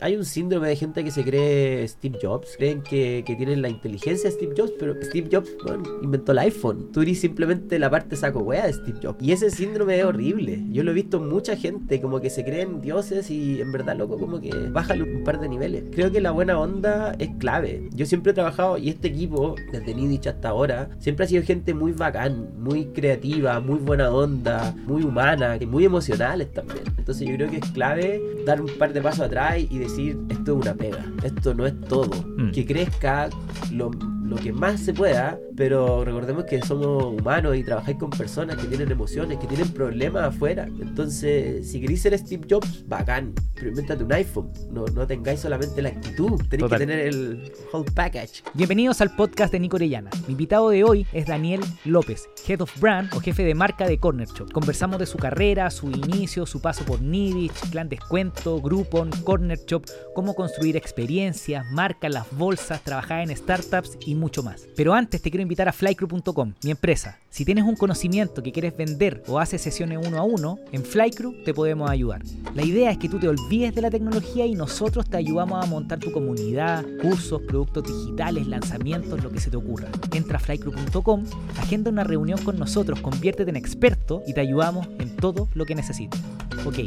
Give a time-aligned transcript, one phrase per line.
[0.00, 3.68] hay un síndrome de gente que se cree Steve Jobs, creen que, que tienen la
[3.68, 6.90] inteligencia de Steve Jobs, pero Steve Jobs bueno, inventó el iPhone.
[6.92, 9.22] Tú eres simplemente la parte saco wea de Steve Jobs.
[9.22, 10.62] Y ese síndrome es horrible.
[10.70, 13.96] Yo lo he visto en mucha gente, como que se creen dioses y en verdad,
[13.96, 15.84] loco, como que bajan un par de niveles.
[15.92, 17.88] Creo que la buena onda es clave.
[17.92, 21.74] Yo siempre he trabajado y este equipo, desde Nidich hasta ahora, siempre ha sido gente
[21.74, 26.82] muy bacán, muy creativa, muy buena onda, muy humana, y muy emocionales también.
[26.96, 30.58] Entonces yo creo que es clave dar un par de pasos atrás y decir, esto
[30.58, 32.10] es una pega, esto no es todo.
[32.36, 32.52] Mm.
[32.52, 33.28] Que crezca
[33.72, 33.90] lo,
[34.28, 38.66] lo que más se pueda, pero recordemos que somos humanos y trabajáis con personas que
[38.66, 40.66] tienen emociones, que tienen problemas afuera.
[40.66, 43.72] Entonces, si queréis ser Steve Jobs, bacán, pero
[44.04, 44.52] un iPhone.
[44.70, 46.78] No, no tengáis solamente la actitud, tenéis Total.
[46.78, 48.42] que tener el whole package.
[48.52, 50.10] Bienvenidos al podcast de Nico Orellana.
[50.26, 53.98] Mi invitado de hoy es Daniel López, Head of Brand o jefe de marca de
[53.98, 54.52] Corner Shop.
[54.52, 59.84] Conversamos de su carrera, su inicio, su paso por Nidich, Clan Descuento, Groupon, Corner Shop,
[60.14, 64.66] cómo construir experiencias, marcas, las bolsas, trabajar en startups y mucho más.
[64.76, 67.18] Pero antes te quiero invitar a flycrew.com, mi empresa.
[67.30, 71.44] Si tienes un conocimiento que quieres vender o haces sesiones uno a uno, en Flycrew
[71.44, 72.22] te podemos ayudar.
[72.54, 75.68] La idea es que tú te olvides de la tecnología y nosotros te ayudamos a
[75.68, 79.88] montar tu comunidad, cursos, productos digitales, lanzamientos, lo que se te ocurra.
[80.12, 81.24] Entra a flycrew.com,
[81.58, 85.74] agenda una reunión con nosotros, conviértete en experto y te ayudamos en todo lo que
[85.74, 86.20] necesites.
[86.64, 86.78] Ok,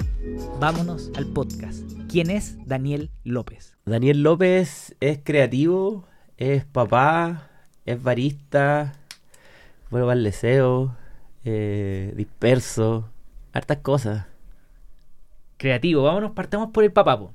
[0.60, 1.80] vámonos al podcast.
[2.10, 3.78] ¿Quién es Daniel López?
[3.86, 6.06] Daniel López es creativo,
[6.42, 7.50] es papá,
[7.86, 8.94] es barista,
[9.92, 10.96] bueno para el deseo,
[11.46, 13.08] eh, disperso,
[13.54, 14.26] hartas cosas.
[15.58, 17.20] Creativo, vámonos, partamos por el papá.
[17.20, 17.34] po.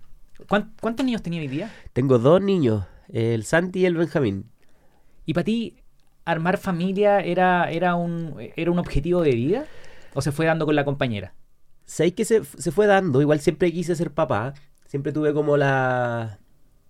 [0.49, 1.71] ¿Cuán- ¿Cuántos niños tenía hoy día?
[1.93, 4.51] Tengo dos niños, el Santi y el Benjamín.
[5.25, 5.77] ¿Y para ti
[6.25, 9.67] armar familia era, era, un, era un objetivo de vida?
[10.15, 11.33] ¿O se fue dando con la compañera?
[11.85, 13.21] ¿Sabéis que se, se fue dando?
[13.23, 14.55] Igual siempre quise ser papá.
[14.87, 16.41] Siempre tuve como la...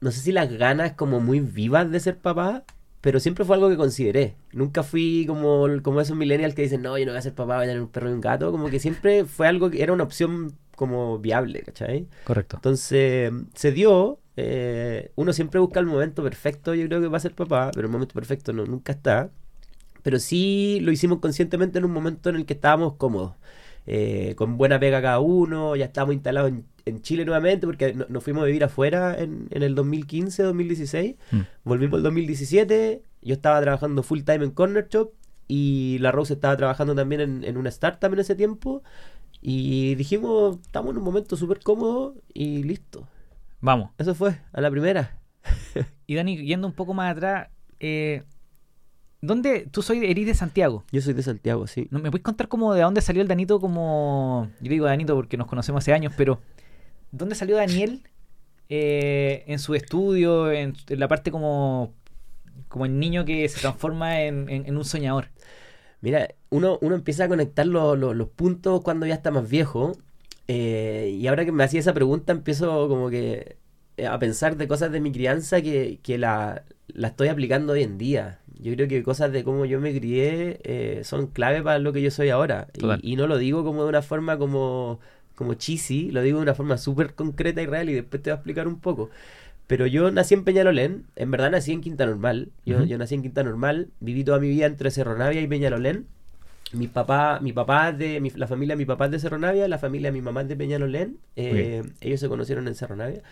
[0.00, 2.64] No sé si las ganas como muy vivas de ser papá,
[3.00, 4.36] pero siempre fue algo que consideré.
[4.52, 7.56] Nunca fui como, como esos millennials que dicen, no, yo no voy a ser papá,
[7.56, 8.50] voy a tener un perro y un gato.
[8.52, 12.08] Como que siempre fue algo que era una opción como viable, ¿cachai?
[12.24, 12.56] Correcto.
[12.56, 14.18] Entonces, se dio.
[14.36, 17.86] eh, uno siempre busca el momento perfecto, yo creo que va a ser papá, pero
[17.86, 19.30] el momento perfecto no, nunca está.
[20.02, 23.34] Pero sí lo hicimos conscientemente en un momento en el que estábamos cómodos.
[23.86, 28.06] Eh, con buena pega cada uno, ya estábamos instalados en, en Chile nuevamente, porque no-
[28.08, 31.14] nos fuimos a vivir afuera en, en el 2015, 2016.
[31.32, 31.40] Mm.
[31.64, 35.12] Volvimos el 2017, yo estaba trabajando full time en Corner Shop
[35.48, 38.82] y la Rose estaba trabajando también en, en una startup en ese tiempo.
[39.40, 43.06] Y dijimos, estamos en un momento súper cómodo y listo.
[43.60, 43.90] Vamos.
[43.98, 45.18] Eso fue, a la primera.
[46.06, 47.48] Y Dani, yendo un poco más atrás,
[47.78, 48.24] eh,
[49.20, 50.84] ¿dónde tú soy, eres de Santiago?
[50.92, 51.88] Yo soy de Santiago, sí.
[51.90, 54.48] ¿No ¿Me puedes contar como de dónde salió el Danito como...
[54.60, 56.40] Yo digo Danito porque nos conocemos hace años, pero
[57.12, 58.02] ¿dónde salió Daniel
[58.68, 61.92] eh, en su estudio, en, en la parte como,
[62.68, 65.28] como el niño que se transforma en, en- en un soñador?
[66.00, 69.92] Mira, uno, uno empieza a conectar lo- lo- los puntos cuando ya está más viejo.
[70.48, 73.56] eh, y ahora que me hacía esa pregunta, empiezo como que
[73.96, 77.82] eh, a pensar de cosas de mi crianza que, que la, la estoy aplicando hoy
[77.82, 78.40] en día.
[78.62, 82.02] Yo creo que cosas de cómo yo me crié eh, son clave para lo que
[82.02, 82.68] yo soy ahora.
[83.02, 85.00] Y, y no lo digo como de una forma como,
[85.34, 88.34] como cheesy, lo digo de una forma súper concreta y real y después te voy
[88.34, 89.10] a explicar un poco.
[89.66, 92.50] Pero yo nací en Peñalolén, en verdad nací en Quinta Normal.
[92.66, 96.06] Yo, yo nací en Quinta Normal, viví toda mi vida entre Cerro Navia y Peñalolén.
[96.72, 99.68] Mi papá, mi papá de mi- la familia de mi papá es de Cerro Navia,
[99.68, 101.18] la familia de mi mamá es de Peñalolén.
[101.36, 103.22] Eh, Ellos se conocieron en Cerro Navia.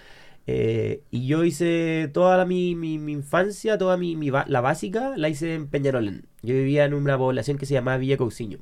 [0.47, 5.55] Eh, y yo hice toda mi, mi, infancia, toda mi, mi la básica, la hice
[5.55, 6.27] en Peñalolén.
[6.43, 8.59] Yo vivía en una población que se llamaba Villa Cousiño.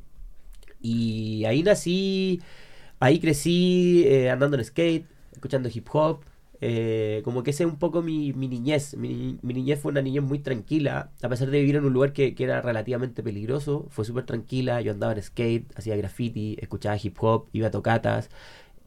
[0.80, 2.40] Y ahí nací,
[3.00, 6.24] ahí crecí eh, andando en skate, escuchando hip hop.
[6.64, 8.96] eh, como que ese es un poco mi, mi niñez.
[8.96, 12.12] Mi, mi niñez fue una niñez muy tranquila, a pesar de vivir en un lugar
[12.12, 13.86] que, que era relativamente peligroso.
[13.90, 14.80] Fue súper tranquila.
[14.80, 18.30] Yo andaba en skate, hacía graffiti, escuchaba hip hop, iba a tocatas.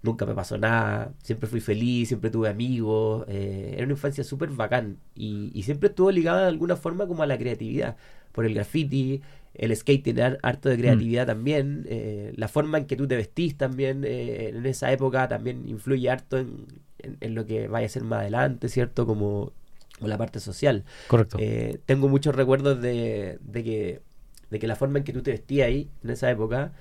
[0.06, 3.26] Nunca me pasó nada, siempre fui feliz, siempre tuve amigos.
[3.28, 7.24] eh, era una infancia súper bacán y, y siempre estuvo ligada de alguna forma como
[7.24, 7.98] a la creatividad.
[8.32, 9.22] Por el graffiti,
[9.54, 11.86] el skate tiene har- harto de creatividad también.
[11.90, 16.10] eh, la forma en que tú te vestís también eh, en esa época también influye
[16.10, 16.66] harto en,
[17.00, 19.06] en- en lo que vaya a ser más adelante, ¿cierto?
[19.06, 19.52] Como,
[19.98, 20.84] como la parte social.
[21.08, 21.38] Correcto.
[21.86, 24.02] Tengo muchos recuerdos de, de que,
[24.50, 26.74] de que la forma en que tú te vestías ahí, en esa época,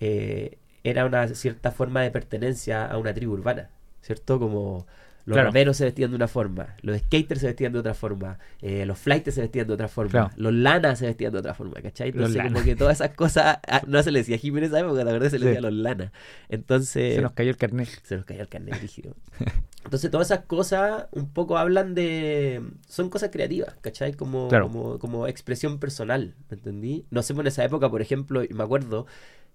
[0.00, 0.58] eh,
[0.90, 3.70] era una cierta forma de pertenencia a una tribu urbana,
[4.02, 4.38] ¿cierto?
[4.38, 4.86] Como
[5.26, 5.48] Los Claro.
[5.50, 8.98] raperos se vestían de una forma, los skaters se vestían de otra forma, eh, los
[8.98, 10.30] flighters se vestían de otra forma, Claro.
[10.36, 12.12] los lanas se vestían de otra forma, ¿cachai?
[12.12, 14.80] Los Entonces, como que todas esas cosas, ah, no se le decía Jimmy en esa
[14.80, 15.48] época, la verdad se le Sí.
[15.48, 16.12] decía los lanas.
[16.48, 17.88] Entonces, Se nos cayó el carnet.
[18.04, 19.14] se nos cayó el carnet rígido.
[19.84, 22.62] Entonces, todas esas cosas un poco hablan de.
[22.88, 24.14] Son cosas creativas, ¿cachai?
[24.14, 24.68] Como, Claro.
[24.68, 27.04] como, como expresión personal, ¿me entendí?
[27.10, 29.06] No sé, en esa época, por ejemplo, y me acuerdo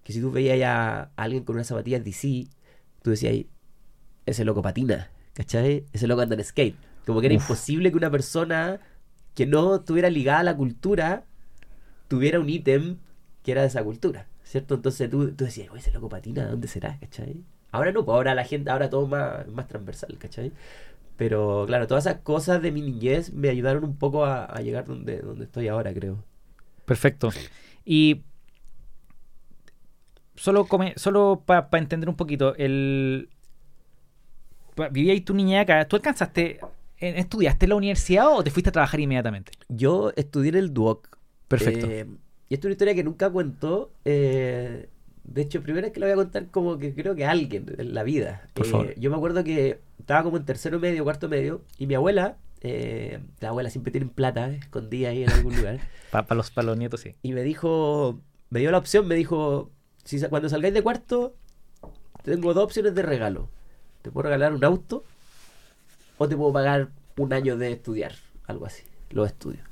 [0.04, 2.46] que si tú veías a alguien con unas zapatillas DC,
[3.02, 3.48] tú decías, "Ay,
[4.26, 5.84] ese loco patina, ¿cachai?
[5.92, 6.76] Ese loco anda en skate.
[7.06, 7.42] Como que era Uf.
[7.42, 8.80] imposible que una persona
[9.34, 11.24] que no estuviera ligada a la cultura
[12.08, 12.98] tuviera un ítem
[13.42, 14.74] que era de esa cultura, ¿cierto?
[14.76, 16.98] Entonces tú, tú decías, "Oye, ese loco patina, ¿dónde será?
[17.00, 17.42] ¿cachai?
[17.72, 20.52] Ahora no, pues ahora la gente, ahora todo más, más transversal, ¿cachai?
[21.16, 24.84] Pero claro, todas esas cosas de mi niñez me ayudaron un poco a, a llegar
[24.86, 26.24] donde, donde estoy ahora, creo.
[26.84, 27.30] Perfecto.
[27.84, 28.22] Y
[30.36, 33.28] solo come, solo para entender un poquito, el
[34.90, 36.58] vivíais tu niñez acá, ¿tú alcanzaste,
[36.98, 39.52] en- estudiaste en la universidad o te fuiste a trabajar inmediatamente?
[39.68, 41.16] Yo estudié en el Duoc.
[41.48, 41.86] Perfecto.
[41.88, 42.06] eh,
[42.48, 43.92] y esta es una historia que nunca cuento.
[44.04, 44.88] eh,
[45.24, 47.94] de hecho, primera vez que la voy a contar como que creo que alguien en
[47.94, 48.46] la vida.
[48.52, 48.94] Por Eh, favor.
[48.98, 53.20] Yo me acuerdo que estaba como en tercero medio, cuarto medio, y mi abuela, eh,
[53.40, 55.78] la abuela siempre tiene plata, eh, escondida ahí en algún lugar,
[56.10, 57.14] Para los, pa los nietos, sí.
[57.22, 58.20] y me dijo,
[58.50, 59.70] me dio la opción, me dijo,
[60.04, 61.34] si cuando salgáis de cuarto,
[62.22, 63.48] tengo dos opciones de regalo.
[64.02, 65.04] Te puedo regalar un auto
[66.18, 68.12] o te puedo pagar un año de estudiar,
[68.46, 69.64] algo así, los estudios.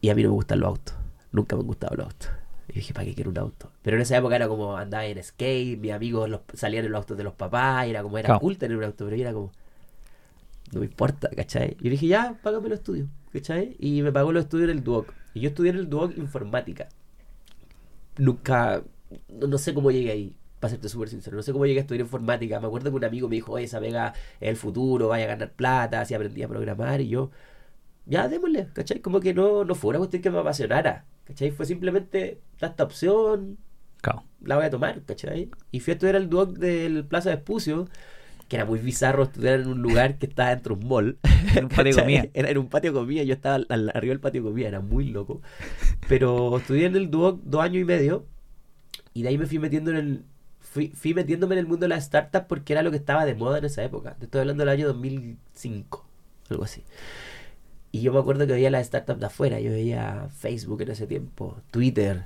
[0.00, 0.94] Y a mí no me gustan los autos,
[1.30, 2.30] nunca me han gustado los autos.
[2.68, 3.70] Y dije, ¿para qué quiero un auto?
[3.82, 7.00] Pero en esa época era como andaba en skate, mis amigos los, salían en los
[7.00, 8.40] autos de los papás, y era como, era Claro.
[8.40, 9.52] cool tener un auto, pero yo era como,
[10.72, 11.76] no me importa, ¿cachai?
[11.80, 13.76] Y yo dije, ya, págame los estudios, ¿cachai?
[13.78, 15.12] Y me pagó los estudios en el Duoc.
[15.34, 16.88] Y yo estudié en el Duoc informática.
[18.16, 18.82] Nunca,
[19.28, 21.82] no, no sé cómo llegué ahí, para serte súper sincero, no sé cómo llegué a
[21.82, 22.60] estudiar informática.
[22.60, 25.28] Me acuerdo que un amigo me dijo, oye, esa pega es el futuro, vaya a
[25.28, 27.30] ganar plata, así aprendí a programar, y yo,
[28.06, 29.00] ya, démosle, ¿cachai?
[29.00, 31.50] Como que no, no fue una cuestión que me apasionara, ¿cachai?
[31.50, 33.58] Fue simplemente, esta opción,
[34.00, 34.24] Claro.
[34.40, 35.50] la voy a tomar, ¿cachai?
[35.70, 37.88] Y fui a estudiar el Duoc del Plaza de Espucio,
[38.48, 41.18] que era muy bizarro estudiar en un lugar que estaba dentro de un mall.
[41.56, 42.26] En un patio comida.
[42.34, 44.68] Era en un patio de comida, yo estaba al- al- arriba del patio de comida,
[44.68, 45.40] era muy loco.
[46.08, 48.26] Pero estudié en el Duoc dos años y medio,
[49.14, 50.24] y de ahí me fui metiendo en el...
[50.60, 53.34] Fui, fui metiéndome en el mundo de las startups porque era lo que estaba de
[53.34, 54.14] moda en esa época.
[54.18, 56.06] Te estoy hablando del año 2005,
[56.50, 56.84] algo así.
[57.90, 59.60] Y yo me acuerdo que veía las startups de afuera.
[59.60, 62.24] Yo veía Facebook en ese tiempo, Twitter.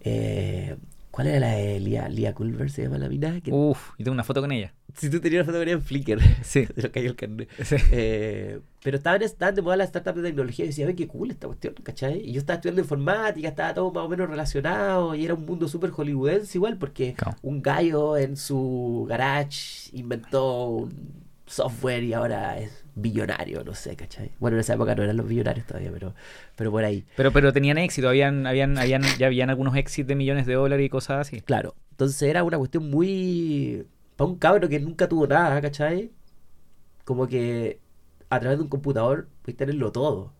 [0.00, 0.76] eh,
[1.10, 2.70] ¿Cuál era la de Lia, Lia Culver?
[2.70, 3.40] ¿Se llama la mina?
[3.50, 4.74] Uf, y tengo una foto con ella.
[4.96, 6.20] Si tú tenías una fotografía en Flickr.
[6.42, 6.66] Sí.
[6.74, 7.48] Se lo cayó el carnet.
[7.62, 7.76] Sí.
[7.92, 11.30] Eh, pero estaban, estaban de moda las startups de tecnología y decía, ve qué cool
[11.30, 12.20] esta cuestión, ¿cachai?
[12.20, 15.68] Y yo estaba estudiando informática, estaba todo más o menos relacionado y era un mundo
[15.68, 22.84] súper hollywoodense igual porque un gallo en su garage inventó un software y ahora es
[22.94, 24.30] billonario, no sé, ¿cachai?
[24.38, 26.14] Bueno, en esa época no eran los billonarios todavía, pero,
[26.56, 27.04] pero por ahí.
[27.16, 30.86] Pero, pero tenían éxito, habían, habían, habían, ya habían algunos éxitos de millones de dólares
[30.86, 31.40] y cosas así.
[31.40, 33.86] Claro, entonces era una cuestión muy...
[34.20, 36.12] Para un cabro que nunca tuvo nada, ¿cachai?
[37.04, 37.80] Como que
[38.30, 40.32] a través de un computador puedes tenerlo todo.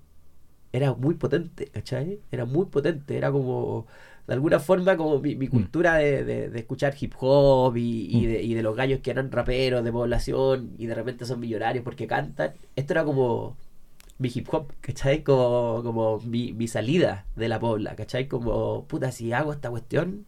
[0.73, 2.21] Era muy potente, ¿cachai?
[2.33, 3.87] Era muy potente, era como...
[4.29, 8.27] De alguna forma como mi, mi cultura de, de- de escuchar hip hop y, y
[8.27, 8.29] Mm.
[8.29, 11.85] de, y de los gallos que eran raperos de población y de repente son millonarios
[11.85, 12.55] porque cantan.
[12.77, 13.57] Esto era como
[14.19, 15.23] mi hip hop, ¿cachai?
[15.25, 18.29] Como, como mi, mi salida de la pobla, ¿cachai?
[18.29, 20.27] Como, puta, si hago esta cuestión,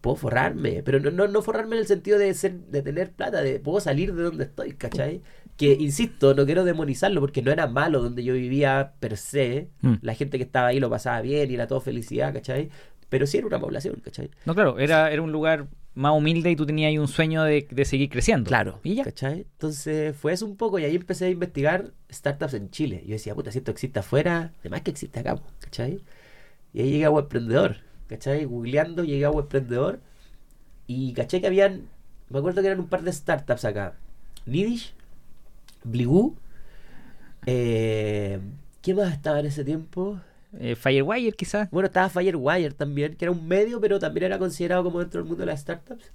[0.00, 3.42] puedo forrarme, pero no, no, no forrarme en el sentido de ser, de tener plata,
[3.42, 5.20] de puedo salir de donde estoy, ¿cachai?
[5.56, 9.94] Que insisto, no quiero demonizarlo porque no era malo donde yo vivía per se, Mm.
[10.02, 12.70] la gente que estaba ahí lo pasaba bien y era todo felicidad, ¿cachai?
[13.10, 14.30] Pero sí era una población, ¿cachai?
[14.46, 17.66] No, claro, era, era un lugar más humilde y tú tenías ahí un sueño de,
[17.70, 18.48] de seguir creciendo.
[18.48, 19.04] Claro, Y ya.
[19.04, 19.40] ¿cachai?
[19.40, 23.02] Entonces fue eso un poco y ahí empecé a investigar startups en Chile.
[23.04, 26.00] Yo decía, puta, si esto existe afuera, además que existe acá, ¿cachai?
[26.72, 27.78] Y ahí llegué a Webprendedor,
[28.10, 28.44] ¿cachai?
[28.44, 30.00] Googleando llegué a Webprendedor
[30.88, 31.88] y caché que habían,
[32.28, 33.94] me acuerdo que eran un par de startups acá.
[34.46, 34.92] Nidish,
[35.84, 36.34] Bligoo,
[37.46, 38.40] eh,
[38.82, 40.20] ¿qué más estaba en ese tiempo?
[40.58, 41.70] Eh, Firewire quizás.
[41.70, 45.28] Bueno, estaba Firewire también, que era un medio, pero también era considerado como dentro del
[45.28, 46.10] mundo de las startups.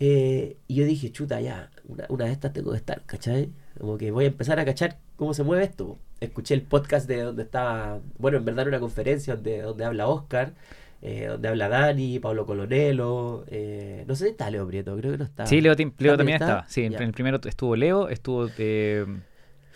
[0.00, 3.50] Eh, y yo dije, chuta, ya, una, una de estas tengo que estar, ¿cachai?
[3.78, 5.98] Como que voy a empezar a cachar cómo se mueve esto.
[6.20, 10.08] Escuché el podcast de donde estaba, bueno, en verdad era una conferencia donde, donde habla
[10.08, 10.54] Oscar,
[11.02, 15.18] eh, donde habla Dani, Pablo Colonelo, eh, no sé si está Leo Prieto, creo que
[15.18, 15.46] no está.
[15.46, 16.44] Sí, Leo, Leo ¿También también está?
[16.46, 16.68] estaba.
[16.68, 19.06] Sí, en el primero estuvo Leo, estuvo eh,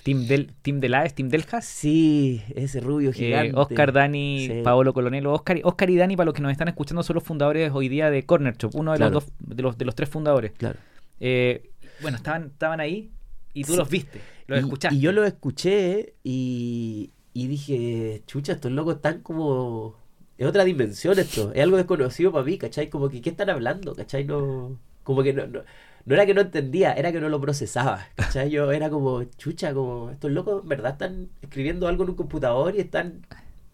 [0.02, 1.64] Tim, Del, Tim Delaes, Tim Deljas.
[1.64, 3.52] Sí, ese rubio eh, gigante.
[3.56, 4.60] Oscar, Dani, Sí.
[4.64, 7.70] Paolo Colonelo, Oscar, Oscar y Dani, para los que nos están escuchando, son los fundadores
[7.72, 9.14] hoy día de Corner Shop, uno de Claro.
[9.14, 10.52] los dos, de los, de los tres fundadores.
[10.58, 10.78] Claro.
[11.20, 13.12] Eh, bueno, estaban, estaban ahí
[13.54, 13.78] Y tú Sí.
[13.78, 14.96] los viste, los y, escuchaste.
[14.96, 20.01] y yo los escuché y, y dije, chucha, estos locos están como...
[20.38, 22.88] Es otra dimensión esto, es algo desconocido para mí, ¿cachai?
[22.90, 23.94] Como que, ¿qué están hablando?
[23.94, 24.24] ¿Cachai?
[24.24, 25.60] No, como que no, no,
[26.04, 28.50] no era que no entendía, era que no lo procesaba, ¿cachai?
[28.50, 30.92] Yo era como, chucha, como, estos locos, en ¿verdad?
[30.92, 33.24] Están escribiendo algo en un computador y están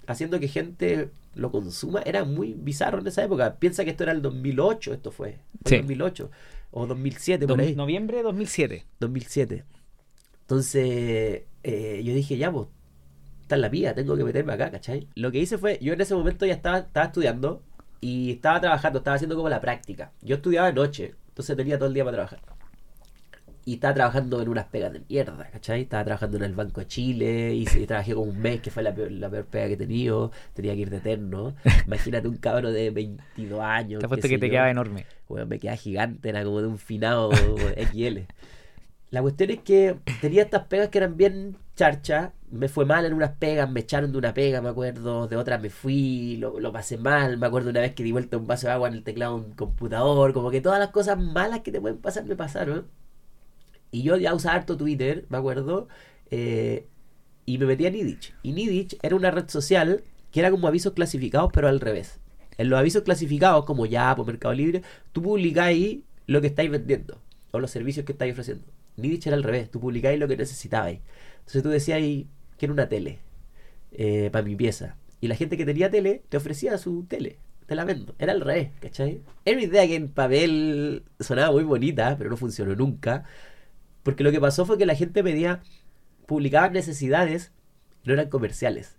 [0.07, 2.03] haciendo que gente lo consuma.
[2.03, 3.57] Era muy bizarro en esa época.
[3.59, 5.38] Piensa que esto era el 2008, esto fue.
[5.62, 5.77] fue Sí.
[5.79, 6.31] 2008
[6.71, 7.75] o 2007, Dos- por ahí.
[7.77, 8.85] noviembre de 2007.
[9.00, 9.65] 2007.
[10.43, 12.69] Entonces, eh, yo dije, ya, pues,
[13.49, 15.09] está en la mía, tengo que meterme acá, ¿cachai?
[15.14, 17.62] Lo que hice fue, yo en ese momento ya estaba, estaba estudiando
[17.99, 20.12] y estaba trabajando, estaba haciendo como la práctica.
[20.21, 22.40] Yo estudiaba de noche, entonces tenía todo el día para trabajar.
[23.64, 25.83] Y estaba trabajando en unas pegas de mierda, ¿cachai?
[25.83, 28.83] Estaba trabajando en el Banco de Chile y, sí, trabajé como un mes, que fue
[28.83, 30.31] la peor, la peor pega que he tenido.
[30.52, 31.55] Tenía que ir de eterno.
[31.87, 34.00] Imagínate un cabro de 22 años.
[34.00, 34.52] Te apuesto que te yo.
[34.52, 35.07] quedaba enorme.
[35.28, 38.21] Weón, me quedaba gigante, era como de un finado XL.
[39.11, 42.33] La cuestión es que tenía estas pegas que eran bien charcha.
[42.50, 45.29] Me fue mal en unas pegas, me echaron de una pega, me acuerdo.
[45.29, 47.38] De otra me fui, lo, lo pasé mal.
[47.38, 49.47] Me acuerdo una vez que di vuelta un vaso de agua en el teclado de
[49.47, 50.33] un computador.
[50.35, 52.87] Como que todas las cosas malas que te pueden pasar me pasaron.
[53.91, 55.88] Y yo ya usaba harto Twitter, me acuerdo.
[56.31, 56.87] eh,
[57.47, 58.35] y me metí a Nidich.
[58.43, 62.21] Y Nidich era una red social que era como avisos clasificados, pero al revés.
[62.59, 67.21] En los avisos clasificados, como ya por Mercado Libre, tú publicáis lo que estáis vendiendo
[67.53, 68.65] o los servicios que estáis ofreciendo.
[68.99, 71.00] Nidich era al revés, tú publicáis lo que necesitabais.
[71.38, 72.00] Entonces tú decías
[72.57, 73.21] quiero una tele
[74.31, 74.97] para mi pieza.
[75.21, 77.38] Y la gente que tenía tele te ofrecía su tele.
[77.67, 78.14] Te la vendo.
[78.19, 79.21] Era al revés, ¿cachai?
[79.45, 83.25] Era una idea que en papel sonaba muy bonita, pero no funcionó nunca.
[84.02, 85.61] Porque lo que pasó fue que la gente pedía,
[86.26, 87.52] publicaba necesidades,
[88.05, 88.97] no eran comerciales.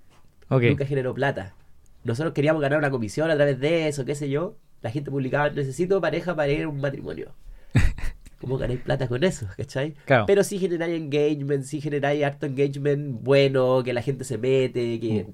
[0.50, 1.56] Nunca generó plata.
[2.04, 4.58] Nosotros queríamos ganar una comisión a través de eso, qué sé yo.
[4.82, 7.34] La gente publicaba, necesito pareja para ir a un matrimonio.
[8.40, 9.48] ¿Cómo ganáis plata con eso?
[9.58, 9.96] ¿Cachai?
[10.06, 10.26] Claro.
[10.26, 15.28] Pero sí generáis engagement, sí generáis harto engagement bueno, que la gente se mete, que...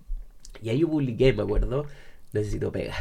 [0.61, 1.85] Y ahí yo publiqué, me acuerdo,
[2.33, 2.95] necesito pega.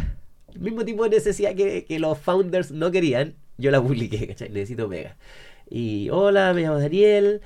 [0.52, 4.50] El mismo tipo de necesidad que, que los founders no querían, yo la publiqué, ¿cachai?
[4.50, 5.16] Necesito pega.
[5.70, 7.40] Y hola, me llamo Daniel,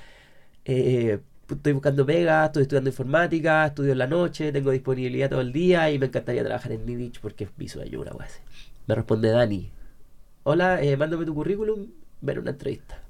[0.64, 5.52] eh, estoy buscando pega, estoy estudiando informática, estudio en la noche, tengo disponibilidad todo el
[5.52, 8.40] día y me encantaría trabajar en Nidich porque es mi una wea así.
[8.86, 9.70] Me responde Dani,
[10.42, 11.88] hola, eh, mándame tu currículum,
[12.20, 13.02] ven a una entrevista.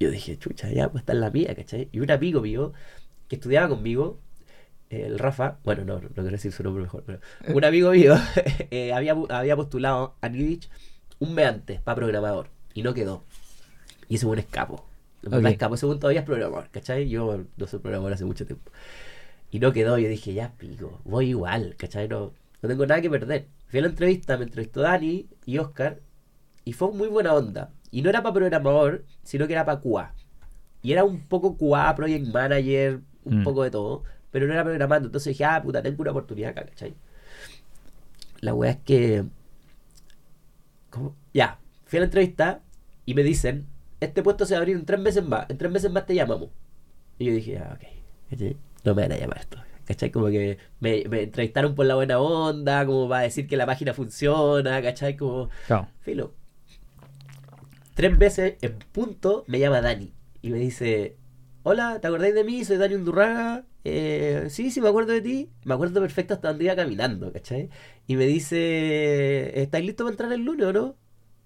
[0.00, 1.88] Yo dije, chucha, ya, pues está en la mía, ¿cachai?
[1.92, 2.72] Y un amigo mío
[3.28, 4.20] que estudiaba conmigo,
[4.90, 7.20] el Rafa, bueno, no, no quiero decir su nombre mejor, pero
[7.52, 8.14] un amigo mío
[8.70, 10.70] eh, había, había postulado a Nidich
[11.20, 13.24] un mes antes para programador y no quedó.
[14.08, 14.86] Y ese buen escapo.
[15.22, 15.52] En verdad Ok.
[15.52, 17.08] escapo, ese buen todavía es programador, ¿cachai?
[17.08, 18.70] Yo no soy programador hace mucho tiempo.
[19.50, 22.08] Y no quedó, yo dije, ya pico, voy igual, ¿cachai?
[22.08, 23.48] No, no tengo nada que perder.
[23.68, 26.00] Fui a la entrevista, me entrevistó Dani y Oscar,
[26.64, 27.72] y fue muy buena onda.
[27.96, 30.12] Y no era para programador, sino que era para QA.
[30.82, 33.44] Y era un poco QA, Project Manager, un Mm.
[33.44, 35.06] poco de todo, pero no era programando.
[35.08, 36.92] Entonces dije, ah, puta, tengo una oportunidad acá, ¿cachai?
[38.40, 39.24] La wea es que.
[40.90, 41.14] ¿Cómo?
[41.32, 42.60] Ya, fui a la entrevista
[43.06, 43.66] y me dicen,
[44.00, 46.14] este puesto se va a abrir en tres meses más, en tres meses más te
[46.14, 46.50] llamamos.
[47.18, 47.86] Y yo dije, ah, ok,
[48.30, 48.56] ¿cachai?
[48.84, 49.58] no me van a llamar esto.
[49.86, 50.10] ¿Cachai?
[50.10, 53.94] Como que me, me entrevistaron por la buena onda, como para decir que la página
[53.94, 55.16] funciona, ¿cachai?
[55.16, 55.88] Como, Claro.
[56.00, 56.34] filo.
[57.96, 60.12] Tres veces en punto me llama Dani
[60.42, 61.16] y me dice,
[61.62, 62.62] hola, ¿te acordáis de mí?
[62.62, 63.64] Soy Dani Undurraga.
[63.84, 65.50] Eh, sí, sí, me acuerdo de ti.
[65.64, 67.70] Me acuerdo perfecto hasta donde iba caminando, ¿cachai?
[68.06, 70.96] Y me dice, ¿estáis listos para entrar el lunes o no?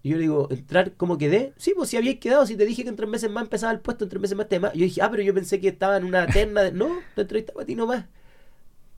[0.02, 1.52] Y yo le digo, ¿entrar como quedé?
[1.56, 3.78] Sí, pues si habíais quedado, si te dije que en tres meses más empezaba el
[3.78, 4.72] puesto, en tres meses más te más.
[4.72, 6.72] Yo dije, ah, pero yo pensé que estaba en una terna de...
[6.72, 8.06] No, te entrevistaba a ti nomás.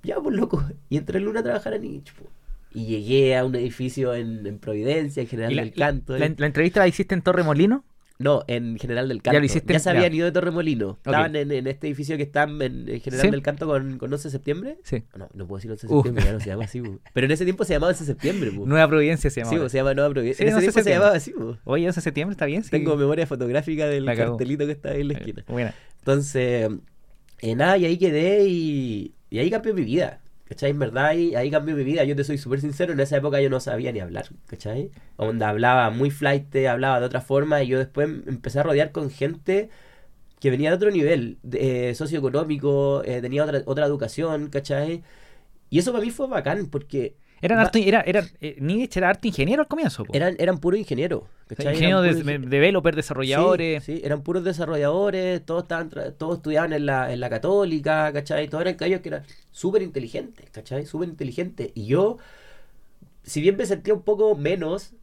[0.02, 0.64] Ya, pues loco.
[0.88, 2.30] Y entré el lunes a trabajar en Nietzsche, pues.
[2.75, 6.19] Y llegué a un edificio en, en Providencia, en General ¿Y la, del Canto.
[6.19, 7.85] la- la entrevista la hiciste en Torre Molino?
[8.19, 9.33] No, en General del Canto.
[9.35, 10.17] Ya lo hiciste en- se habían ya.
[10.17, 10.93] ido de Torremolino.
[11.05, 13.31] Estaban en, en este edificio que están en, en General Sí.
[13.33, 14.76] del Canto con, con 11 de septiembre.
[14.85, 15.02] Sí.
[15.19, 15.97] No, no puedo decir 11 de Uh.
[15.97, 16.81] septiembre, ya no se llama así.
[16.81, 17.00] bu.
[17.12, 18.50] Pero en ese tiempo se llamaba 11 de septiembre.
[18.50, 18.64] bu.
[18.67, 19.50] Nueva Providencia se llama.
[19.50, 20.45] sí, bu, se llama Nueva Providencia.
[20.47, 21.35] Sí, en 11 ese tiempo se llamaba así.
[21.64, 22.62] Oye, 11 de septiembre está bien.
[22.62, 22.71] Sí.
[22.71, 25.45] Tengo memoria fotográfica del cartelito que está ahí en la esquina.
[25.49, 25.75] Buena.
[25.99, 26.71] Entonces,
[27.41, 30.21] eh, nada, y ahí quedé y, y ahí cambió mi vida.
[30.52, 30.71] ¿Cachai?
[30.71, 32.04] En verdad, ahí, ahí cambió mi vida.
[32.04, 34.26] Yo te soy súper sincero, en esa época yo no sabía ni hablar.
[34.47, 34.90] ¿Cachai?
[35.16, 39.09] Onda, hablaba muy flight, hablaba de otra forma y yo después empecé a rodear con
[39.11, 39.71] gente
[40.40, 45.02] que venía de otro nivel eh, socioeconómico, eh, tenía otra, otra educación, ¿cachai?
[45.71, 49.09] Y eso para mí fue bacán porque Eran Va- harto, era, era, eh, Nidich era
[49.11, 50.04] arte ingeniero al comienzo.
[50.04, 50.14] po.
[50.14, 51.23] eran, eran puros ingenieros.
[51.50, 53.85] ingeniero Eran de, puros ingen- developer, desarrolladores.
[53.85, 58.49] Sí, sí, eran puros desarrolladores, todos estaban todos estudiaban en la, en la católica, ¿cachai?
[58.49, 60.85] Todos eran gallos que eran súper inteligentes, ¿cachai?
[60.87, 61.71] Súper inteligentes.
[61.75, 62.18] Y yo,
[63.23, 64.94] si bien me sentía un poco menos,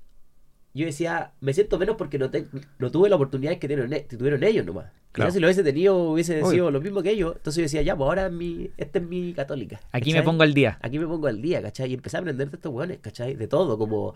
[0.74, 4.06] yo decía, me siento menos porque no, te- no tuve la oportunidad que tuvieron, e-
[4.06, 4.92] que tuvieron ellos nomás.
[5.12, 5.32] Claro.
[5.32, 6.52] Si lo hubiese tenido, hubiese Obvio.
[6.52, 7.34] sido lo mismo que ellos.
[7.38, 9.80] Entonces yo decía, ya, pues ahora mi, esta es mi católica.
[9.92, 10.26] Aquí me ¿cachai?
[10.26, 10.78] pongo al día.
[10.82, 11.90] Aquí me pongo al día, ¿cachai?
[11.92, 13.36] Y empecé a aprender de estos hueones, ¿cachai?
[13.36, 14.14] De todo, como...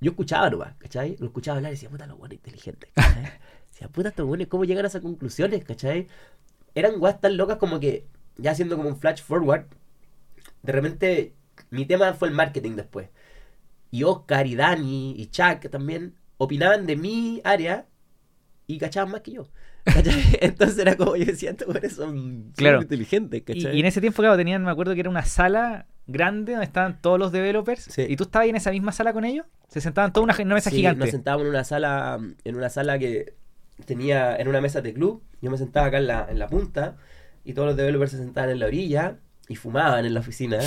[0.00, 1.16] Yo escuchaba nomás, ¿cachai?
[1.18, 3.22] Lo escuchaba hablar y decía, puta, los hueones inteligentes, ¿cachai?
[3.70, 6.08] decía, puta, estos hueones, ¿cómo llegan a esas conclusiones, ¿cachai?
[6.74, 8.06] Eran weas tan locas como que,
[8.36, 9.66] ya haciendo como un flash forward,
[10.62, 11.34] de repente
[11.70, 13.08] mi tema fue el marketing después.
[13.90, 17.86] Y Oscar y Dani y Chuck también opinaban de mi área
[18.66, 19.48] y cachaban más que yo.
[19.84, 20.22] ¿cachai?
[20.40, 22.82] Entonces era como yo decía, estos hueones son Claro.
[22.82, 23.76] inteligentes, Y, ¿cachai?
[23.76, 27.00] y en ese tiempo, claro, tenían, me acuerdo que era una sala grande donde estaban
[27.00, 27.82] todos los developers.
[27.84, 28.04] Sí.
[28.08, 29.46] ¿Y tú estabas ahí en esa misma sala con ellos?
[29.68, 31.00] Se sentaban toda una, una mesa Sí, gigante.
[31.00, 33.34] Nos sentábamos en una sala, en una sala que
[33.86, 35.22] tenía, en una mesa de club.
[35.40, 36.96] Yo me sentaba acá en la, en la punta
[37.44, 39.16] y todos los developers se sentaban en la orilla
[39.48, 40.58] y fumaban en la oficina.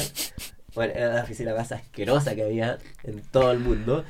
[0.75, 4.03] Bueno, era la oficina más asquerosa que había en todo el mundo.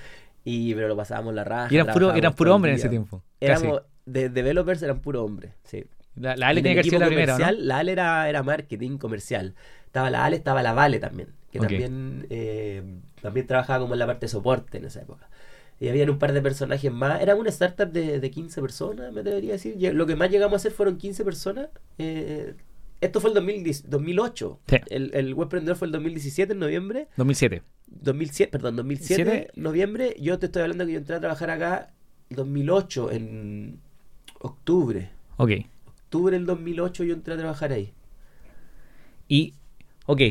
[0.43, 1.67] Y, pero lo pasábamos la raja.
[1.74, 3.24] Y eran puro, eran puro el hombres en ese tiempo.
[3.39, 5.86] Éramos, de developers eran puro hombres, sí.
[6.15, 7.51] La, la Ale tenía que equipo la primera, ¿no?
[7.51, 9.55] La Ale era, era marketing comercial.
[9.86, 12.81] Estaba la Ale, estaba la Vale también, que también, eh,
[13.21, 15.29] también trabajaba como en la parte de soporte en esa época.
[15.79, 17.22] Y habían un par de personajes más.
[17.22, 19.75] Era una startup de, de 15 personas, me debería decir.
[19.77, 21.69] Lle- Lo que más llegamos a hacer fueron 15 personas.
[22.00, 22.55] Eh,
[23.00, 24.60] esto fue el 2010 2008.
[24.67, 24.77] Sí.
[24.89, 27.07] El, el Webprendedor fue el 2017, en noviembre.
[27.17, 27.62] 2007.
[27.89, 29.51] 2007, perdón, 2007, ¿Siete?
[29.55, 30.15] noviembre.
[30.19, 31.93] Yo te estoy hablando que yo entré a trabajar acá
[32.31, 33.79] 2008, en
[34.39, 35.10] octubre.
[35.38, 35.51] Ok.
[36.05, 37.93] Octubre del 2008 yo entré a trabajar ahí.
[39.27, 39.53] Y,
[40.05, 40.22] ok.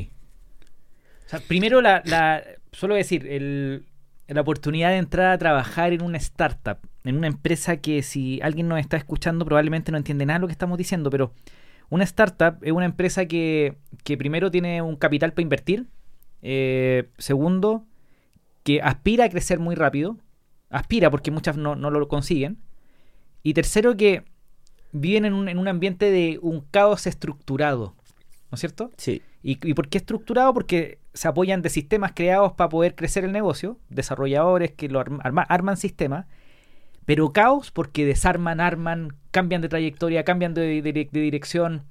[1.26, 3.84] O sea, primero, la, la solo decir, el,
[4.28, 8.68] la oportunidad de entrar a trabajar en una startup, en una empresa que si alguien
[8.68, 11.32] nos está escuchando probablemente no entiende nada de lo que estamos diciendo, pero
[11.88, 15.86] una startup es una empresa que, que primero tiene un capital para invertir,
[16.42, 17.84] eh, segundo,
[18.64, 20.18] que aspira a crecer muy rápido,
[20.70, 22.58] aspira porque muchas no, no lo consiguen,
[23.44, 24.24] y tercero que
[24.90, 27.94] viven en un, en un ambiente de un caos estructurado,
[28.50, 28.90] ¿no es cierto?
[28.96, 29.22] Sí.
[29.42, 30.52] ¿Y, y por qué estructurado?
[30.54, 35.20] Porque se apoyan de sistemas creados para poder crecer el negocio, desarrolladores que lo arma-
[35.22, 36.26] arma- arman sistemas,
[37.04, 41.82] pero caos porque desarman, arman, cambian de trayectoria, cambian de, de- de dirección.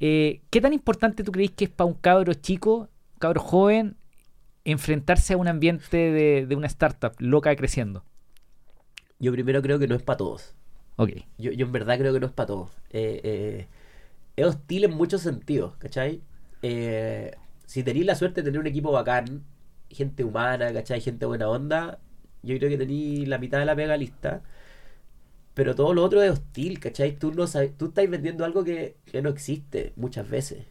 [0.00, 3.96] Eh, ¿Qué tan importante tú crees que es para un cabro chico, cabro joven,
[4.64, 8.04] enfrentarse a un ambiente de, de una startup loca creciendo?
[9.18, 10.54] Yo primero creo que no es para todos.
[10.96, 12.70] Ok, Yo, yo en verdad creo que no es para todos.
[12.90, 13.66] Eh, eh,
[14.42, 16.22] es hostil en muchos sentidos, ¿cachai?
[16.62, 17.32] Eh,
[17.66, 19.44] si tenéis la suerte de tener un equipo bacán,
[19.90, 21.00] gente humana, ¿cachai?
[21.00, 22.00] Gente buena onda,
[22.42, 24.42] yo creo que tenéis la mitad de la pega lista.
[25.54, 27.18] Pero todo lo otro es hostil, ¿cachai?
[27.18, 30.64] Tú, no sabes, tú estás vendiendo algo que, que no existe muchas veces.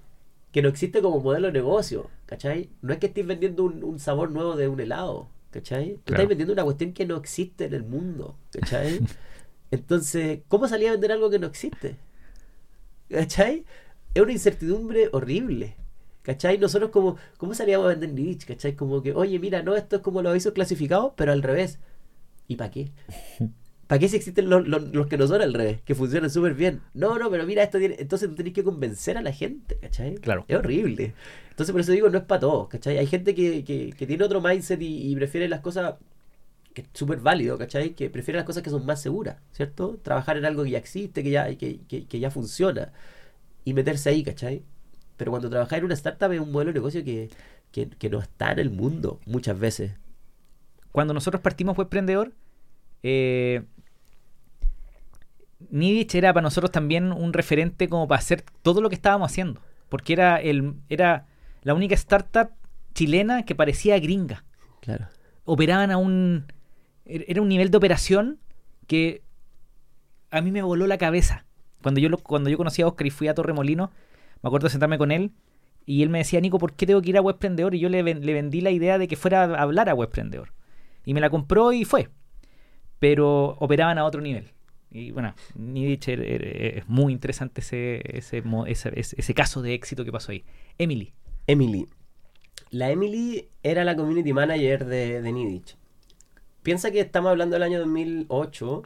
[0.51, 2.69] Que no existe como modelo de negocio, ¿cachai?
[2.81, 5.99] No es que estés vendiendo un, un sabor nuevo de un helado, ¿cachai?
[6.05, 6.13] Tú Claro.
[6.13, 9.03] estás vendiendo una cuestión que no existe en el mundo, ¿cachai?
[9.71, 11.97] Entonces, ¿cómo salía a vender algo que no existe?
[13.09, 13.65] ¿Cachai?
[14.13, 15.75] Es una incertidumbre horrible.
[16.23, 16.57] ¿Cachai?
[16.57, 18.47] Nosotros como, ¿cómo salíamos a vender niche?
[18.47, 18.75] ¿Cachai?
[18.75, 21.79] Como que, oye, mira, no, esto es como lo hizo clasificado, pero al revés.
[22.47, 22.91] ¿Y para qué?
[23.87, 25.81] ¿Para qué si existen los, los- los que no son al revés?
[25.83, 26.81] Que funcionan súper bien.
[26.93, 27.95] No, no, pero mira, esto tiene...
[27.99, 30.15] Entonces tú tenés que convencer a la gente, ¿cachai?
[30.17, 30.45] Claro.
[30.47, 31.13] Es horrible.
[31.49, 32.99] Entonces por eso digo, no es para todos, ¿cachai?
[32.99, 35.95] Hay gente que, que, que tiene otro mindset y, y prefiere las cosas
[36.73, 37.91] que es súper válido, ¿cachai?
[37.95, 39.99] Que prefiere las cosas que son más seguras, ¿cierto?
[40.03, 42.91] Trabajar en algo que ya existe, que ya, que, que, que ya funciona
[43.65, 44.63] y meterse ahí, ¿cachai?
[45.17, 47.29] Pero cuando trabajas en una startup es un modelo de negocio que,
[47.71, 49.91] que, que no está en el mundo muchas veces.
[50.91, 52.33] cuando nosotros partimos Webprendedor,
[53.03, 53.63] eh,
[55.69, 59.61] Nidich era para nosotros también un referente como para hacer todo lo que estábamos haciendo.
[59.89, 61.25] Porque era, el, era
[61.63, 62.51] la única startup
[62.93, 64.45] chilena que parecía gringa.
[64.81, 65.07] Claro.
[65.45, 66.45] Operaban a un...
[67.09, 68.39] er- Era un nivel de operación
[68.87, 69.21] que
[70.31, 71.45] a mí me voló la cabeza.
[71.81, 73.91] Cuando yo, lo- cuando yo conocí a Oscar y fui a Torremolino,
[74.43, 75.31] me acuerdo de sentarme con él
[75.85, 77.73] y él me decía, Nico, ¿por qué tengo que ir a Webprendedor?
[77.75, 80.53] Y yo le, le vendí la idea de que fuera a hablar a Webprendedor.
[81.05, 82.09] Y me la compró y fue.
[82.99, 84.51] Pero operaban a otro nivel.
[84.91, 90.03] Y bueno, Nidich er- er- es muy interesante ese, ese, ese- ese caso de éxito
[90.03, 90.43] que pasó ahí.
[90.77, 91.13] Emily.
[91.47, 91.87] Emily.
[92.71, 95.77] La Emily era la community manager de, de Nidich.
[96.63, 98.83] Piensa que estamos hablando del año 2008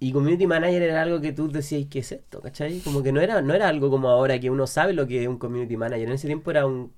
[0.00, 2.40] y community manager era algo que tú decías, ¿qué es esto?
[2.40, 2.80] ¿Cachai?
[2.80, 5.28] Como que no era, no era algo como ahora que uno sabe lo que es
[5.28, 6.08] un community manager.
[6.08, 6.92] En ese tiempo era un,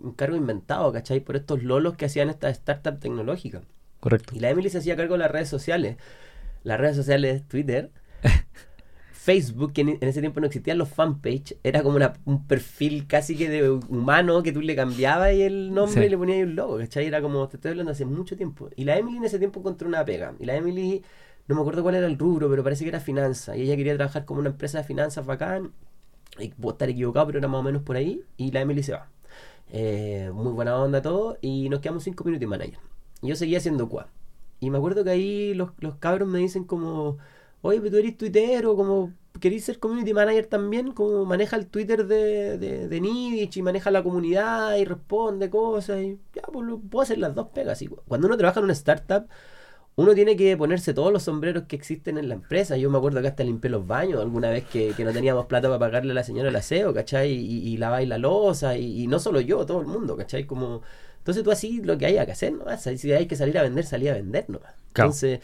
[0.00, 1.20] un cargo inventado, ¿cachai?
[1.20, 3.62] Por estos lolos que hacían estas startups tecnológicas.
[4.00, 4.34] Correcto.
[4.34, 5.96] Y la Emily se hacía cargo de las redes sociales.
[6.62, 7.90] Las redes sociales, Twitter,
[9.26, 13.36] Facebook, que en, ese tiempo no existían los fanpage, era como una, un perfil casi
[13.36, 16.78] que de humano que tú le cambiabas y el nombre y le ponías un logo,
[16.78, 17.06] ¿cachai?
[17.06, 18.70] Era como, te estoy hablando hace mucho tiempo.
[18.76, 20.32] Y la Emily en ese tiempo encontró una pega.
[20.38, 21.02] Y la Emily,
[21.48, 23.56] no me acuerdo cuál era el rubro, pero parece que era finanza.
[23.56, 25.72] Y ella quería trabajar como una empresa de finanzas bacán.
[26.38, 28.22] Y puedo estar equivocado, pero era más o menos por ahí.
[28.36, 29.08] Y la Emily se va.
[29.72, 31.36] Eh, muy buena onda todo.
[31.40, 32.78] Y nos quedamos cinco minutos y manager.
[33.22, 34.06] Y yo seguía haciendo QA.
[34.60, 37.18] Y me acuerdo que ahí los, los cabros me dicen como
[37.66, 42.06] oye, pero tú eres tuitero, como querés ser community manager también, como maneja el Twitter
[42.06, 47.02] de, de, de Nidich y maneja la comunidad y responde cosas y ya, pues puedo
[47.02, 47.80] hacer las dos pegas.
[47.82, 49.26] Y cuando uno trabaja en una startup,
[49.96, 52.76] uno tiene que ponerse todos los sombreros que existen en la empresa.
[52.76, 55.78] Yo me acuerdo que hasta limpié los baños alguna vez que, no teníamos plata para
[55.78, 57.32] pagarle a la señora el aseo, ¿cachai?
[57.32, 60.44] Y, y la losa, y, no solo yo, todo el mundo, ¿cachai?
[60.44, 60.82] Como,
[61.18, 62.64] entonces tú así lo que hay que hacer, ¿no?
[62.76, 64.60] Si hay que salir a vender, salí a vender, ¿no?
[64.88, 65.40] Entonces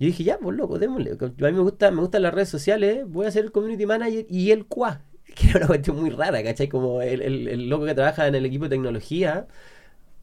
[0.00, 1.12] yo dije, ya, pues loco, démosle.
[1.12, 4.24] A mí me, gusta, me gustan las redes sociales, voy a ser el community manager
[4.30, 5.02] y el QA.
[5.36, 6.68] Que era una cuestión muy rara, ¿cachai?
[6.68, 9.46] Como el, el, loco que trabaja en el equipo de tecnología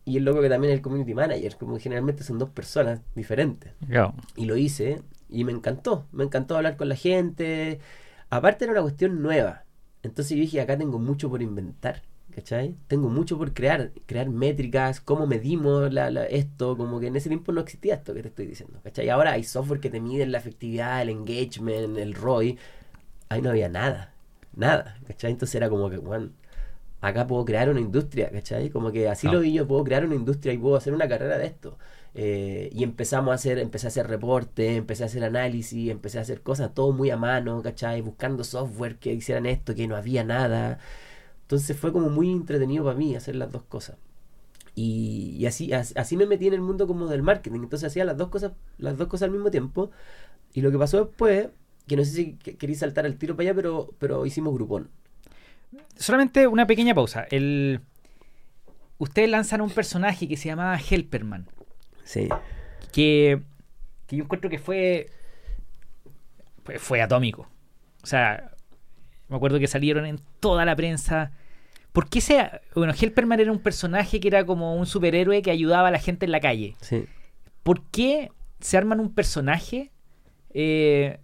[0.04, 1.56] y el loco que también es el community manager.
[1.58, 3.72] Como generalmente son dos personas diferentes.
[4.36, 6.08] Y lo hice y me encantó.
[6.12, 7.80] Me encantó hablar con la gente.
[8.32, 9.64] Aparte era una cuestión nueva.
[10.02, 12.02] Entonces yo dije, acá tengo mucho por inventar.
[12.38, 12.76] ¿Cachai?
[12.88, 17.52] Tengo mucho por crear, crear métricas, cómo medimos la, esto, como que en ese tiempo
[17.52, 19.10] no existía esto que te estoy diciendo, ¿cachai?
[19.10, 22.60] Ahora hay software que te miden la efectividad, el engagement, el ROI,
[23.30, 24.14] ahí no había nada,
[24.56, 25.32] nada, ¿cachai?
[25.32, 26.30] Entonces era como que, bueno,
[27.02, 28.70] acá puedo crear una industria, ¿cachai?
[28.70, 31.40] Como que así lo vi yo, puedo crear una industria y puedo hacer una carrera
[31.40, 31.80] de esto.
[32.14, 36.22] Eh, y empezamos a hacer, empecé a hacer reporte, empecé a hacer análisis, empecé a
[36.22, 38.02] hacer cosas todo muy a mano, ¿cachai?
[38.02, 40.78] Buscando software que hicieran esto, que no había nada.
[41.48, 43.96] Entonces fue como muy entretenido para mí hacer las dos cosas.
[44.76, 47.62] Y, así, así me metí en el mundo como del marketing.
[47.62, 49.90] Entonces hacía las dos cosas, las dos cosas al mismo tiempo.
[50.54, 51.48] Y lo que pasó después,
[51.88, 54.90] que no sé si queréis saltar al tiro para allá, pero, pero hicimos grupón.
[55.96, 57.26] Solamente una pequeña pausa.
[57.32, 57.80] El...
[58.98, 61.48] Ustedes lanzan un personaje que se llamaba Helperman.
[62.04, 62.28] Sí.
[62.92, 63.42] Que,
[64.06, 65.10] que yo encuentro que fue,
[66.66, 67.48] fue, fue atómico.
[68.04, 68.52] O sea,
[69.30, 71.32] me acuerdo que salieron en toda la prensa.
[71.92, 72.62] ¿Por qué sea.?
[72.76, 76.26] Bueno, Helperman era un personaje que era como un superhéroe que ayudaba a la gente
[76.26, 76.76] en la calle.
[76.82, 77.06] Sí.
[77.64, 79.92] ¿Por qué se arman un personaje
[80.54, 81.20] eh,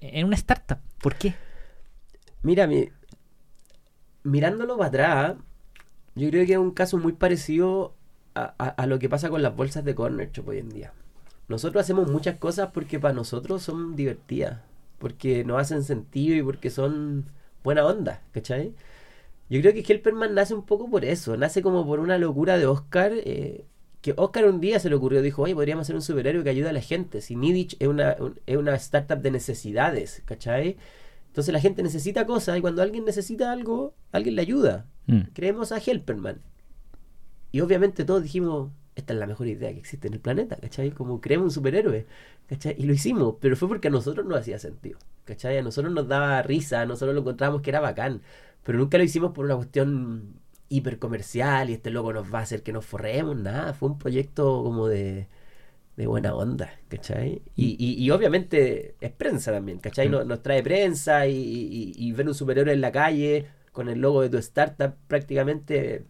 [0.00, 0.78] en una startup?
[1.00, 1.34] ¿Por qué?
[2.42, 2.88] Mira, mi,
[4.22, 5.36] mirándolo para atrás,
[6.14, 7.94] yo creo que es un caso muy parecido
[8.34, 10.92] a, lo que pasa con las bolsas de Corner Shop hoy en día.
[11.48, 14.60] Nosotros hacemos muchas cosas porque para nosotros son divertidas
[14.98, 17.26] porque no hacen sentido y porque son
[17.62, 18.74] buena onda, ¿cachai?
[19.50, 22.66] Yo creo que Helperman nace un poco por eso, nace como por una locura de
[22.66, 23.64] Oscar, eh,
[24.02, 26.68] que Oscar un día se le ocurrió, dijo, oye, podríamos hacer un superhéroe que ayude
[26.68, 30.76] a la gente, si Nidich es una, es una startup de necesidades, ¿cachai?
[31.28, 34.86] Entonces la gente necesita cosas y cuando alguien necesita algo, alguien le ayuda.
[35.06, 35.20] Mm.
[35.32, 36.40] Creemos a Helperman.
[37.52, 40.90] Y obviamente todos dijimos, esta es la mejor idea que existe en el planeta, ¿cachai?
[40.90, 42.06] Como creemos un superhéroe,
[42.48, 42.74] ¿cachai?
[42.78, 45.58] Y lo hicimos, pero fue porque a nosotros no hacía sentido, ¿cachai?
[45.58, 48.22] A nosotros nos daba risa, a nosotros lo encontrábamos que era bacán,
[48.64, 52.42] pero nunca lo hicimos por una cuestión hiper comercial y este loco nos va a
[52.42, 55.28] hacer que nos forremos, nada, fue un proyecto como de,
[55.96, 57.42] de buena onda, ¿cachai?
[57.56, 60.08] Y, y, obviamente es prensa también, ¿cachai?
[60.08, 64.22] Nos, nos trae prensa y, y, ver un superhéroe en la calle con el logo
[64.22, 66.04] de tu startup prácticamente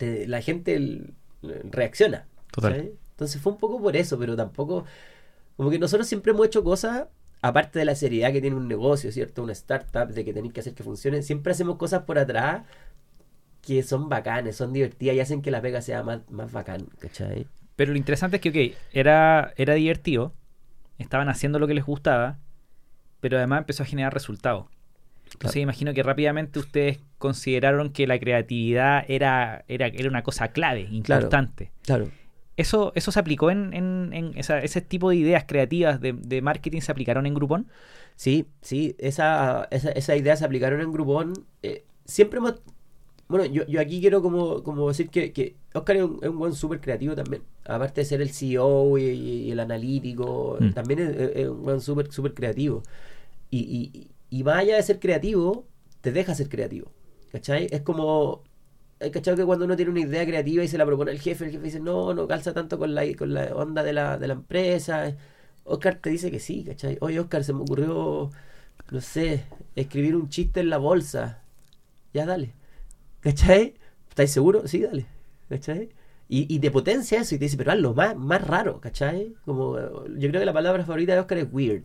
[0.00, 1.14] la gente
[1.70, 2.26] reacciona.
[2.62, 4.84] Entonces fue un poco por eso, pero tampoco.
[5.56, 7.06] Como que nosotros siempre hemos hecho cosas,
[7.40, 9.42] aparte de la seriedad que tiene un negocio, ¿cierto?
[9.42, 12.62] Una startup, de que tenéis que hacer que funcione, siempre hacemos cosas por atrás
[13.62, 17.46] que son bacanes, son divertidas y hacen que la pega sea más, más bacán, ¿cachai?
[17.76, 20.34] Pero lo interesante es que, ok, era, era divertido,
[20.98, 22.38] estaban haciendo lo que les gustaba,
[23.20, 24.66] pero además empezó a generar resultados.
[25.34, 30.88] Entonces imagino que rápidamente ustedes consideraron que la creatividad era, era, era una cosa clave,
[30.90, 31.70] importante.
[31.82, 32.08] Claro.
[32.56, 37.26] ¿Eso, ¿Eso se aplicó en, en, ese tipo de ideas creativas de, marketing se aplicaron
[37.26, 37.66] en Groupon?
[38.14, 41.32] Sí, sí, esa, esa, esa idea se aplicaron en Groupon.
[41.62, 42.54] Eh, siempre hemos...
[43.26, 46.80] Bueno, yo, yo aquí quiero como, como decir que, que Oscar es un, buen súper
[46.80, 47.42] creativo también.
[47.64, 50.72] Aparte de ser el CEO y, el analítico, mm.
[50.74, 51.00] también
[51.34, 52.82] es, un buen súper super creativo.
[53.50, 55.66] y, y más allá de ser creativo,
[56.00, 56.90] te deja ser creativo.
[57.32, 57.68] ¿Cachai?
[57.70, 58.42] Es como.
[58.98, 59.36] ¿Cachai?
[59.36, 61.64] Que cuando uno tiene una idea creativa y se la propone el jefe, el jefe
[61.64, 65.14] dice, no, no calza tanto con la, con la onda de la, de la empresa.
[65.64, 66.98] Oscar te dice que sí, ¿cachai?
[67.00, 68.30] Oye, Oscar, se me ocurrió,
[68.90, 69.44] no sé,
[69.76, 71.42] escribir un chiste en la bolsa.
[72.12, 72.54] Ya, dale.
[73.20, 73.74] ¿Cachai?
[74.08, 74.70] ¿Estáis seguros?
[74.70, 75.06] Sí, dale.
[75.48, 75.90] ¿Cachai?
[76.28, 79.34] Y, y te potencia eso y te dice, pero hazlo más, más raro, ¿cachai?
[79.44, 81.82] Como, yo creo que la palabra favorita de Oscar es weird.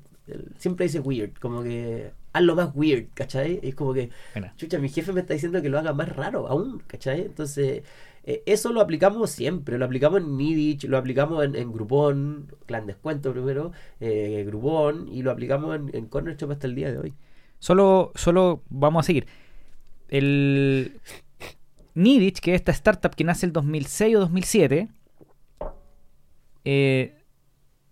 [0.57, 3.59] Siempre dice weird, como que hazlo más weird, ¿cachai?
[3.61, 4.09] Es como que,
[4.57, 7.21] chucha, mi jefe me está diciendo que lo haga más raro aún, ¿cachai?
[7.21, 7.83] Entonces,
[8.23, 12.85] eh, eso lo aplicamos siempre, lo aplicamos en Nidich, lo aplicamos en, en Groupon, Clan
[12.87, 16.97] Descuento primero, eh, Groupon, y lo aplicamos en, en Corner Shop hasta el día de
[16.97, 17.13] hoy.
[17.59, 19.25] Solo, solo vamos a seguir.
[20.09, 20.99] El
[21.93, 24.89] Nidich, que es esta startup que nace el 2006 o 2007,
[26.65, 27.15] eh,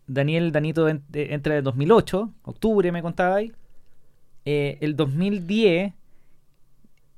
[0.08, 3.52] Daniel Danito en- eh, entra en el 2008, octubre me contaba ahí.
[4.50, 5.94] Eh, el 2010,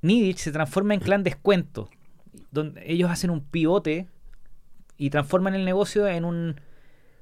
[0.02, 1.89] Nidich se transforma en Clan Descuento,
[2.52, 4.08] donde ellos hacen un pivote
[4.98, 6.56] y transforman el negocio en, un,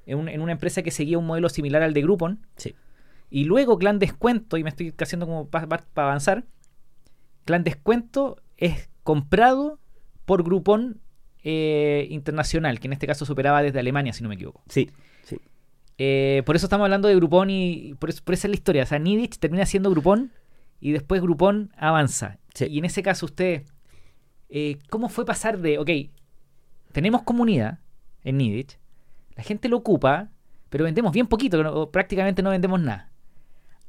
[0.05, 2.39] en, un- en una empresa que seguía un modelo similar al de Groupon.
[2.55, 2.73] Sí.
[3.29, 6.45] Y luego Clan Descuento, y me estoy haciendo como para avanzar,
[7.45, 9.79] Clan Descuento es comprado
[10.25, 11.01] por Groupon
[11.43, 14.63] eh, Internacional, que en este caso superaba desde Alemania, si no me equivoco.
[14.69, 14.89] Sí.
[15.97, 18.83] Eh, por eso estamos hablando de Groupon y por, eso, por esa es la historia.
[18.83, 20.31] O sea, Nidich termina siendo Groupon
[20.79, 22.37] y después Groupon avanza.
[22.53, 22.65] Sí.
[22.65, 23.63] Y en ese caso usted,
[24.49, 25.89] eh, ¿cómo fue pasar de, ok,
[26.91, 27.79] tenemos comunidad
[28.23, 28.77] en Nidich,
[29.35, 30.29] la gente lo ocupa,
[30.69, 33.11] pero vendemos bien poquito, no- prácticamente no vendemos nada,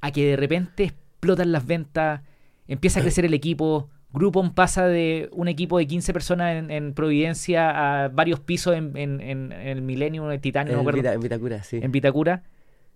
[0.00, 2.20] a que de repente explotan las ventas,
[2.66, 6.94] empieza a crecer el equipo, Groupon pasa de un equipo de 15 personas en, en
[6.94, 11.20] Providencia a varios pisos en, en- en- en el Millennium, en Titanio, no acuerdo en
[11.20, 11.78] Vitacura, sí.
[11.82, 12.42] en Vitacura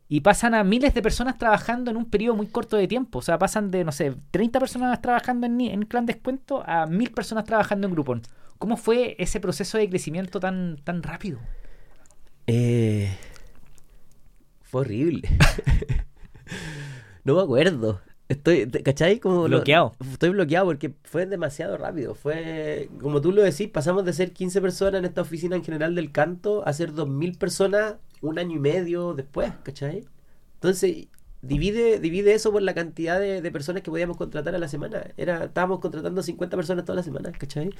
[0.09, 3.21] y pasan a miles de personas trabajando en un periodo muy corto de tiempo.
[3.21, 7.13] O sea, pasan de, no sé, 30 personas trabajando en, en Clan Descuento a 1000
[7.13, 8.23] personas trabajando en Groupon.
[8.59, 11.39] ¿Cómo fue ese proceso de crecimiento tan, tan rápido?
[12.47, 13.09] Eh,
[14.63, 15.29] fue horrible.
[17.25, 18.01] no me acuerdo.
[18.33, 19.19] Estoy, ¿cachai?
[19.21, 19.95] Como lo- Bloqueado.
[20.11, 22.15] estoy bloqueado porque fue demasiado rápido.
[22.15, 25.95] Fue, como tú lo decís, pasamos de ser 15 personas en esta oficina en general
[25.95, 30.05] del canto a ser 2.000 personas un año y medio después, ¿cachai?
[30.55, 31.09] Entonces,
[31.43, 35.05] divide, divide eso por la cantidad de, de personas que podíamos contratar a la semana.
[35.17, 37.71] Era, estábamos contratando 50 personas todas las semanas, ¿cachai?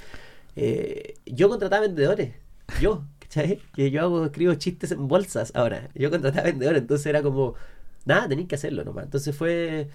[0.57, 2.35] Eh, yo contrataba vendedores.
[2.81, 3.61] Yo, ¿cachai?
[3.75, 5.89] Que yo hago, escribo chistes en bolsas ahora.
[5.95, 7.55] Yo contrataba vendedores, entonces era como,
[8.05, 9.05] nada, tenéis que hacerlo nomás.
[9.05, 9.89] Entonces fue,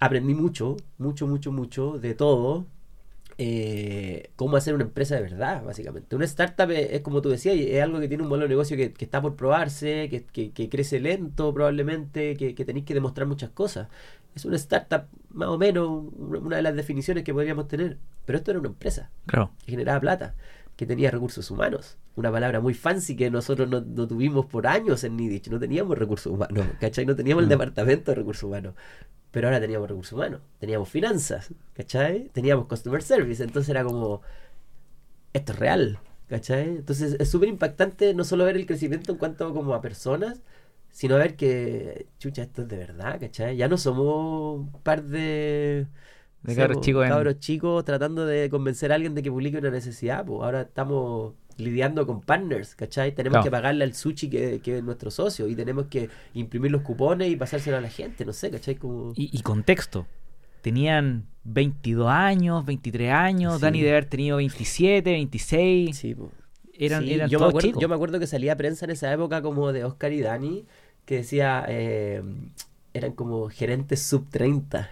[0.00, 2.66] aprendí mucho, mucho, mucho, mucho de todo.
[3.38, 6.14] eh, cómo hacer una empresa de verdad, básicamente.
[6.16, 8.76] Una startup es, es como tú decías, es algo que tiene un modelo de negocio
[8.76, 12.94] que, que está por probarse, que, que- que crece lento probablemente, que, que tenéis que
[12.94, 13.88] demostrar muchas cosas.
[14.34, 17.98] Es una startup, más o menos, una una de las definiciones que podríamos tener.
[18.26, 19.50] Pero esto era una empresa Claro.
[19.64, 20.34] que generaba plata,
[20.80, 21.98] que tenía recursos humanos.
[22.16, 25.48] Una palabra muy fancy que nosotros no, no tuvimos por años en Nidich.
[25.50, 27.06] No teníamos recursos humanos, ¿cachai?
[27.06, 27.50] No teníamos el Mm.
[27.50, 28.74] departamento de recursos humanos.
[29.32, 32.30] Pero ahora teníamos recursos humanos, teníamos finanzas, ¿cachai?
[32.32, 33.42] Teníamos customer service.
[33.44, 34.22] Entonces era como,
[35.32, 36.68] esto es real, ¿cachai?
[36.68, 40.42] Entonces es súper impactante no solo ver el crecimiento en cuanto como a personas,
[40.90, 43.56] sino ver que, chucha, esto es de verdad, ¿cachai?
[43.56, 45.86] Ya no somos un par de...
[46.42, 49.70] De cabros chicos en- cabros chicos tratando de convencer a alguien de que publique una
[49.70, 53.14] necesidad, pues ahora estamos lidiando con partners, ¿cachai?
[53.14, 53.44] Tenemos Claro.
[53.44, 57.30] que pagarle al sushi que, que es nuestro socio y tenemos que imprimir los cupones
[57.30, 58.76] y pasárselo a la gente, no sé, ¿cachai?
[58.76, 59.12] Como...
[59.16, 60.06] Y, y contexto.
[60.62, 63.60] Tenían 22 años, 23 años, Sí.
[63.62, 65.96] Dani debe haber tenido 27, 26.
[65.96, 66.30] Sí, po.
[66.72, 67.82] Eran, Sí, eran yo, me todos acuerdo, chicos.
[67.82, 70.64] yo me acuerdo que salía prensa en esa época como de Oscar y Dani,
[71.04, 72.22] que decía, eh,
[72.94, 74.88] eran como gerentes sub 30.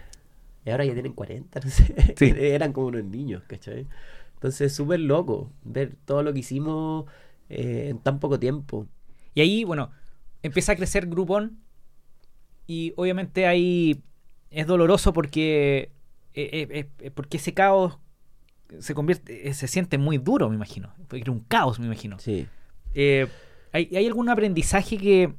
[0.65, 2.13] Y ahora ya tienen 40, no sé.
[2.17, 2.33] Sí.
[2.37, 3.87] eran como unos niños, ¿cachai?
[4.35, 7.05] Entonces, súper loco ver todo lo que hicimos
[7.49, 8.87] eh, en tan poco tiempo.
[9.35, 9.91] Y ahí, bueno,
[10.43, 11.59] empieza a crecer Groupon
[12.67, 14.01] y obviamente ahí
[14.49, 15.91] es doloroso porque,
[16.33, 17.99] eh, eh, porque ese caos
[18.79, 20.93] se convierte, se siente muy duro, me imagino.
[21.11, 22.19] Era un caos, me imagino.
[22.19, 22.47] Sí.
[22.93, 25.33] ¿hay, hay algún aprendizaje que,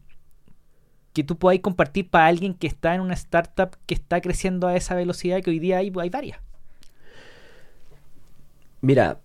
[1.12, 4.76] que tú podáis compartir para alguien que está en una startup que está creciendo a
[4.76, 6.40] esa velocidad que hoy día hay, hay varias?
[8.80, 9.20] Mira,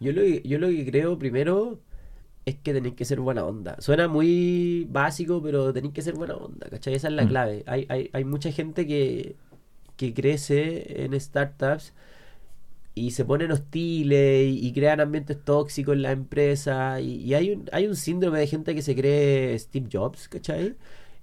[0.00, 1.80] yo lo, que- yo lo que creo primero
[2.46, 3.76] es que tenéis que ser buena onda.
[3.80, 6.94] Suena muy básico, pero tenéis que ser buena onda, ¿cachai?
[6.94, 7.28] Esa es la Mm.
[7.28, 7.64] clave.
[7.66, 9.36] Hay, hay, hay mucha gente que,
[9.96, 11.94] que crece en startups
[12.96, 17.00] y se ponen hostiles y, y crean ambientes tóxicos en la empresa.
[17.00, 20.76] Y, y hay, un, hay un síndrome de gente que se cree Steve Jobs, ¿cachai?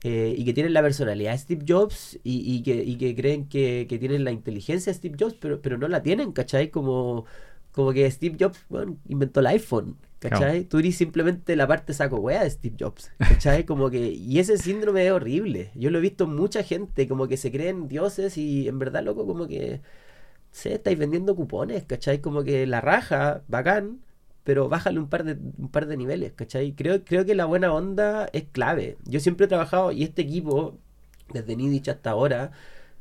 [0.03, 3.47] Eh, y que tienen la personalidad de Steve Jobs y, y que, y que creen
[3.47, 6.69] que, que tienen la inteligencia de Steve Jobs, pero, pero no la tienen, ¿cachai?
[6.69, 7.25] Como,
[7.71, 10.65] como que Steve Jobs bueno, inventó el iPhone, ¿cachai?
[10.65, 13.65] Tú eres simplemente la parte saco wea de Steve Jobs, ¿cachai?
[13.65, 15.71] Como que, y ese síndrome es horrible.
[15.75, 19.03] Yo lo he visto en mucha gente, como que se creen dioses y en verdad,
[19.03, 19.81] loco, como que
[20.53, 22.21] se estáis vendiendo cupones, ¿cachai?
[22.21, 24.01] Como que la raja, bacán,
[24.43, 26.73] pero bájale un par de, un par de niveles, ¿cachai?
[26.73, 28.97] Creo, creo que la buena onda es clave.
[29.05, 30.77] Yo siempre he trabajado, y este equipo,
[31.33, 32.51] desde Nidich hasta ahora,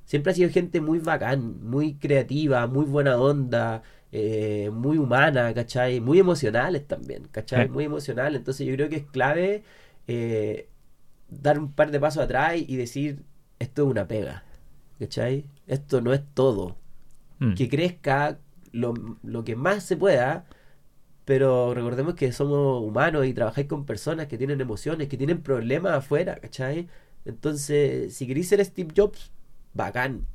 [0.07, 6.01] siempre ha sido gente muy bacán, muy creativa, muy buena onda, eh, muy humana, ¿cachai?
[6.01, 7.69] Muy emocionales también, ¿cachai?
[7.69, 8.35] Muy emocional.
[8.37, 9.63] Entonces yo creo que es clave
[10.09, 10.69] eh,
[11.29, 13.25] dar un par de pasos atrás y decir,
[13.59, 14.45] esto es una pega,
[14.99, 15.45] ¿cachai?
[15.67, 16.82] Esto no es todo.
[17.43, 17.55] Mm.
[17.55, 18.39] Que crezca
[18.71, 20.47] lo, lo que más se pueda,
[21.25, 25.93] pero recordemos que somos humanos y trabajáis con personas que tienen emociones, que tienen problemas
[25.93, 26.89] afuera, ¿cachai?
[27.25, 29.33] Entonces, si queréis ser Steve Jobs,
[29.75, 30.27] bacán.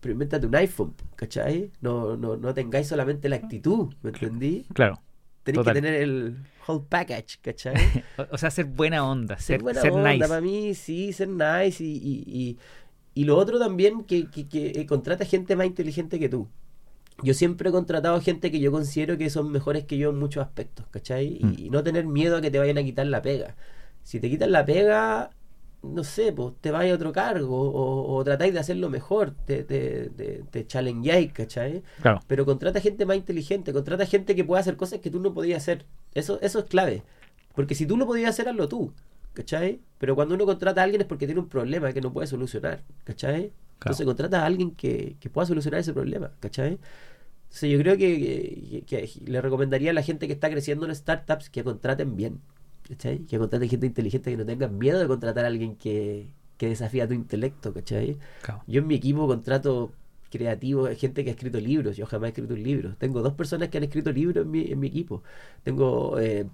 [0.00, 1.70] Pero invéntate un iPhone, ¿cachai?
[1.80, 4.66] No, no, no tengáis solamente la actitud, ¿me entendí?
[4.72, 5.00] Claro.
[5.42, 8.04] Tenéis que tener el whole package, ¿cachai?
[8.16, 10.28] O, o sea, ser buena onda, ser ser, buena ser onda, nice.
[10.28, 12.58] para mí, sí, ser nice y, y, y,
[13.14, 16.48] y lo otro también, que, que, que eh, contrata gente más inteligente que tú.
[17.22, 20.44] Yo siempre he contratado gente que yo considero que son mejores que yo en muchos
[20.44, 21.38] aspectos, ¿cachai?
[21.40, 21.54] Mm.
[21.58, 23.54] Y, no tener miedo a que te vayan a quitar la pega.
[24.02, 25.30] Si te quitan la pega,
[25.82, 29.62] no sé, pues te vais a otro cargo o, o tratáis de hacerlo mejor, te,
[29.62, 31.82] te, te, te challengeáis, ¿cachai?
[32.00, 32.20] Claro.
[32.26, 35.62] Pero contrata gente más inteligente, contrata gente que pueda hacer cosas que tú no podías
[35.62, 35.84] hacer.
[36.14, 37.02] Eso, eso es clave.
[37.54, 38.92] Porque si tú lo podías hacer, hazlo tú.
[39.34, 39.80] ¿Cachai?
[39.98, 42.82] Pero cuando uno contrata a alguien es porque tiene un problema que no puede solucionar.
[43.04, 43.52] ¿Cachai?
[43.86, 46.30] Entonces contrata a alguien que, que pueda solucionar ese problema.
[46.40, 46.78] ¿Cachai?
[47.44, 50.94] Entonces yo creo que, que- que le recomendaría a la gente que está creciendo en
[50.94, 52.40] startups que contraten bien.
[52.88, 53.20] ¿Cachai?
[53.20, 57.06] Que contraten gente inteligente, que no tengan miedo de contratar a alguien que, que desafía
[57.08, 57.72] tu intelecto.
[57.72, 58.18] ¿Cachai?
[58.42, 58.62] Claro.
[58.66, 59.92] Yo en mi equipo contrato
[60.32, 61.96] creativos, gente que ha escrito libros.
[61.96, 62.96] Yo jamás he escrito un libro.
[62.98, 65.22] Tengo dos personas que han escrito libros en mi, en mi equipo.
[65.62, 66.46] Tengo eh,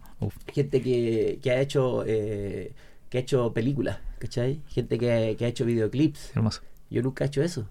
[0.53, 2.75] gente que, que ha hecho eh,
[3.09, 4.61] que ha hecho películas, ¿cachai?
[4.69, 6.37] Gente que, que ha hecho videoclips.
[6.37, 6.61] Hermoso.
[6.91, 7.69] Yo nunca he hecho eso.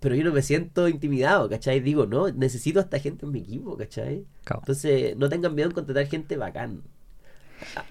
[0.00, 1.80] Pero yo no me siento intimidado, ¿cachai?
[1.80, 4.24] Digo, no, necesito a esta gente en mi equipo, ¿cachai?
[4.54, 6.82] Entonces, no tengan miedo en contratar gente bacán.
[7.76, 7.84] Ah,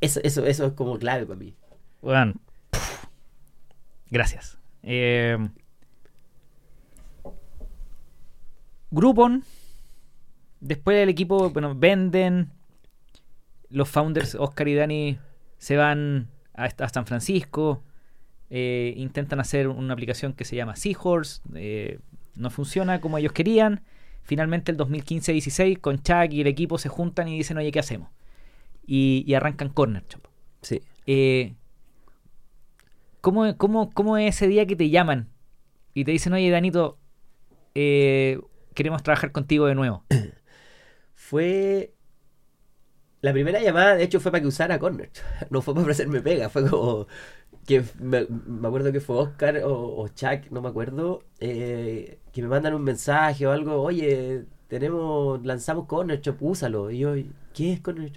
[0.00, 1.54] Eso, eso, eso es como clave para mí.
[2.02, 2.34] Bueno,
[2.70, 3.04] pff,
[4.10, 4.58] gracias.
[4.82, 5.38] Eh,
[8.94, 9.44] Groupon.
[10.60, 12.50] Después el equipo, bueno, venden.
[13.68, 15.18] Los founders, Oscar y Dani,
[15.58, 17.82] se van a, a San Francisco.
[18.50, 21.40] eh, intentan hacer una aplicación que se llama Seahorse.
[21.54, 21.98] eh,
[22.36, 23.82] no funciona como ellos querían.
[24.22, 28.10] Finalmente, el 2015-16, con Chuck y el equipo se juntan y dicen, oye, ¿qué hacemos?
[28.86, 30.22] Y, y arrancan Corner Shop.
[30.62, 30.82] Sí.
[31.06, 31.54] Eh,
[33.20, 35.28] ¿cómo, cómo, cómo es ese día que te llaman
[35.94, 36.98] y te dicen, oye, Danito,
[37.74, 38.40] eh,
[38.74, 40.04] queremos trabajar contigo de nuevo?
[41.14, 41.94] Fue.
[43.20, 45.10] La primera llamada, de hecho, fue para que usara Corner.
[45.50, 47.06] No fue para ofrecerme pega, fue como.
[47.66, 48.26] Que me,
[48.66, 53.46] acuerdo que fue Oscar o, Chuck, no me acuerdo, eh, que me mandan un mensaje
[53.46, 56.90] o algo, oye, tenemos, lanzamos Corner Shop, úsalo.
[56.90, 57.14] Y yo,
[57.54, 58.12] ¿qué es Corner?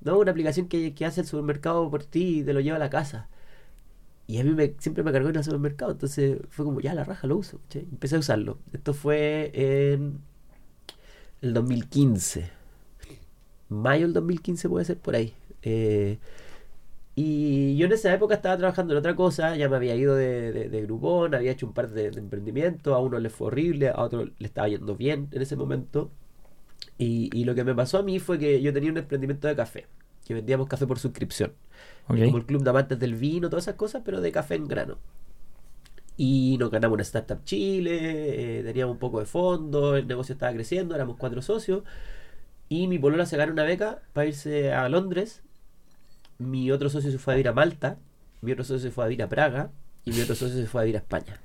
[0.00, 2.80] No, una aplicación que, que hace el supermercado por ti y te lo lleva a
[2.80, 3.28] la casa.
[4.26, 7.04] Y a mí me, siempre me cargó en el supermercado, entonces fue como, ya la
[7.04, 7.58] raja lo uso.
[7.64, 7.82] ¿cachai?
[7.82, 8.58] Empecé a usarlo.
[8.72, 10.20] Esto fue en
[11.42, 12.50] el 2015.
[13.68, 15.34] Mayo del 2015 puede ser por ahí.
[15.62, 16.18] Eh,
[17.16, 20.52] y yo en esa época estaba trabajando en otra cosa, ya me había ido de,
[20.52, 24.00] de, de había hecho un par de, de emprendimientos, a uno le fue horrible, a
[24.02, 26.10] otro le estaba yendo bien en ese momento.
[26.98, 29.56] Y, y lo que me pasó a mí fue que yo tenía un emprendimiento de
[29.56, 29.86] café,
[30.24, 31.52] que vendíamos café por suscripción.
[32.06, 34.98] Como el club de amantes del vino, todas esas cosas, pero de café en grano.
[36.16, 40.52] Y nos ganamos una Startup Chile, eh, teníamos un poco de fondo, el negocio estaba
[40.52, 41.82] creciendo, éramos cuatro socios.
[42.68, 45.42] Y mi polola se ganó una beca para irse a Londres.
[46.38, 47.98] Mi otro socio se fue a vivir a Malta.
[48.42, 49.70] Mi otro socio se fue a vivir a Praga.
[50.04, 51.40] Y mi otro socio se fue a vivir a España.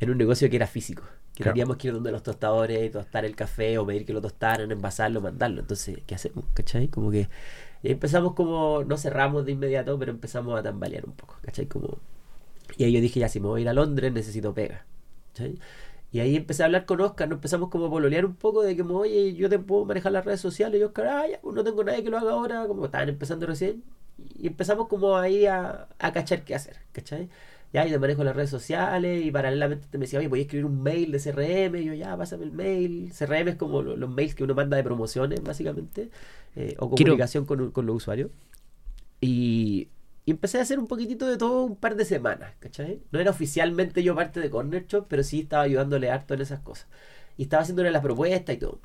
[0.00, 1.02] En un negocio que era físico.
[1.34, 1.52] Que Claro.
[1.54, 5.20] teníamos que ir donde los tostadores tostar el café o pedir que lo tostaran, envasarlo,
[5.20, 5.60] mandarlo.
[5.60, 6.44] Entonces, ¿qué hacemos?
[6.54, 6.88] ¿Cachai?
[6.88, 7.28] Como que
[7.82, 11.66] y empezamos como, no cerramos de inmediato, pero empezamos a tambalear un poco, ¿cachai?
[11.66, 11.98] Como...
[12.76, 14.86] Y ahí yo dije, ya, si me voy a ir a Londres, necesito pega.
[15.32, 15.58] ¿cachai?
[16.12, 18.76] Y ahí empecé a hablar con Oscar, nos empezamos como a pololear un poco de
[18.76, 20.80] que, como, oye, yo te puedo manejar las redes sociales.
[20.80, 23.46] Y Oscar, ah, ya, pues no tengo nadie que lo haga ahora, como estaban empezando
[23.46, 23.82] recién.
[24.38, 27.28] Y empezamos como ahí a, a cachar qué hacer, ¿cachai?
[27.72, 30.42] Ya, y te manejo las redes sociales y paralelamente te me decía, oye, voy a
[30.42, 31.80] escribir un mail de CRM.
[31.80, 33.12] Y yo, ya, pásame el mail.
[33.12, 36.10] CRM es como lo- los mails que uno manda de promociones, básicamente,
[36.56, 38.30] eh, o Quiero- comunicación con, con los usuarios.
[39.20, 39.88] Y,
[40.24, 43.00] y empecé a hacer un poquitito de todo un par de semanas, ¿cachai?
[43.12, 46.60] No era oficialmente yo parte de Corner Shop, pero sí estaba ayudándole harto en esas
[46.60, 46.86] cosas.
[47.36, 48.80] Y estaba haciéndole las propuestas y todo.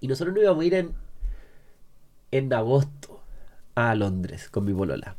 [0.00, 0.92] Y nosotros nos íbamos a ir en,
[2.30, 3.20] en agosto
[3.74, 5.16] a Londres con mi polola.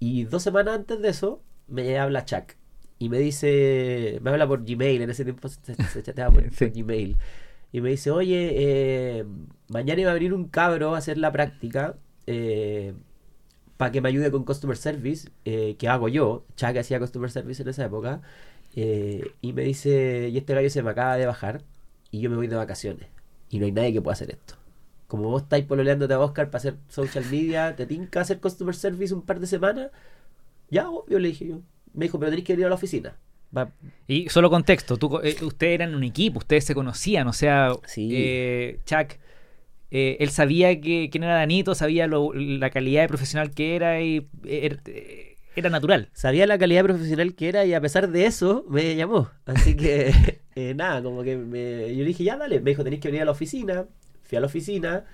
[0.00, 2.52] Y dos semanas antes de eso, me habla Chuck.
[3.00, 6.66] Y me dice, me habla por Gmail, en ese tiempo se, se chateaba por, Sí.
[6.66, 7.16] por Gmail.
[7.72, 9.24] Y me dice, oye, eh,
[9.68, 11.96] mañana iba a venir un cabro a hacer la práctica
[13.78, 16.44] para que me ayude con Customer Service, eh, que hago yo.
[16.56, 18.20] Chuck hacía Customer Service en esa época.
[18.74, 21.62] Eh, y me dice, y este gallo se me acaba de bajar
[22.10, 23.08] y yo me voy de vacaciones.
[23.50, 24.54] Y no hay nadie que pueda hacer esto.
[25.06, 29.14] Como vos estáis pololeándote a Oscar para hacer social media, te tinca hacer customer service
[29.14, 29.90] un par de semanas,
[30.70, 31.60] ya, obvio, le dije yo.
[31.94, 33.16] Me dijo, pero tenéis que venir a la oficina.
[33.56, 33.70] Va.
[34.06, 38.08] Y solo contexto, tú, eh, ustedes eran un equipo, ustedes se conocían, o sea, Sí.
[38.12, 39.12] eh, Chuck,
[39.90, 44.00] eh, él sabía que, quién era Danito, sabía lo- la calidad de profesional que era
[44.02, 46.10] y eh, er- era natural.
[46.12, 49.30] Sabía la calidad profesional que era y a pesar de eso me llamó.
[49.46, 50.12] Así que,
[50.76, 52.60] nada, como que me, yo le dije, ya dale.
[52.60, 53.86] Me dijo, tenéis que venir a la oficina.
[54.24, 55.04] Fui a la oficina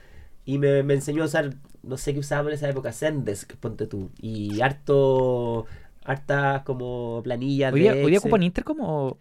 [0.45, 3.87] y me, me enseñó a usar, no sé qué usábamos en esa época, Zendesk, ponte
[3.87, 4.11] tú.
[4.21, 5.67] Y harto,
[6.05, 9.19] hartas como planillas ¿Hoy de hoy día ocupan Intercom o...?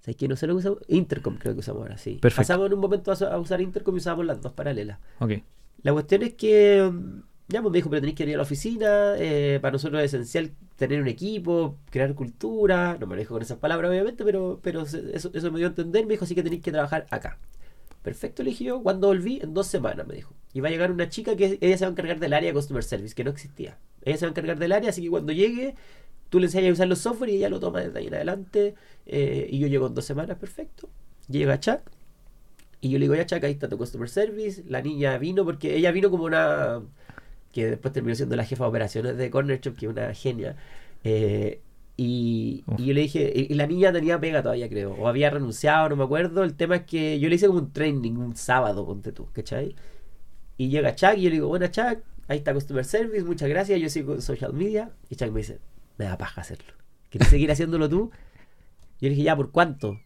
[0.00, 0.28] ¿Sabes qué?
[0.28, 0.78] No sé lo que usamos.
[0.88, 2.14] Intercom creo que usamos ahora, sí.
[2.14, 2.40] Perfecto.
[2.40, 4.98] Pasamos en un momento a, a usar Intercom y usábamos las dos paralelas.
[5.18, 5.32] Ok.
[5.82, 6.90] La cuestión es que,
[7.48, 10.14] ya pues me dijo, pero tenéis que venir a la oficina, eh, para nosotros es
[10.14, 14.58] esencial tener un equipo, crear cultura, no me lo dijo con esas palabras obviamente, pero,
[14.62, 17.38] pero eso, eso me dio a entender, me dijo, así que tenéis que trabajar acá.
[18.02, 20.32] Perfecto, le dije yo, cuando volví, en dos semanas, me dijo.
[20.54, 22.54] Y va a llegar una chica que ella se va a encargar del área de
[22.54, 23.76] Customer Service, que no existía.
[24.04, 25.74] Ella se va a encargar del área, así que cuando llegue,
[26.30, 28.74] tú le enseñas a usar los software y ella lo toma desde ahí en adelante.
[29.06, 30.88] eh, y yo llego en dos semanas, perfecto.
[31.28, 31.80] Llega Chuck,
[32.80, 34.64] y yo le digo, ya Chuck, ahí está tu Customer Service.
[34.68, 36.82] La niña vino porque ella vino como una...
[37.52, 40.56] que después terminó siendo la jefa de operaciones de Corner Shop, que es una genia.
[41.04, 41.60] Eh,
[41.96, 45.30] y, y yo le dije, y, y la niña tenía pega todavía, creo, o había
[45.30, 46.42] renunciado, no me acuerdo.
[46.44, 49.76] El tema es que yo le hice como un training un sábado, ponte tú, ¿cachai?
[50.56, 52.00] Y llega Chuck y yo le digo, bueno Chuck,
[52.30, 54.92] ahí está Customer Service, muchas gracias, yo sigo en social media.
[55.10, 55.58] Y Chuck me dice,
[55.98, 56.72] me da paja hacerlo.
[57.10, 58.10] ¿Quieres seguir haciéndolo tú?
[59.00, 60.00] Yo le dije, ya, ¿por cuánto?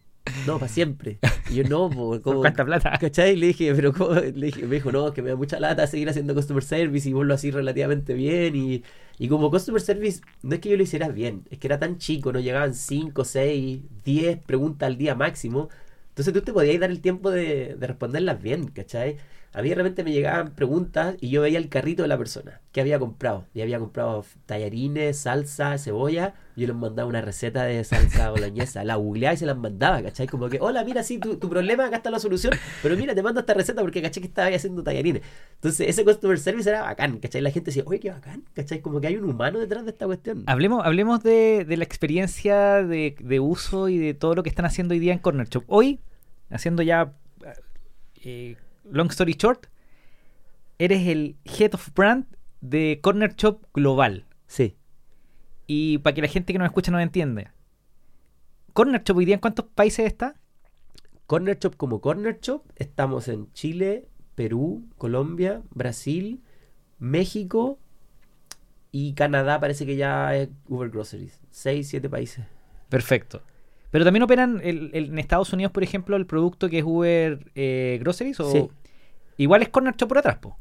[0.47, 1.19] No, para siempre.
[1.47, 2.39] Y yo, no, po, ¿Por ¿cómo?
[2.41, 2.97] cuánta plata?
[2.99, 3.35] ¿Cachai?
[3.35, 4.15] Le dije, pero ¿cómo?
[4.15, 7.13] Le dije, me dijo, no, que me da mucha lata seguir haciendo customer service y
[7.13, 8.55] vos lo así relativamente bien.
[8.55, 8.83] Y,
[9.19, 11.99] y como customer service, no es que yo lo hiciera bien, es que era tan
[11.99, 15.69] chico, no llegaban 5, 6, 10 preguntas al día máximo.
[16.09, 19.17] Entonces tú te podías dar el tiempo de, de responderlas bien, ¿cachai?
[19.55, 22.59] A mí de repente me llegaban preguntas y yo veía el carrito de la persona
[22.73, 23.45] que había comprado.
[23.53, 26.33] Y había comprado tallarines, salsa, cebolla.
[26.57, 28.83] Y yo les mandaba una receta de salsa boloñesa.
[28.83, 30.27] La googleaba y se las mandaba, ¿cachai?
[30.27, 32.51] Como que, hola, mira, sí, tu, tu problema, acá está la solución.
[32.83, 35.21] Pero mira, te mando esta receta porque caché que estaba haciendo tallarines.
[35.53, 37.39] Entonces, ese customer service era bacán, ¿cachai?
[37.41, 38.81] La gente decía, oye, qué bacán, ¿cachai?
[38.81, 40.43] Como que hay un humano detrás de esta cuestión.
[40.47, 44.65] Hablemos, hablemos de, de la experiencia de, de uso y de todo lo que están
[44.65, 45.63] haciendo hoy día en Corner Shop.
[45.67, 46.01] Hoy,
[46.49, 47.13] haciendo ya
[48.21, 48.57] eh,
[48.89, 49.67] long story short,
[50.77, 52.25] eres el Head of Brand
[52.61, 54.25] de Corner Shop Global.
[54.47, 54.75] Sí.
[55.67, 57.53] Y para que la gente que nos escucha nos entienda,
[58.73, 60.35] Corner Shop hoy día en cuántos países está?
[61.27, 66.43] Corner Shop como Corner Shop, estamos en Chile, Perú, Colombia, Brasil,
[66.99, 67.79] México
[68.91, 71.41] y Canadá parece que ya es Uber Groceries.
[71.51, 72.45] 6, 7 países.
[72.89, 73.41] Perfecto.
[73.95, 77.39] Pero también operan el- el- en Estados Unidos, por ejemplo, el producto que es Uber
[77.55, 78.67] eh, Groceries o Sí.
[79.37, 80.57] igual es Corner Shop por atrás, po.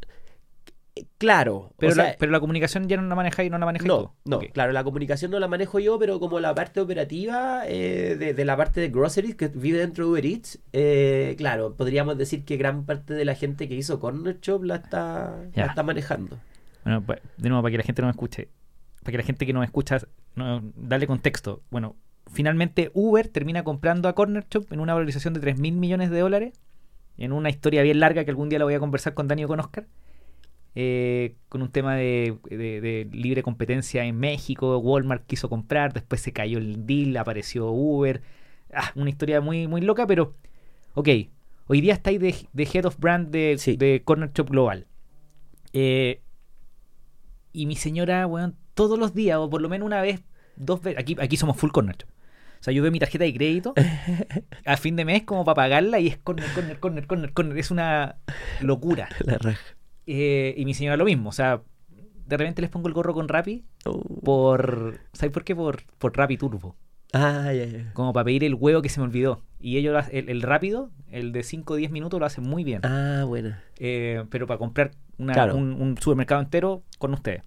[1.18, 3.88] Claro, Pero, o sea, la, pero la comunicación ya no la manejáis, no la manejáis
[3.90, 4.10] tú.
[4.24, 8.14] No, no, claro, la comunicación no la manejo yo, pero como la parte operativa eh,
[8.16, 12.16] de, de la parte de groceries que vive dentro de Uber Eats, eh, claro, podríamos
[12.16, 15.82] decir que gran parte de la gente que hizo Corner Shop la está, la está
[15.82, 16.38] manejando.
[16.84, 18.48] Bueno, pa- de nuevo, para que la gente no me escuche,
[19.02, 19.98] para que la gente que nos escucha,
[20.36, 21.62] no, darle contexto.
[21.70, 21.96] Bueno,
[22.34, 26.20] finalmente Uber termina comprando a Corner Shop en una valorización de 3 mil millones de
[26.20, 26.52] dólares,
[27.16, 29.48] en una historia bien larga que algún día la voy a conversar con Dani o
[29.48, 29.86] con Oscar,
[30.74, 36.20] eh, con un tema de, de- de libre competencia en México, Walmart quiso comprar, después
[36.20, 38.20] se cayó el deal, apareció Uber,
[38.72, 40.34] ah, una historia muy, muy loca, pero,
[40.94, 41.08] ok,
[41.68, 43.76] hoy día estáis de, de Head of Brand de, Sí.
[43.76, 44.86] de Corner Shop Global.
[45.72, 46.20] Eh,
[47.52, 50.22] y mi señora, weón, todos los días, o por lo menos una vez,
[50.56, 51.96] dos veces, aquí, aquí somos full corner.
[51.96, 52.08] shop.
[52.64, 53.74] O sea, yo veo mi tarjeta de crédito
[54.64, 57.58] a fin de mes como para pagarla y es corner, corner, corner, corner, corner.
[57.58, 58.16] Es una
[58.62, 59.06] locura.
[59.26, 59.60] La raja.
[60.06, 61.28] Eh, y mi señora lo mismo.
[61.28, 61.60] O sea,
[62.26, 63.64] de repente les pongo el gorro con Rappi
[64.22, 64.98] por...
[65.12, 65.54] ¿Sabes por qué?
[65.54, 66.74] Por, por Rappi Turbo.
[67.12, 67.92] Ah, ya, ya.
[67.92, 69.42] Como para pedir el huevo que se me olvidó.
[69.60, 72.80] Y ellos, el, el rápido, el de 5 o 10 minutos, lo hacen muy bien.
[72.82, 73.54] Ah, bueno.
[73.78, 75.54] Eh, pero para comprar una- Claro.
[75.56, 77.42] un, un supermercado entero con ustedes.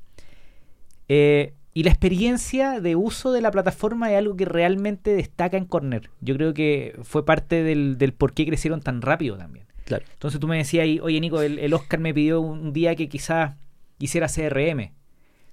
[1.09, 5.65] Eh, y la experiencia de uso de la plataforma es algo que realmente destaca en
[5.65, 6.09] Corner.
[6.21, 9.67] Yo creo que fue parte del, del por qué crecieron tan rápido también.
[9.85, 10.03] Claro.
[10.11, 13.07] Entonces tú me decías ahí, oye Nico, el, el Oscar me pidió un día que
[13.07, 13.57] quizás
[13.99, 14.91] hiciera CRM.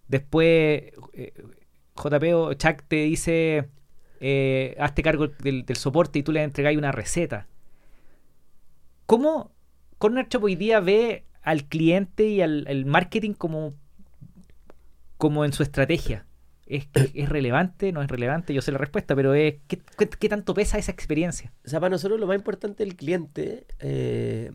[0.09, 1.35] Después eh,
[1.95, 3.68] JP o Chuck te dice,
[4.20, 7.49] eh, hazte cargo del, del soporte y tú le entregáis una receta.
[9.05, 9.53] ¿Cómo
[9.99, 13.75] Corner Shop hoy día ve al cliente y al, al marketing como,
[15.17, 16.27] como en su estrategia?
[16.67, 17.93] ¿Es, ¿Es relevante?
[17.93, 18.55] ¿No es relevante?
[18.55, 21.53] Yo sé la respuesta, pero es ¿qué, qué, tanto pesa esa experiencia?
[21.65, 24.53] O sea, para nosotros lo más importante es el cliente eh,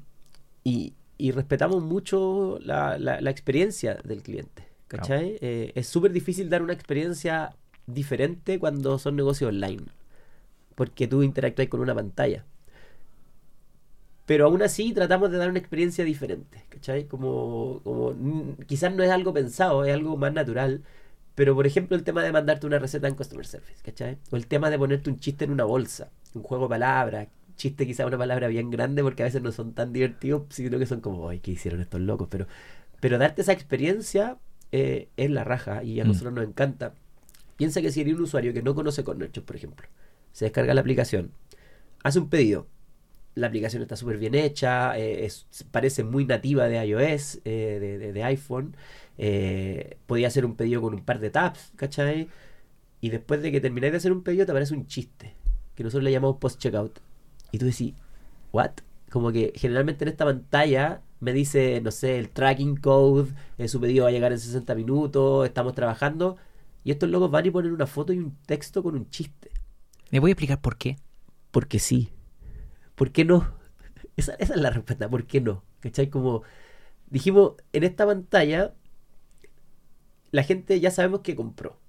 [0.63, 4.67] y, y, respetamos mucho la, la, experiencia del cliente.
[4.87, 5.37] ¿Cachai?
[5.41, 7.55] Eh, es súper difícil dar una experiencia
[7.85, 9.83] diferente cuando son negocios online,
[10.75, 12.45] porque tú interactúas con una pantalla.
[14.29, 17.07] Pero aún así tratamos de dar una experiencia diferente, ¿cachai?
[17.07, 18.15] Como, como
[18.67, 20.83] quizás no es algo pensado, es algo más natural
[21.39, 24.17] pero, por ejemplo, el tema de mandarte una receta en Customer Service, ¿cachai?
[24.29, 27.87] O el tema de ponerte un chiste en una bolsa, un juego de palabras, chiste
[27.87, 30.99] quizá una palabra bien grande porque a veces no son tan divertidos, sino que son
[30.99, 32.27] como, ay, ¿qué hicieron estos locos?
[32.29, 32.45] Pero,
[32.99, 34.37] pero darte esa experiencia
[34.73, 36.07] eh, es la raja y a mm.
[36.09, 36.93] nosotros nos encanta.
[37.55, 39.87] Piensa que si eres un usuario que no conoce Cornershop, por ejemplo,
[40.33, 41.31] se descarga la aplicación,
[42.03, 42.67] hace un pedido,
[43.39, 45.27] la aplicación está súper bien hecha, eh,
[45.71, 48.75] parece muy nativa de iOS, eh, de, iPhone.
[49.17, 52.29] Eh, podía hacer un pedido con un par de tabs, ¿cachai?
[53.01, 55.33] Y después de que termináis de hacer un pedido te aparece un chiste,
[55.75, 56.99] que nosotros le llamamos post-checkout.
[57.51, 57.93] Y tú decís,
[58.51, 58.71] ¿what?
[59.09, 63.31] Como que generalmente en esta pantalla me dice, no sé, el tracking code,
[63.67, 66.37] su pedido va a llegar en 60 minutos, estamos trabajando.
[66.83, 69.51] Y estos locos van y ponen una foto y un texto con un chiste.
[70.11, 70.97] ¿Me voy a explicar por qué?
[71.51, 72.09] Porque sí.
[72.99, 73.47] ¿Por qué no?
[74.17, 75.63] Esa, es la respuesta, ¿por qué no?
[75.79, 76.09] ¿Cachai?
[76.09, 76.43] Como
[77.09, 78.73] dijimos, en esta pantalla
[80.31, 81.79] la gente ya sabemos que compró.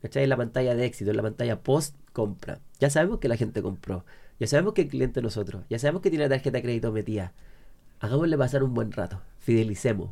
[0.00, 0.24] ¿Cachai?
[0.24, 2.58] En la pantalla de éxito, en la pantalla post compra.
[2.80, 4.04] Ya sabemos que la gente compró.
[4.40, 5.64] Ya sabemos que el cliente es nosotros.
[5.70, 7.32] Ya sabemos que tiene la tarjeta de crédito metida.
[8.00, 9.22] Hagámosle pasar un buen rato.
[9.38, 10.10] Fidelicemos.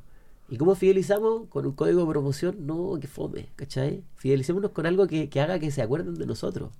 [0.48, 1.48] ¿Y cómo fidelizamos?
[1.48, 4.04] Con un código de promoción, no, que fome, ¿cachai?
[4.14, 6.70] Fidelicémonos con algo que, que haga que se acuerden de nosotros.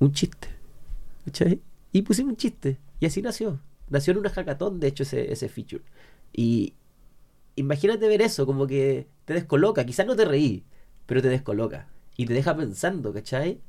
[0.00, 0.48] Un chiste,
[1.26, 1.60] ¿cachai?
[1.98, 2.78] Y pusimos un chiste.
[3.00, 3.58] Y así nació.
[3.90, 5.82] Nació en una hackathon, de hecho, ese, ese feature.
[6.32, 6.74] Y,
[7.56, 9.84] imagínate ver eso, como que te descoloca.
[9.84, 10.62] Quizás no te reí,
[11.06, 11.88] pero te descoloca.
[12.16, 13.60] Y te deja pensando, ¿cachai?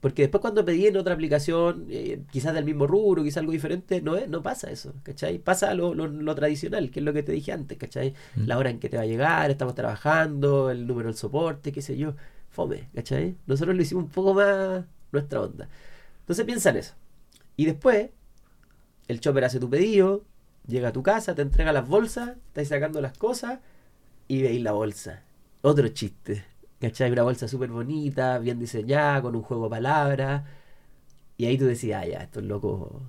[0.00, 4.02] Porque después cuando pedí en otra aplicación, eh, quizás del mismo rubro, quizás algo diferente,
[4.02, 5.38] no, es, no pasa eso, ¿cachai?
[5.38, 8.14] Pasa lo, lo, tradicional, que es lo que te dije antes, ¿cachai?
[8.34, 8.46] Mm.
[8.46, 11.82] La hora en que te va a llegar, estamos trabajando, el número del soporte, qué
[11.82, 12.16] sé yo.
[12.50, 13.36] Fome, ¿cachai?
[13.46, 15.68] Nosotros lo hicimos un poco más nuestra onda.
[16.18, 16.94] Entonces piensa en eso.
[17.56, 18.10] Y después,
[19.08, 20.24] el chopper hace tu pedido,
[20.66, 23.60] Llega a tu casa, te entrega las bolsas, estáis sacando las cosas
[24.26, 25.22] y veis la bolsa.
[25.62, 26.44] Otro chiste.
[26.80, 27.10] ¿Cachai?
[27.12, 30.44] Una bolsa súper bonita, bien diseñada, con un juego de palabras.
[31.36, 33.02] Y ahí tú decías, ah, ya, estos locos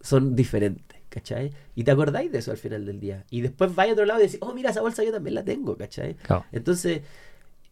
[0.00, 1.52] son diferentes, ¿cachai?
[1.74, 3.24] Y te acordáis de eso al final del día.
[3.30, 5.44] Y después vais a otro lado y decís, oh, mira, esa bolsa yo también la
[5.44, 6.16] tengo, ¿cachai?
[6.52, 7.02] Entonces,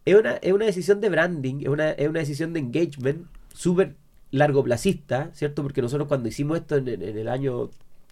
[0.05, 3.95] es una, es una decisión de branding, es una, es una decisión de engagement súper
[4.31, 5.63] largoplacista, ¿cierto?
[5.63, 7.69] Porque nosotros cuando hicimos esto en el año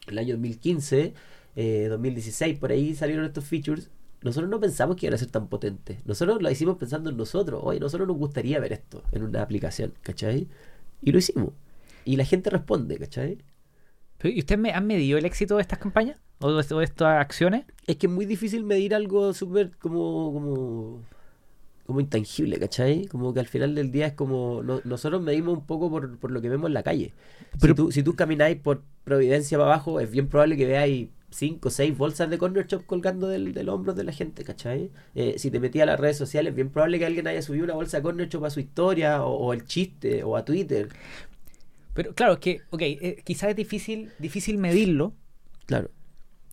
[0.07, 1.13] el año 2015,
[1.89, 3.89] 2016, eh, por ahí salieron estos features.
[4.21, 6.05] Nosotros no pensamos que iban a ser tan potentes.
[6.05, 7.61] Nosotros lo hicimos pensando en nosotros.
[7.63, 10.47] Oye, nosotros nos gustaría ver esto en una aplicación, ¿cachai?
[11.01, 11.51] Y lo hicimos.
[12.03, 13.37] Y la gente responde, ¿cachai?
[14.23, 16.19] ¿Y usted me han medido el éxito de estas campañas?
[16.39, 17.65] ¿O de, estas acciones?
[17.85, 21.03] Es que es muy difícil medir algo súper como, como
[21.87, 23.07] como intangible, ¿cachai?
[23.07, 24.61] Como que al final del día es como.
[24.61, 27.13] nosotros medimos un poco por, por, lo que vemos en la calle.
[27.61, 31.07] Pero, si, tú, si tú camináis por Providencia para abajo, es bien probable que veáis
[31.29, 34.91] cinco o seis bolsas de corner shop colgando del, del hombro de la gente, ¿cachai?
[35.15, 37.63] Eh, si te metías a las redes sociales, es bien probable que alguien haya subido
[37.63, 40.89] una bolsa de corner shop a su historia, o, el chiste, o a Twitter.
[41.93, 45.13] Pero claro, es que, ok, eh, quizás es difícil, difícil medirlo.
[45.65, 45.89] Claro.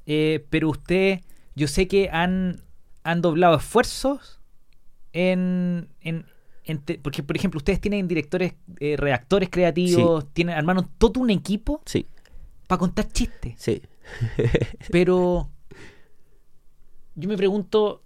[0.07, 1.23] Eh, pero usted,
[1.57, 2.63] yo sé que han,
[3.03, 4.41] han doblado esfuerzos
[5.15, 6.27] en, en,
[7.03, 12.07] porque por ejemplo ustedes tienen directores, eh, redactores creativos, tienen armaron todo un equipo sí.
[12.67, 13.55] para contar chistes.
[13.57, 13.81] Sí.
[14.91, 15.51] Pero
[17.15, 18.03] yo me pregunto,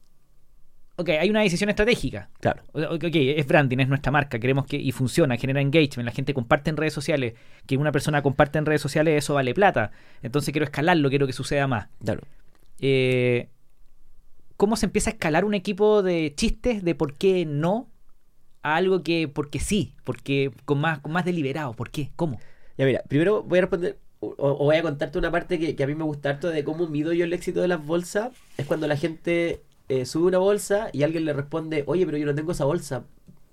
[0.97, 2.29] ok, hay una decisión estratégica.
[2.41, 2.63] Claro.
[2.73, 6.69] Ok, es branding, es nuestra marca, queremos que, y funciona, genera engagement, la gente comparte
[6.69, 7.35] en redes sociales,
[7.67, 9.93] que una persona comparte en redes sociales, eso vale plata.
[10.23, 11.89] Entonces quiero escalarlo, quiero que suceda más.
[12.05, 12.23] Claro.
[12.81, 13.49] Eh,
[14.59, 17.89] cómo se empieza a escalar un equipo de chistes de por qué no
[18.63, 21.73] a algo que porque sí, porque con más, con más deliberado.
[21.73, 22.11] ¿Por qué?
[22.17, 22.39] ¿Cómo?
[22.77, 25.95] Ya mira, primero voy a responder o, voy a contarte una parte que, a mí
[25.95, 28.33] me gusta harto de cómo mido yo el éxito de las bolsas.
[28.57, 32.27] Es cuando la gente eh, sube una bolsa y alguien le responde, oye, pero yo
[32.27, 33.05] no tengo esa bolsa.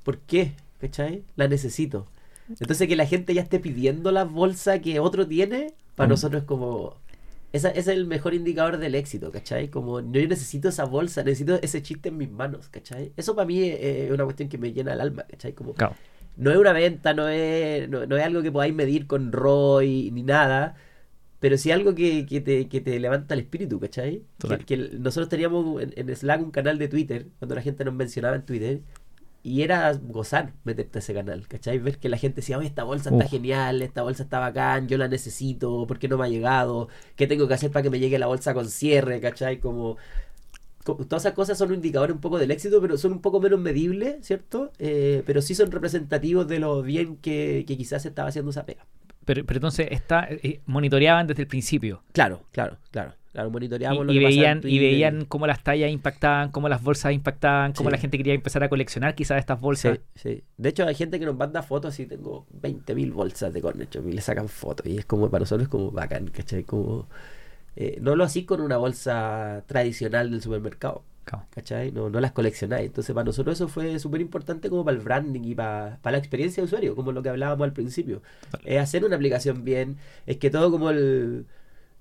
[0.03, 0.53] ¿Por qué?
[0.79, 1.23] ¿Cachai?
[1.35, 2.07] La necesito.
[2.49, 6.47] Entonces que la gente ya esté pidiendo la bolsa que otro tiene, para nosotros es
[6.47, 6.97] como,
[7.55, 9.69] ese es el mejor indicador del éxito, ¿cachai?
[9.69, 13.13] Como yo necesito esa bolsa, necesito ese chiste en mis manos, ¿cachai?
[13.15, 15.53] Eso para mí es, una cuestión que me llena el alma, ¿cachai?
[15.53, 15.73] Como,
[16.35, 20.23] No es una venta, no es, no, es algo que podáis medir con ROI ni
[20.23, 20.75] nada,
[21.39, 24.23] pero sí algo que, que, te, que te levanta el espíritu, ¿cachai?
[24.65, 28.45] Que, nosotros teníamos en, Slack un canal de Twitter, cuando la gente nos mencionaba en
[28.45, 28.81] Twitter,
[29.45, 31.79] y era gozar meterte a ese canal, ¿cachai?
[31.79, 33.31] Ver que la gente decía, oye, esta bolsa está Uf.
[33.31, 36.89] genial, esta bolsa está bacán, yo la necesito, ¿por qué no me ha llegado?
[37.15, 39.59] ¿Qué tengo que hacer para que me llegue la bolsa con cierre, ¿cachai?
[39.59, 39.97] Como,
[40.83, 43.39] co- todas esas cosas son un indicador un poco del éxito, pero son un poco
[43.41, 44.71] menos medibles, ¿cierto?
[44.79, 48.85] Eh, pero sí son representativos de lo bien que, que quizás estaba haciendo esa pega.
[49.25, 52.03] Pero, pero entonces está, eh, monitoreaban desde el principio.
[52.13, 53.13] Claro, claro, claro.
[53.36, 56.81] Claro, monitoreamos Y, lo y que veían, y veían cómo las tallas impactaban, cómo las
[56.81, 57.91] bolsas impactaban, cómo Sí.
[57.95, 59.99] la gente quería empezar a coleccionar quizás estas bolsas.
[60.15, 60.43] Sí, sí.
[60.55, 64.07] De hecho, hay gente que nos manda fotos y tengo 20.000 bolsas de Corner Shop
[64.07, 64.86] y le sacan fotos.
[64.88, 66.63] Y es como, para nosotros es como bacán, ¿cachai?
[66.63, 67.09] Como,
[67.75, 71.45] eh, no lo así con una bolsa tradicional del supermercado, Claro.
[71.49, 71.91] ¿cachai?
[71.91, 72.86] No, no las coleccionáis.
[72.88, 76.19] Entonces, para nosotros eso fue súper importante como para el branding y para, para la
[76.19, 78.21] experiencia de usuario, como lo que hablábamos al principio.
[78.63, 81.47] Es hacer una aplicación bien, es que todo como el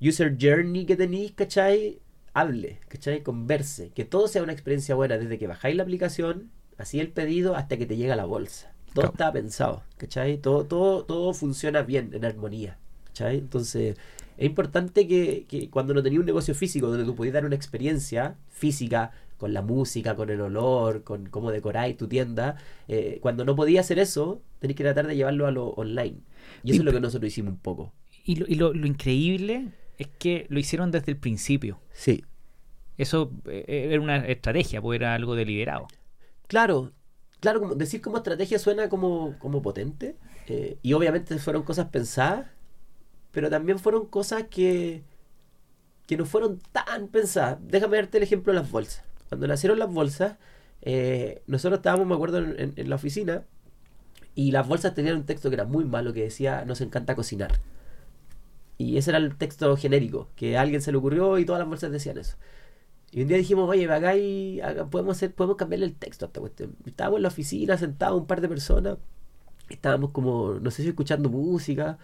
[0.01, 2.01] user journey que tenéis, ¿cachai?
[2.33, 3.23] Hable, ¿cachai?
[3.23, 7.55] Converse, que todo sea una experiencia buena, desde que bajáis la aplicación, así el pedido,
[7.57, 8.73] hasta que te llega la bolsa.
[8.87, 9.13] Todo Claro.
[9.13, 10.39] está pensado, ¿cachai?
[10.39, 13.39] Todo, todo, todo funciona bien, en armonía, ¿cachai?
[13.39, 13.97] Entonces,
[14.37, 17.57] es importante que, que cuando no tenías un negocio físico, donde tú podías dar una
[17.57, 22.57] experiencia física, con la música, con el olor, con cómo decoráis tu tienda,
[22.89, 26.19] eh, cuando no podías hacer eso, tenés que tratar de llevarlo a lo online.
[26.63, 27.93] Y eso Y es lo que nosotros hicimos un poco.
[28.25, 29.69] Y, lo, y lo- lo increíble
[29.99, 31.81] es que lo hicieron desde el principio.
[31.93, 32.25] Sí,
[32.97, 35.87] Eso eh, era una estrategia, pues era algo deliberado.
[36.47, 36.93] Claro,
[37.41, 40.17] claro, como decir como estrategia suena como, como potente.
[40.47, 42.47] eh, y obviamente fueron cosas pensadas,
[43.33, 45.05] pero también fueron cosas que,
[46.07, 47.59] que no fueron tan pensadas.
[47.63, 49.05] Déjame darte el ejemplo de las bolsas.
[49.29, 50.37] Cuando nacieron las bolsas,
[50.83, 53.45] eh, nosotros estábamos, me acuerdo, en, en- en la oficina
[54.35, 57.61] y las bolsas tenían un texto que era muy malo que decía, nos encanta cocinar.
[58.79, 61.69] Y ese era el texto genérico, que a alguien se le ocurrió y todas las
[61.69, 62.37] bolsas decían eso.
[63.13, 66.29] Y un día dijimos, oye, acá hay, acá podemos hacer, podemos cambiarle el texto a
[66.29, 66.75] esta cuestión.
[66.85, 68.99] Estábamos en la oficina sentados un par de personas,
[69.69, 71.99] estábamos como, no sé si escuchando música,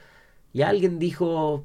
[0.52, 1.64] y alguien dijo,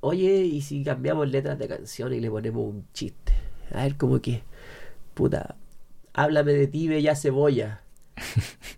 [0.00, 3.32] oye, ¿y si cambiamos letras de canciones y le ponemos un chiste?
[3.72, 4.42] A ver, como que,
[5.14, 5.56] puta,
[6.12, 7.82] háblame de ti, bella cebolla.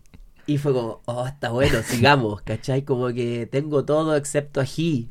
[0.46, 2.82] Y fue como, oh, está bueno, sigamos, ¿cachai?
[2.82, 5.08] Como que tengo todo excepto ají.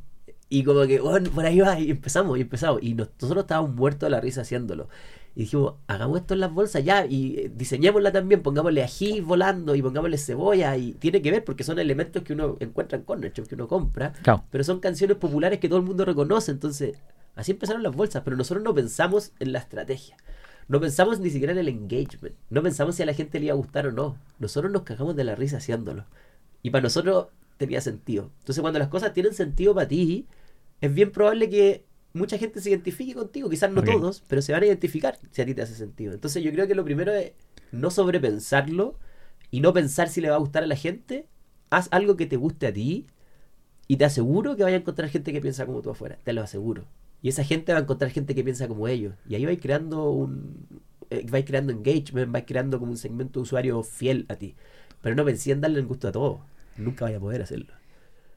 [0.54, 2.84] Y como que, bueno, por ahí va, y empezamos, y empezamos.
[2.84, 4.90] Y nos- nosotros estábamos muertos de la risa haciéndolo.
[5.34, 9.76] Y dijimos, hagamos esto en las bolsas ya, y eh, diseñémosla también, pongámosle ají volando
[9.76, 10.76] y pongámosle cebolla.
[10.76, 14.12] Y tiene que ver porque son elementos que uno encuentra en Corner que uno compra.
[14.24, 14.44] Claro.
[14.52, 16.52] Pero son canciones populares que todo el mundo reconoce.
[16.52, 16.98] Entonces,
[17.36, 18.22] así empezaron las bolsas.
[18.26, 20.18] Pero nosotros no pensamos en la estrategia.
[20.68, 22.36] No pensamos ni siquiera en el engagement.
[22.50, 24.18] No pensamos si a la gente le iba a gustar o no.
[24.38, 26.04] Nosotros nos cagamos de la risa haciéndolo.
[26.62, 28.32] Y para nosotros tenía sentido.
[28.40, 30.28] Entonces, cuando las cosas tienen sentido para ti,
[30.82, 33.50] es bien probable que mucha gente se identifique contigo.
[33.50, 36.14] Quizás no todos, pero se van a identificar si a ti te hace sentido.
[36.14, 37.34] Entonces, yo creo que lo primero es
[37.72, 38.98] no sobrepensarlo
[39.52, 41.28] y no pensar si le va a gustar a la gente.
[41.70, 43.08] Haz algo que te guste a ti
[43.88, 46.18] y te aseguro que vaya a encontrar gente que piensa como tú afuera.
[46.24, 46.86] Te lo aseguro.
[47.22, 49.14] Y esa gente va a encontrar gente que piensa como ellos.
[49.28, 50.66] Y ahí vais creando un.
[51.10, 54.56] eh, vais creando engagement, vais creando como un segmento de usuario fiel a ti.
[55.02, 56.40] Pero no pensé en darle el gusto a todos.
[56.78, 57.74] Nunca vaya a poder hacerlo.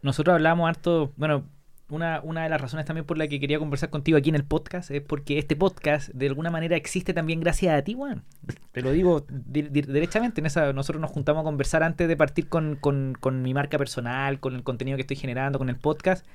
[0.03, 1.45] Nosotros hablamos harto, bueno,
[1.91, 4.45] una, una de las razones también por la que quería conversar contigo aquí en el
[4.45, 8.24] podcast es porque este podcast de alguna manera existe también gracias a ti, Juan.
[8.72, 10.41] Te lo digo di- di- derechamente.
[10.41, 14.41] En esa, nosotros nos juntamos a conversar antes de partir con, con, mi marca personal,
[14.41, 16.26] con el contenido que estoy generando, con el podcast.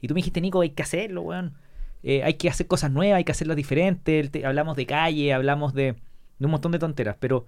[0.00, 1.54] Y tú me dijiste, Nico, hay que hacerlo, weón.
[2.02, 4.44] Eh, hay que hacer cosas nuevas, hay que hacerlas diferentes.
[4.44, 5.94] Hablamos de calle, hablamos de,
[6.38, 7.16] de un montón de tonteras.
[7.20, 7.46] Pero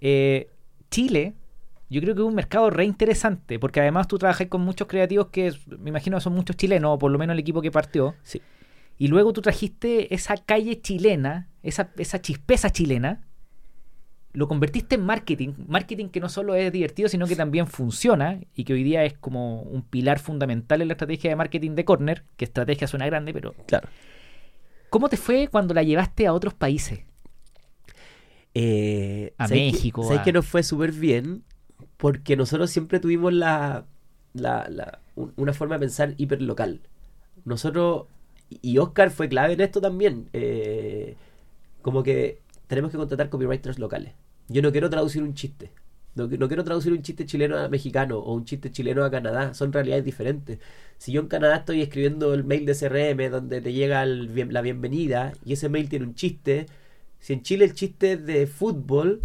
[0.00, 0.48] eh,
[0.90, 1.34] Chile,
[1.90, 5.28] yo creo que es un mercado re interesante, porque además tú trabajas con muchos creativos
[5.28, 8.14] que me imagino son muchos chilenos, o por lo menos el equipo que partió.
[8.22, 8.40] Sí.
[8.98, 13.24] Y luego tú trajiste esa calle chilena, esa, esa chispeza chilena,
[14.32, 18.64] lo convertiste en marketing, marketing que no solo es divertido, sino que también funciona y
[18.64, 22.24] que hoy día es como un pilar fundamental en la estrategia de marketing de Corner,
[22.36, 23.88] que estrategia suena grande, pero Claro.
[24.90, 27.00] ¿cómo te fue cuando la llevaste a otros países?
[28.54, 31.44] Eh, A ¿sabes que- México, ¿Sabes a- que nos fue súper bien?
[31.98, 33.86] Porque nosotros siempre tuvimos la,
[34.34, 36.80] la, la- un- una forma de pensar hiperlocal.
[37.44, 38.06] Nosotros,
[38.62, 41.16] y Oscar fue clave en esto también, eh,
[41.82, 44.14] como que tenemos que contratar copywriters locales.
[44.48, 45.70] Yo no quiero traducir un chiste.
[46.14, 49.54] No, quiero traducir un chiste chileno a mexicano o un chiste chileno a Canadá.
[49.54, 50.58] Son realidades diferentes.
[50.98, 55.32] Si yo en Canadá estoy escribiendo el mail de CRM donde te llega la bienvenida
[55.44, 56.66] y ese mail tiene un chiste,
[57.20, 59.22] si en Chile el chiste es de fútbol,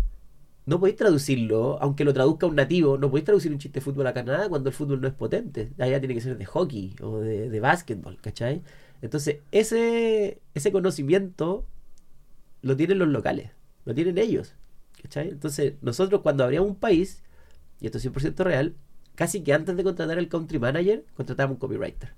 [0.65, 4.07] no podéis traducirlo, aunque lo traduzca un nativo, no podéis traducir un chiste de fútbol
[4.07, 5.71] a Canadá cuando el fútbol no es potente.
[5.77, 8.61] Allá tiene que ser de hockey o de, básquetbol, ¿cachai?
[9.01, 11.65] Entonces, ese, ese conocimiento
[12.61, 13.51] lo tienen los locales,
[13.85, 14.55] lo tienen ellos.
[15.01, 15.29] ¿cachai?
[15.29, 17.23] Entonces, nosotros cuando abríamos un país,
[17.81, 18.75] y esto es 100% real,
[19.15, 22.13] casi que antes de contratar al country manager, contratábamos un copywriter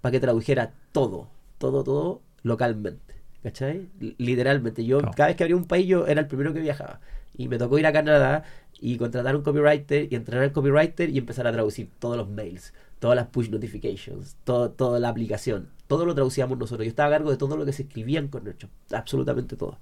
[0.00, 1.28] para que tradujera todo,
[1.58, 3.13] todo, todo localmente.
[3.44, 3.88] ¿Cachai?
[4.18, 4.84] Literalmente.
[4.84, 6.98] Yo, cada vez que abría un país, yo era el primero que viajaba.
[7.36, 8.42] Y me tocó ir a Canadá
[8.80, 12.72] y contratar un copywriter y entrenar al copywriter y empezar a traducir todos los mails,
[13.00, 15.68] todas las push notifications, todo, toda la aplicación.
[15.88, 16.86] Todo lo traducíamos nosotros.
[16.86, 19.78] Yo estaba a cargo de todo lo que se escribía en Cornershop, absolutamente todo.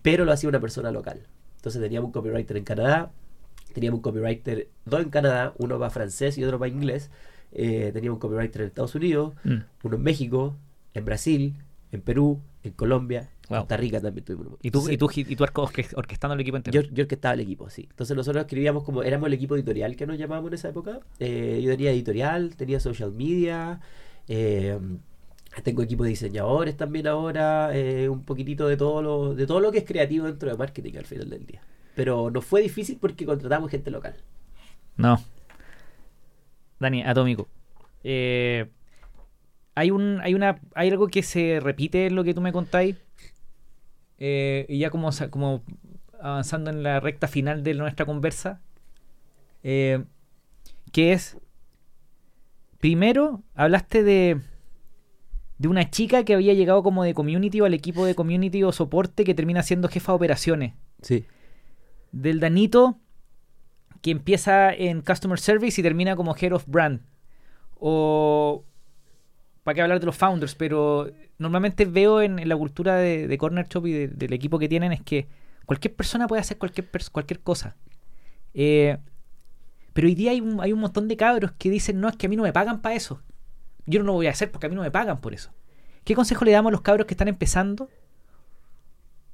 [0.00, 1.20] Pero lo hacía una persona local.
[1.56, 3.10] Entonces teníamos un copywriter en Canadá,
[3.74, 7.10] teníamos un copywriter, dos en Canadá, uno va francés y otro va inglés.
[7.52, 9.56] Eh, teníamos un copywriter en Estados Unidos, Mm.
[9.82, 10.56] uno en México,
[10.94, 11.54] en Brasil,
[11.92, 13.60] en Perú, en Colombia, Wow.
[13.60, 14.54] Costa Rica también tuvimos.
[14.62, 16.80] Y tú, Entonces, y tú, y tú orque- orquestando el equipo entero.
[16.80, 17.86] yo, yo orquestaba el equipo, sí.
[17.90, 21.00] Entonces nosotros escribíamos como, éramos el equipo editorial que nos llamábamos en esa época.
[21.18, 23.80] Eh, yo tenía editorial, tenía social media,
[24.28, 24.78] eh,
[25.64, 29.70] tengo equipo de diseñadores también ahora, eh, un poquitito de todo, lo, de todo lo
[29.70, 31.60] que es creativo dentro de marketing al final del día.
[31.94, 34.14] Pero no fue difícil porque contratamos gente local.
[34.96, 35.20] No.
[36.80, 37.48] Dani, atómico.
[38.02, 38.66] Eh,
[39.74, 42.96] hay un, hay una, hay algo que se repite en lo que tú me contáis.
[44.18, 45.62] Eh, y ya como, como
[46.20, 48.60] avanzando en la recta final de nuestra conversa.
[49.62, 50.04] eh,
[50.92, 51.38] que es.
[52.80, 54.40] Primero, hablaste de.
[55.58, 58.72] De una chica que había llegado como de community o al equipo de community o
[58.72, 61.24] soporte que termina siendo jefa de operaciones Sí.
[62.10, 62.98] del Danito
[64.00, 67.00] que empieza en Customer Service y termina como Head of Brand.
[67.78, 68.64] O.
[69.64, 70.54] ¿Para qué hablar de los founders?
[70.54, 74.92] Pero normalmente veo en, la cultura de, Corner Shop y de- del equipo que tienen
[74.92, 75.28] es que
[75.66, 77.76] cualquier persona puede hacer cualquier, cualquier cosa.
[78.54, 78.98] Eh,
[79.92, 82.26] pero hoy día hay un, hay un montón de cabros que dicen: No, es que
[82.26, 83.22] a mí no me pagan para eso.
[83.86, 85.52] Yo no lo voy a hacer porque a mí no me pagan por eso.
[86.04, 87.88] ¿Qué consejo le damos a los cabros que están empezando?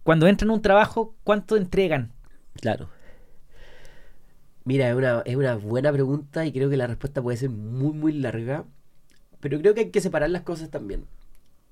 [0.02, 2.12] Cuando entran a un trabajo, ¿cuánto entregan?
[2.54, 2.88] Claro.
[4.64, 7.92] Mira, es una, es una buena pregunta y creo que la respuesta puede ser muy,
[7.92, 8.64] muy larga.
[9.40, 11.04] Pero creo que hay que separar las cosas también.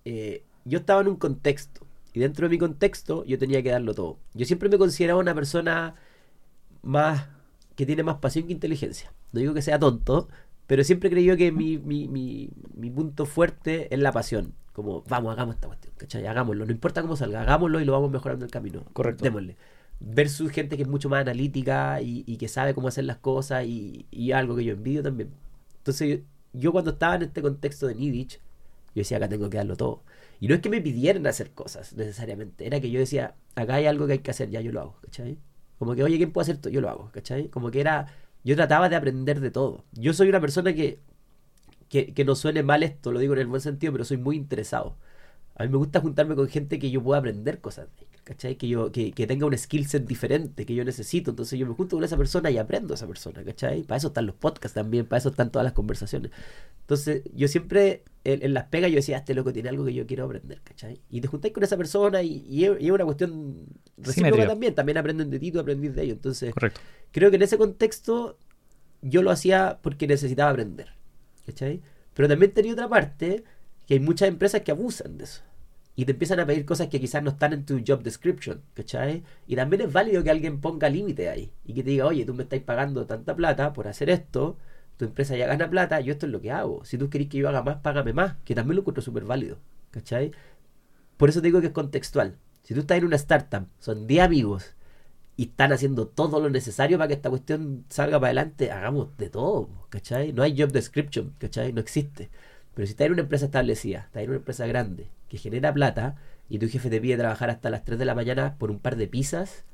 [0.05, 3.95] Eh, yo estaba en un contexto y dentro de mi contexto yo tenía que darlo
[3.95, 4.19] todo.
[4.35, 5.95] Yo siempre me consideraba una persona
[6.83, 7.29] más
[7.75, 9.13] que tiene más pasión que inteligencia.
[9.33, 10.29] No digo que sea tonto,
[10.67, 14.55] pero siempre creído que mi, mi, mi, mi punto fuerte es la pasión.
[14.73, 16.27] Como, vamos, hagamos esta cuestión, ¿cachai?
[16.27, 18.85] Hagámoslo, no importa cómo salga, hagámoslo y lo vamos mejorando en el camino.
[18.93, 19.25] Correcto.
[19.25, 19.57] Démosle.
[20.01, 23.65] Versus gente que es mucho más analítica y, y que sabe cómo hacer las cosas
[23.65, 25.31] y, y algo que yo envidio también.
[25.79, 26.21] Entonces,
[26.59, 28.41] yo, cuando estaba en este contexto de Nidich,
[28.95, 30.03] yo decía, acá tengo que darlo todo.
[30.41, 33.87] Y no es que me pidieran hacer cosas necesariamente, era que yo decía, acá hay
[33.87, 35.39] algo que hay que hacer, ya yo lo hago, ¿cachai?
[35.79, 36.69] Como que, oye, ¿quién puede hacer esto?
[36.71, 37.49] Yo lo hago, ¿cachai?
[37.49, 38.07] Como que era,
[38.45, 39.85] yo trataba de aprender de todo.
[39.93, 41.01] Yo soy una persona que,
[41.89, 44.37] que, que no suene mal esto, lo digo en el buen sentido, pero soy muy
[44.37, 44.97] interesado.
[45.59, 47.89] A mí me gusta juntarme con gente que yo pueda aprender cosas,
[48.25, 48.57] ¿cachai?
[48.57, 51.31] Que yo que, que tenga un skill set diferente que yo necesito.
[51.31, 53.83] Entonces yo me junto con esa persona y aprendo a esa persona, ¿cachai?
[53.83, 56.31] Para eso están los podcasts también, para eso están todas las conversaciones.
[56.81, 60.07] Entonces yo siempre en, en las pegas yo decía, este loco tiene algo que yo
[60.07, 61.01] quiero aprender, ¿cachai?
[61.11, 64.47] Y te juntáis con esa persona y, y es, y es una cuestión recíproca Simétrica.
[64.47, 64.75] también.
[64.75, 66.17] También aprenden de ti, tú aprendís de ellos.
[66.17, 66.81] Entonces Correcto.
[67.13, 68.39] creo que en ese contexto
[69.03, 70.89] yo lo hacía porque necesitaba aprender.
[71.47, 71.83] ¿Cachai?
[72.15, 73.45] Pero también tenía otra parte
[73.87, 75.43] que hay muchas empresas que abusan de eso.
[75.95, 79.23] Y te empiezan a pedir cosas que quizás no están en tu job description, ¿cachai?
[79.47, 82.35] Y también es válido que alguien ponga límite ahí y que te diga, oye, tú
[82.35, 84.59] me estás pagando tanta plata por hacer esto,
[84.99, 86.85] tu empresa ya gana plata, yo esto es lo que hago.
[86.85, 89.59] Si tú querés que yo haga más, págame más, que también lo encuentro súper válido,
[89.91, 90.33] ¿cachai?
[91.17, 92.37] Por eso te digo que es contextual.
[92.63, 94.75] Si tú estás en una startup, son 10 amigos
[95.37, 99.31] y están haciendo todo lo necesario para que esta cuestión salga para adelante, hagamos de
[99.31, 100.33] todo, ¿cachai?
[100.33, 101.73] No hay job description, ¿cachai?
[101.73, 102.31] No existe.
[102.77, 106.17] Pero si estás en una empresa establecida, estás en una empresa grande, que genera plata,
[106.49, 108.97] y tu jefe te pide trabajar hasta las 3 de la mañana por un par
[108.97, 109.65] de pizzas,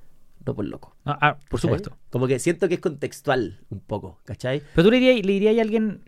[0.46, 0.96] no por loco.
[1.04, 1.60] Ah, ah, por ¿cachai?
[1.60, 1.98] supuesto.
[2.10, 4.62] Como que siento que es contextual un poco, ¿cachai?
[4.74, 6.02] Pero tú le dirías, le dirías a alguien,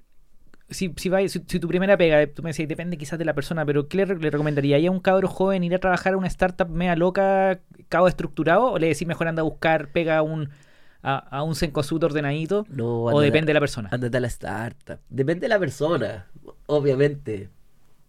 [0.71, 3.35] si, si, va- si, si tu primera pega, tú me decías, depende quizás de la
[3.35, 6.17] persona, pero ¿qué le, re- le recomendaría a un cabro joven ir a trabajar a
[6.17, 8.73] una startup media loca, cabo estructurado?
[8.73, 10.49] ¿O le decís mejor anda a buscar, pega a un,
[11.03, 12.67] a, a un Cencosud ordenadito?
[12.71, 13.89] No, ¿O depende de la persona?
[13.93, 14.99] Ándate a la startup.
[15.11, 16.27] Depende de la persona,
[16.67, 17.51] obviamente.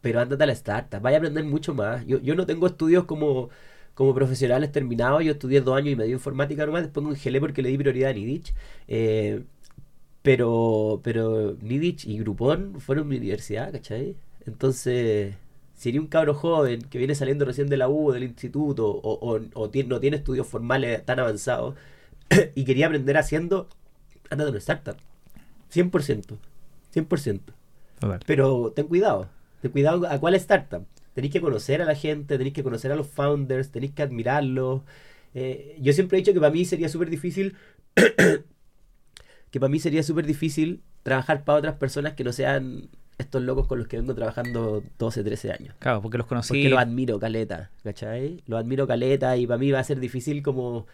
[0.01, 1.01] Pero ándate a la startup.
[1.01, 2.05] Vaya a aprender mucho más.
[2.05, 3.49] Yo, yo no tengo estudios como,
[3.95, 5.23] como profesionales terminados.
[5.23, 6.83] Yo estudié dos años y medio de informática nomás.
[6.83, 8.53] Después congelé porque le di prioridad a Nidich.
[8.87, 9.43] Eh,
[10.21, 14.15] pero, pero Nidich y Groupon fueron mi universidad, ¿cachai?
[14.47, 15.35] Entonces,
[15.75, 19.39] si eres un cabro joven que viene saliendo recién de la U, del instituto, o,
[19.53, 21.75] o, no tiene estudios formales tan avanzados,
[22.55, 23.67] y quería aprender haciendo,
[24.29, 24.97] ándate a una startup.
[25.73, 26.37] 100%.
[26.93, 27.41] 100%.
[27.99, 28.19] Total.
[28.25, 29.27] Pero ten cuidado.
[29.61, 30.85] Ten cuidado a cuál startup.
[31.13, 34.81] Tenéis que conocer a la gente, tenéis que conocer a los founders, tenéis que admirarlos.
[35.33, 37.55] eh, yo siempre he dicho que para mí sería súper difícil,
[39.51, 43.67] que para mí sería súper difícil trabajar para otras personas que no sean estos locos
[43.67, 45.75] con los que vengo trabajando 12, 13 años.
[45.79, 46.49] Claro, porque los conocí.
[46.49, 48.43] Porque los admiro, caleta, ¿cachai?
[48.47, 50.85] Los admiro, caleta, y para mí va a ser difícil como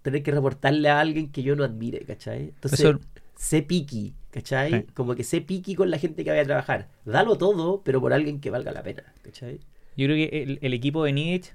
[0.00, 2.50] tener que reportarle a alguien que yo no admire, ¿cachai?
[2.54, 3.00] Entonces, Eso-
[3.36, 4.70] sé piqui, ¿cachai?
[4.70, 4.86] Sí.
[4.92, 6.88] Como que sé piqui con la gente que vaya a trabajar.
[7.06, 9.60] Dalo todo, pero por alguien que valga la pena, ¿cachai?
[9.96, 11.54] Yo creo que el, el equipo de Nidich,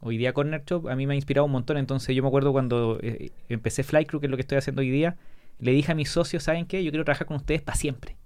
[0.00, 1.76] hoy día Corner Shop, a mí me ha inspirado un montón.
[1.76, 4.90] Entonces yo me acuerdo cuando eh, empecé Flycrew, que es lo que estoy haciendo hoy
[4.90, 5.16] día,
[5.58, 6.84] le dije a mis socios, ¿saben qué?
[6.84, 8.16] Yo quiero trabajar con ustedes para siempre.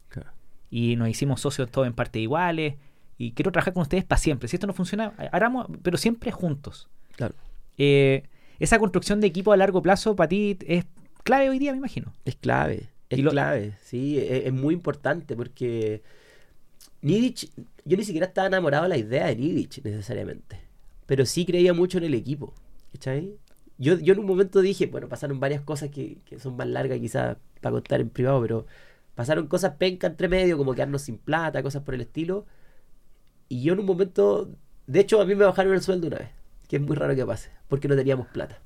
[0.71, 2.75] Y nos hicimos socios todos en parte iguales.
[3.17, 4.49] Y quiero trabajar con ustedes para siempre.
[4.49, 6.89] Si esto no funciona, hagamos, pero siempre juntos.
[7.17, 7.35] Claro.
[7.79, 8.25] Eh,
[8.59, 10.85] esa construcción de equipo a largo plazo para ti es
[11.25, 12.13] clave hoy día, me imagino.
[12.25, 16.03] Es clave, es lo- clave, sí, es, es muy importante porque
[17.03, 17.51] Nidich,
[17.85, 20.61] yo ni siquiera estaba enamorado de la idea de Nidich necesariamente,
[21.07, 22.55] pero sí creía mucho en el equipo,
[22.93, 23.37] ¿cachai?
[23.79, 26.99] Yo, yo en un momento dije, bueno, pasaron varias cosas que, que son más largas
[27.01, 28.67] quizás para contar en privado, pero
[29.15, 32.47] pasaron cosas penca entre medio, como quedarnos sin plata, cosas por el estilo,
[33.49, 34.51] y yo en un momento,
[34.87, 36.29] de hecho a mí me bajaron el sueldo una vez,
[36.69, 38.61] que es muy raro que pase, porque no teníamos plata,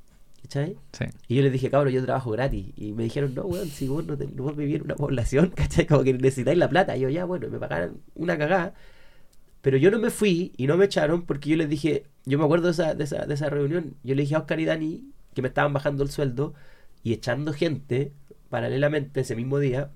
[0.46, 0.76] ¿cachai?
[0.92, 1.04] Sí.
[1.28, 2.72] Y yo les dije, cabrón, yo trabajo gratis.
[2.76, 5.86] Y me dijeron, no, weón, si vos no, te, vos vivís en una población, ¿cachai?
[5.86, 6.96] Como que necesitáis la plata.
[6.96, 8.74] Y yo, ya, bueno, me pagaron una cagada.
[9.60, 12.44] Pero yo no me fui y no me echaron porque yo les dije, yo me
[12.44, 15.10] acuerdo de esa, de esa, de esa reunión, yo le dije a Oscar y Dani
[15.34, 16.54] que me estaban bajando el sueldo
[17.02, 18.12] y echando gente
[18.48, 19.90] paralelamente ese mismo día.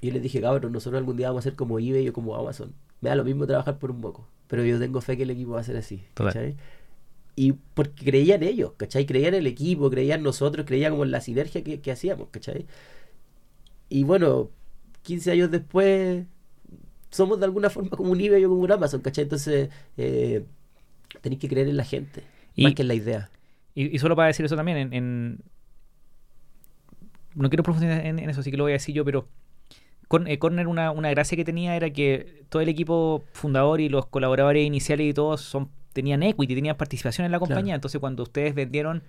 [0.00, 2.34] Y yo les dije, cabrón, nosotros algún día vamos a ser como eBay o como
[2.34, 2.74] Amazon.
[3.00, 4.28] Me da lo mismo trabajar por un poco.
[4.48, 6.04] Pero yo tengo fe que el equipo va a ser así.
[6.14, 6.56] Total.
[7.36, 9.06] Y porque creía en ellos, ¿cachai?
[9.06, 12.28] Creía en el equipo, creía en nosotros, creía como en la sinergia que, que hacíamos,
[12.30, 12.66] ¿cachai?
[13.88, 14.50] Y bueno,
[15.02, 16.24] 15 años después,
[17.10, 19.24] somos de alguna forma como un eBay o como un Amazon, ¿cachai?
[19.24, 20.44] Entonces, eh,
[21.22, 22.24] tenéis que creer en la gente,
[22.56, 23.30] Y- más que en la idea.
[23.74, 25.40] Y, y solo para decir eso también, en, en-
[27.34, 29.28] no quiero profundizar en, en eso, así que lo voy a decir yo, pero
[30.08, 33.88] con, eh, Corner una, una gracia que tenía era que todo el equipo fundador y
[33.88, 37.76] los colaboradores iniciales y todos son, tenían equity, tenían participación en la compañía, Claro.
[37.78, 39.02] entonces cuando ustedes vendieron,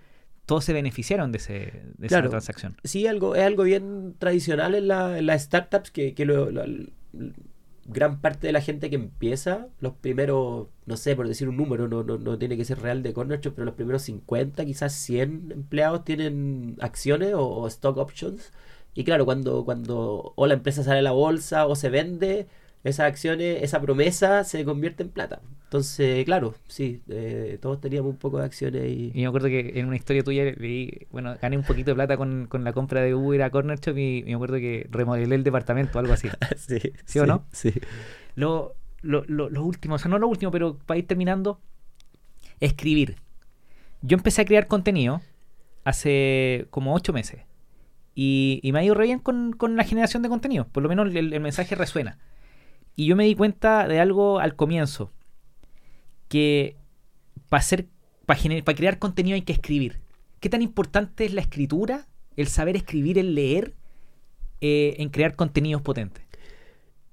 [0.48, 2.78] todos se beneficiaron de, ese, de esa transacción.
[2.84, 6.64] Sí, algo, es algo bien tradicional en, la- en las startups que, que lo- lo-
[6.64, 6.90] l-
[7.90, 11.88] gran parte de la gente que empieza, los primeros, no sé, por decir un número,
[11.88, 14.94] no, no, no tiene que ser real de Corner Shop, pero los primeros 50, quizás
[14.94, 18.52] 100 empleados tienen acciones o, o stock options.
[18.94, 22.48] Y claro, cuando, cuando o la empresa sale a la bolsa o se vende,
[22.84, 25.42] esas acciones, esa promesa se convierte en plata.
[25.64, 29.12] Entonces, claro, sí, eh, todos teníamos un poco de acciones y...
[29.14, 32.16] Y me acuerdo que en una historia tuya leí, bueno, gané un poquito de plata
[32.16, 35.36] con, con la compra de Uber a Corner Shop y, y me acuerdo que remodelé
[35.36, 36.30] el departamento, algo así.
[36.58, 37.46] sí, ¿Sí o no?
[37.52, 37.74] Sí.
[38.36, 41.60] Lo, lo, lo, lo último, o sea, no lo último, pero para ir terminando,
[42.62, 43.18] escribir.
[44.02, 45.22] Yo empecé a crear contenido
[45.84, 47.42] hace como ocho meses.
[48.16, 50.68] Y, y me ha ido re bien con, con la generación de contenido.
[50.72, 52.18] Por lo menos el, el mensaje resuena.
[52.98, 55.14] Y yo me di cuenta de algo al comienzo.
[56.28, 56.76] Que
[57.48, 57.64] para
[58.26, 60.02] para crear contenido hay que escribir.
[60.42, 63.76] ¿Qué tan importante es la escritura, el saber escribir, el leer,
[64.62, 66.26] eh, en crear contenidos potentes?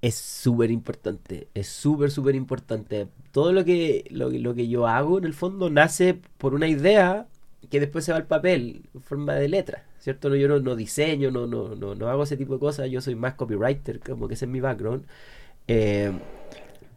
[0.00, 3.08] Es súper importante, es súper, súper importante.
[3.30, 7.26] Todo lo que, lo, lo que yo hago en el fondo nace por una idea
[7.70, 10.28] que después se va al papel en forma de letra, ¿cierto?
[10.28, 13.00] No, yo no, no diseño, no, no, no, no hago ese tipo de cosas, yo
[13.00, 15.06] soy más copywriter, como que ese es mi background.
[15.68, 16.12] Eh,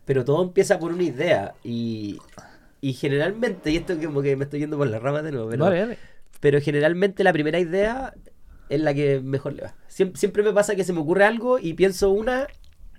[0.06, 2.20] pero todo empieza por una idea y,
[2.82, 5.66] y generalmente, y esto como que me estoy yendo por las ramas de nuevo, pero,
[5.66, 5.98] Vale, vale.
[6.40, 8.14] pero generalmente la primera idea
[8.70, 9.76] es la que mejor le va.
[9.88, 12.48] Siempre, siempre me pasa que se me ocurre algo y pienso una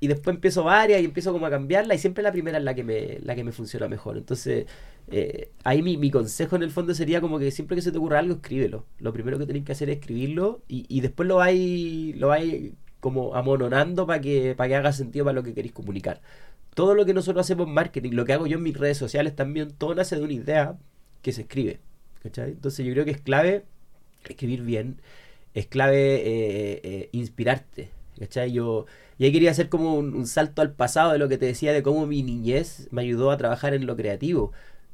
[0.01, 2.75] y después empiezo varias y empiezo como a cambiarla y siempre la primera es la
[2.75, 4.17] que me, la que me funciona mejor.
[4.17, 4.67] Entonces,
[5.09, 7.99] eh, ahí mi, mi consejo en el fondo sería como que siempre que se te
[7.99, 8.87] ocurra algo, escríbelo.
[8.99, 12.73] Lo primero que tenés que hacer es escribirlo y, y después lo vais lo vais
[13.01, 16.21] como amononando para que, para que haga sentido para lo que queréis comunicar.
[16.75, 19.35] Todo lo que nosotros hacemos en marketing, lo que hago yo en mis redes sociales
[19.35, 20.77] también, todo nace de una idea
[21.23, 21.81] que se escribe.
[22.23, 22.51] ¿cachai?
[22.53, 23.65] Entonces yo creo que es clave
[24.29, 25.01] escribir bien,
[25.55, 27.91] es clave eh, eh, inspirarte.
[28.19, 28.53] ¿cachai?
[28.53, 28.87] Yo,
[29.19, 31.73] y ahí quería hacer como un, un salto al pasado de lo que te decía
[31.73, 34.53] de cómo mi niñez me ayudó a trabajar en lo creativo.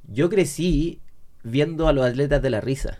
[0.08, 1.00] Yo crecí
[1.42, 2.98] viendo a los atletas de la risa.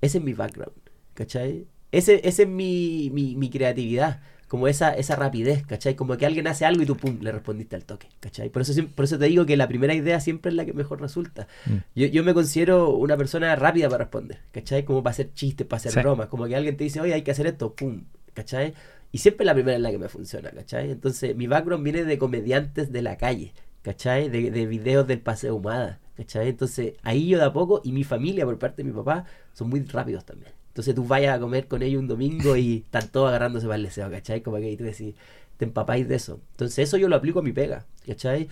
[0.00, 0.76] Ese es mi background.
[1.14, 1.66] ¿Cachai?
[1.90, 4.20] Ese, ese es mi, mi, mi creatividad.
[4.48, 5.94] Como esa, esa rapidez, ¿cachai?
[5.94, 8.48] Como que alguien hace algo y tú, pum, le respondiste al toque, ¿cachai?
[8.48, 11.00] Por eso, por eso te digo que la primera idea siempre es la que mejor
[11.02, 11.46] resulta.
[11.66, 11.76] Mm.
[11.94, 14.84] Yo, yo me considero una persona rápida para responder, ¿cachai?
[14.84, 16.00] Como para hacer chistes, para hacer Sí.
[16.00, 16.28] bromas.
[16.28, 18.72] Como que alguien te dice, oye, hay que hacer esto, pum, ¿cachai?
[19.12, 20.90] Y siempre la primera es la que me funciona, ¿cachai?
[20.90, 24.28] Entonces, mi background viene de comediantes de la calle, ¿cachai?
[24.30, 26.48] De, de videos del Paseo Humada, ¿cachai?
[26.48, 29.68] Entonces ahí yo de a poco, y mi familia por parte de mi papá, son
[29.68, 30.52] muy rápidos también.
[30.78, 33.82] Entonces tú vayas a comer con ellos un domingo y están todos agarrándose para el
[33.82, 34.42] deseo, ¿cachai?
[34.42, 35.16] Como que tú decís,
[35.56, 36.40] te empapáis de eso.
[36.52, 38.42] Entonces eso yo lo aplico a mi pega, ¿cachai?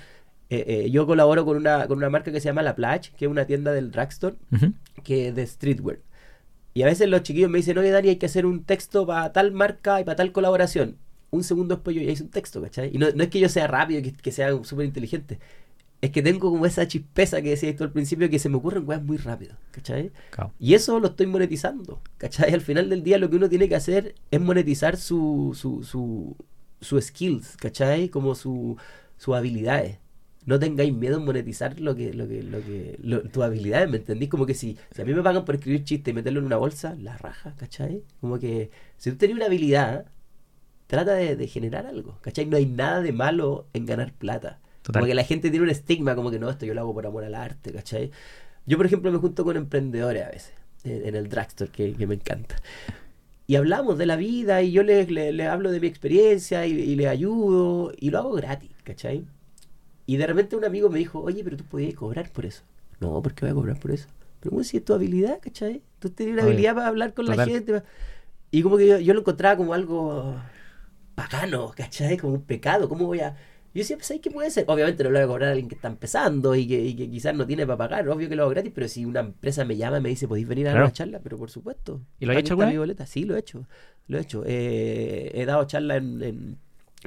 [0.51, 3.27] Eh, eh, yo colaboro con una, con una marca que se llama La Plage, que
[3.27, 4.35] es una tienda del drugstore,
[5.05, 6.01] que es de streetwear.
[6.75, 9.33] Y a veces los chiquillos me dicen, oye Dani, hay que hacer un texto para
[9.33, 10.97] tal marca y para tal colaboración.
[11.31, 12.91] Un segundo después yo ya hice un texto, ¿cachai?
[12.93, 15.39] Y no, no es que yo sea rápido, que, que sea súper inteligente.
[16.01, 18.85] Es que tengo como esa chispeza que decías tú al principio que se me ocurren
[18.85, 20.13] cosas muy rápido, ¿cachai?
[20.59, 22.53] Y eso lo estoy monetizando, ¿cachai?
[22.53, 26.37] Al final del día lo que uno tiene que hacer es monetizar su, su, su,
[26.81, 28.09] su skills, ¿cachai?
[28.11, 28.77] Como su,
[29.17, 29.99] sus habilidades
[30.47, 32.99] no tengáis miedo en monetizar lo que, lo que, lo que,
[33.33, 34.29] tus habilidades, ¿me entendís?
[34.29, 36.57] Como que si, si a mí me pagan por escribir chistes y meterlo en una
[36.57, 38.05] bolsa, la raja, ¿cachai?
[38.21, 40.07] Como que si tú tenés una habilidad,
[40.87, 42.47] trata de, generar algo, ¿cachai?
[42.47, 44.61] No hay nada de malo en ganar plata.
[44.93, 47.07] Como que la gente tiene un estigma, como que no, esto yo lo hago por
[47.07, 48.11] amor al arte, ¿cachai?
[48.67, 50.53] Yo, por ejemplo, me junto con emprendedores a veces,
[50.85, 52.57] en, el drugstore, que, me encanta.
[53.47, 56.97] Y hablamos de la vida y yo les le, hablo de mi experiencia y, y
[56.97, 59.25] les ayudo y lo hago gratis, ¿cachai?
[60.07, 62.63] Y de repente un amigo me dijo, oye, pero tú podías cobrar por eso.
[63.01, 64.09] No, ¿por qué voy a cobrar por eso?
[64.41, 65.83] Pero bueno, si es tu habilidad, ¿cachai?
[65.99, 67.83] Tú tienes una habilidad para hablar con la gente.
[68.51, 70.37] Y como que yo, lo encontraba como algo
[71.17, 72.17] bacano, ¿cachai?
[72.17, 72.89] Como un pecado.
[72.89, 73.37] ¿Cómo voy a...?
[73.77, 74.65] Yo decía, pues, ¿qué puede ser?
[74.69, 77.47] Obviamente no lo voy a cobrar a alguien que está empezando y que, quizás no
[77.47, 78.09] tiene para pagar.
[78.09, 80.49] Obvio que lo hago gratis, pero si una empresa me llama y me dice, ¿podéis
[80.49, 81.21] venir a dar una charla?
[81.23, 82.01] Pero por supuesto.
[82.19, 83.67] ¿Y lo has hecho alguna Sí, lo he hecho.
[84.09, 84.45] Lo he hecho.
[84.47, 86.59] Eh, he dado charlas en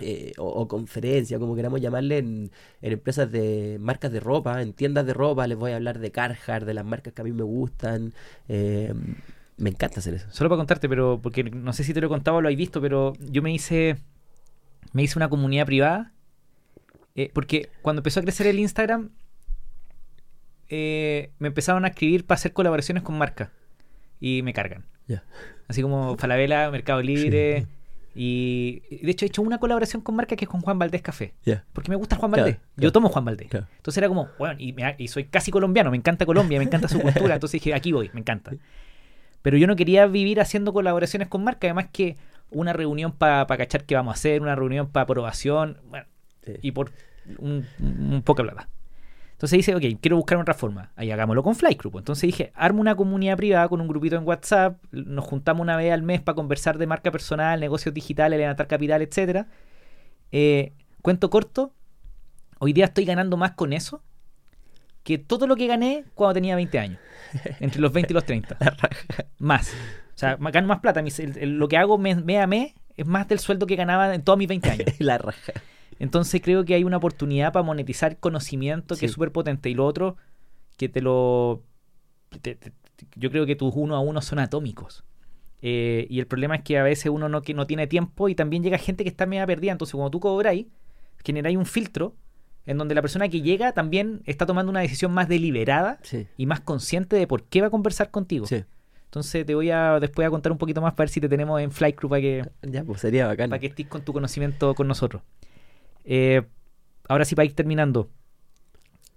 [0.02, 2.52] eh, o, conferencia, como queramos llamarle, en,
[2.82, 6.66] empresas de marcas de ropa, en tiendas de ropa, les voy a hablar de Carhartt,
[6.66, 8.14] de las marcas que a mí me gustan.
[8.48, 8.94] Eh,
[9.58, 10.28] me encanta hacer eso.
[10.32, 12.56] Solo para contarte, pero porque no sé si te lo he contado o lo has
[12.56, 13.98] visto, pero yo me hice,
[14.94, 16.14] me hice una comunidad privada.
[17.20, 19.10] Eh, porque cuando empezó a crecer el Instagram,
[20.70, 23.50] me empezaron a escribir para hacer colaboraciones con marcas.
[24.22, 24.86] Y me cargan.
[25.68, 27.68] Así como Falabella, Mercado Libre.
[28.16, 31.34] Y de hecho he hecho una colaboración con marca que es con Juan Valdés Café.
[31.74, 32.58] Porque me gusta Juan Valdés.
[32.78, 33.50] Yo tomo Juan Valdés.
[33.54, 37.34] Entonces era como, bueno, y, soy casi colombiano, me encanta Colombia, me encanta su cultura.
[37.34, 38.54] Entonces dije, aquí voy, me encanta.
[39.42, 42.16] Pero yo no quería vivir haciendo colaboraciones con marca, además que
[42.50, 46.06] una reunión para cachar qué vamos a hacer, una reunión para aprobación, bueno,
[46.62, 46.92] y por
[47.38, 48.70] un, un poca plata.
[49.40, 50.92] Entonces dice, ok, quiero buscar otra forma.
[50.98, 52.00] Ahí hagámoslo con Fly Group.
[52.00, 55.94] Entonces dije, armo una comunidad privada con un grupito en WhatsApp, nos juntamos una vez
[55.94, 59.46] al mes para conversar de marca personal, negocios digitales, levantar capital, etc.
[60.34, 61.74] Eh, cuento corto,
[62.60, 64.04] hoy día estoy ganando más con eso
[65.04, 67.00] que todo lo que gané cuando tenía 20 años.
[67.62, 68.58] Entre los 20 y los 30.
[69.40, 69.72] más.
[70.16, 71.02] O sea, gano más plata.
[71.42, 74.50] lo que hago mes, a mes es más del sueldo que ganaba en todos mis
[74.50, 74.88] 20 años.
[75.00, 75.54] La raja.
[76.00, 79.70] Entonces creo que hay una oportunidad para monetizar conocimiento que es súper potente.
[79.70, 80.16] Y lo otro,
[80.78, 81.62] que te lo...
[83.16, 85.04] yo creo que tus uno a uno son atómicos.
[85.62, 88.36] Eh, y el problema es que a veces uno no, que no tiene tiempo y
[88.36, 89.74] también llega gente que está media perdida.
[89.74, 90.68] Entonces cuando tú cobráis,
[91.24, 92.16] generáis un filtro
[92.66, 96.00] en donde la persona que llega también está tomando una decisión más deliberada
[96.38, 98.46] y más consciente de por qué va a conversar contigo.
[99.06, 101.60] Entonces te voy a después a contar un poquito más para ver si te tenemos
[101.60, 103.50] en Flight Crew para que, ya, pues sería bacán.
[103.50, 105.24] para que estés con tu conocimiento con nosotros.
[106.12, 106.42] Eh,
[107.08, 108.10] ahora sí, para ir terminando.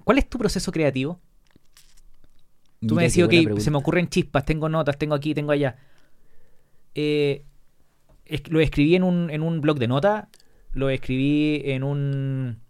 [0.04, 1.18] ¿Cuál es tu proceso creativo?
[2.86, 5.76] Tú me decías, ok, se me ocurren chispas, tengo notas, tengo aquí, tengo allá.
[6.94, 7.46] Eh,
[8.50, 10.26] lo escribí en un, en un blog de notas,
[10.72, 12.60] lo escribí en un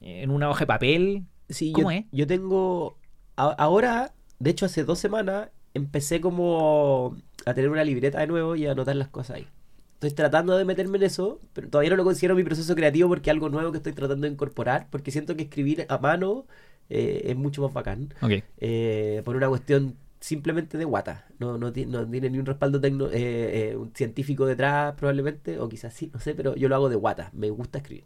[0.00, 1.24] en una hoja de papel.
[1.48, 2.04] Sí, ¿Cómo yo, es?
[2.12, 2.98] Yo tengo.
[3.34, 8.66] ahora, de hecho, hace dos semanas empecé como a tener una libreta de nuevo y
[8.66, 9.48] a anotar las cosas ahí
[9.96, 13.30] estoy tratando de meterme en eso, pero todavía no lo considero mi proceso creativo porque
[13.30, 16.46] es algo nuevo que estoy tratando de incorporar, porque siento que escribir a mano
[16.90, 18.14] eh, es mucho más bacán.
[18.58, 21.26] Eh, por una cuestión simplemente de guata.
[21.38, 25.94] No, no, no tiene ni un respaldo tecno, eh, un científico detrás probablemente, o quizás
[25.94, 27.30] sí, no sé, pero yo lo hago de guata.
[27.32, 28.04] Me gusta escribir.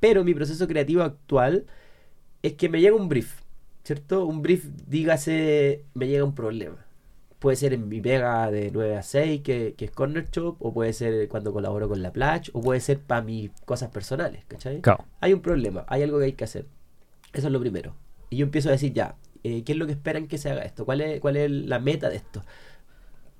[0.00, 1.66] Pero mi proceso creativo actual
[2.42, 3.40] es que me llega un brief,
[3.82, 4.26] ¿cierto?
[4.26, 6.83] Un brief, dígase, me llega un problema
[7.44, 10.94] puede ser en mi pega de 9 a 6, que, es Corner Shop, o puede
[10.94, 14.80] ser cuando colaboro con la Plage, o puede ser para mis cosas personales, ¿cachai?
[15.20, 16.64] Hay un problema, hay algo que hay que hacer.
[17.34, 17.96] Eso es lo primero.
[18.30, 20.62] Y yo empiezo a decir, ya, eh, ¿qué es lo que esperan que se haga
[20.62, 20.86] esto?
[20.86, 22.40] ¿Cuál es, ¿Cuál es la meta de esto?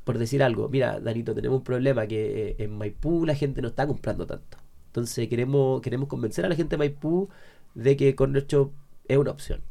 [0.04, 3.68] Por decir algo, mira, Danito, tenemos un problema que eh, en Maipú la gente no
[3.68, 4.58] está comprando tanto.
[4.88, 7.30] Entonces queremos, queremos convencer a la gente de Maipú
[7.74, 8.70] de que Corner Shop
[9.08, 9.62] es una opción.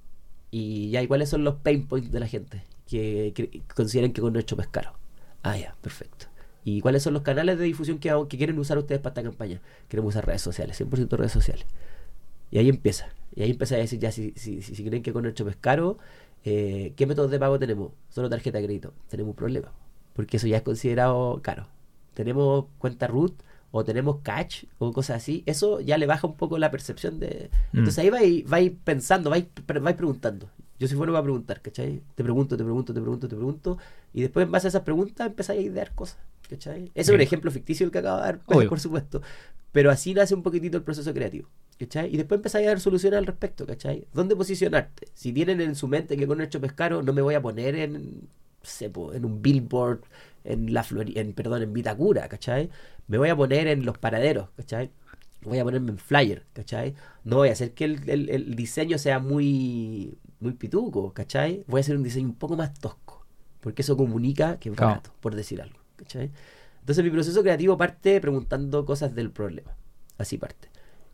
[0.49, 2.63] Y ya, ¿y cuáles son los pain points de la gente?
[2.93, 4.93] Que, consideren que con nuestro es caro.
[5.41, 6.27] Ah, ya, perfecto.
[6.63, 9.61] ¿Y cuáles son los canales de difusión que, que quieren usar ustedes para esta campaña?
[9.89, 11.65] Queremos usar redes sociales, 100% redes sociales.
[12.51, 13.07] Y ahí empieza.
[13.35, 15.97] Y ahí empieza a decir, ya, si, si, si, creen que con nuestro es caro,
[16.45, 17.93] Eh, ¿Qué métodos de pago tenemos?
[18.09, 18.93] Solo tarjeta de crédito.
[19.07, 19.71] Tenemos un problema,
[20.13, 21.67] porque eso ya es considerado caro.
[22.13, 23.33] Tenemos cuenta root
[23.71, 25.43] o tenemos catch o cosas así.
[25.45, 27.49] Eso ya le baja un poco la percepción de...
[27.71, 27.77] Mm.
[27.79, 29.45] Entonces ahí vais, vais pensando, vais,
[29.81, 30.49] vais preguntando.
[30.83, 32.01] Yo soy bueno para preguntar, ¿cachai?
[32.13, 33.77] Te pregunto, te pregunto, te pregunto, te pregunto.
[34.13, 36.17] Y después en base a esas preguntas empezáis a idear cosas,
[36.49, 36.91] ¿cachai?
[36.93, 38.67] Ese es un ejemplo ficticio el que acabo de dar, Obvio.
[38.67, 39.21] por supuesto.
[39.71, 41.47] Pero así nace un poquitito el proceso creativo,
[41.79, 42.13] ¿cachai?
[42.13, 44.05] Y después empezáis a dar soluciones al respecto, ¿cachai?
[44.13, 45.07] ¿Dónde posicionarte?
[45.13, 47.93] Si tienen en su mente que con hecho pescaro no me voy a poner en,
[47.93, 48.29] no
[48.61, 50.01] sé, po, en un billboard,
[50.43, 52.69] en la Flori en, perdón, en Vitacura, ¿cachai?
[53.07, 54.91] Me voy a poner en los paraderos, ¿cachai?
[55.43, 56.93] Voy a ponerme en flyer, ¿cachai?
[57.23, 61.63] No voy a hacer que el, el- el diseño sea muy, muy pituco, ¿cachai?
[61.67, 63.25] Voy a hacer un diseño un poco más tosco,
[63.61, 64.91] porque eso comunica que es Claro.
[64.91, 66.29] barato, por decir algo, ¿cachai?
[66.81, 69.75] Entonces mi proceso creativo parte preguntando cosas del problema,
[70.17, 70.69] así parte.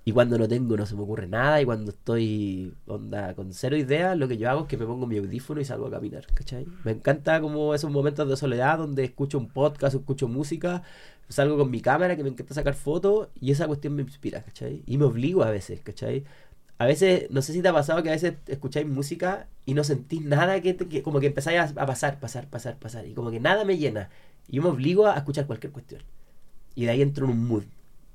[0.06, 3.78] Y cuando no tengo, no se me ocurre nada, y cuando estoy onda con cero
[3.78, 6.26] ideas, lo que yo hago es que me pongo mi audífono y salgo a caminar,
[6.34, 6.66] ¿cachai?
[6.84, 10.82] Me encanta como esos momentos de soledad donde escucho un podcast, escucho música,
[11.28, 14.82] salgo con mi cámara, que me encanta sacar fotos, y esa cuestión me inspira, ¿cachai?
[14.88, 16.24] Y me obligo a veces, ¿cachai?
[16.80, 19.84] A veces, no sé si te ha pasado que a veces escucháis música y no
[19.84, 23.42] sentís nada, que, como que empezáis a, a pasar, pasar, pasar, pasar, y como que
[23.42, 24.10] nada me llena.
[24.48, 26.02] Y yo me obligo a escuchar cualquier cuestión.
[26.76, 27.64] Y de ahí entro en un mood.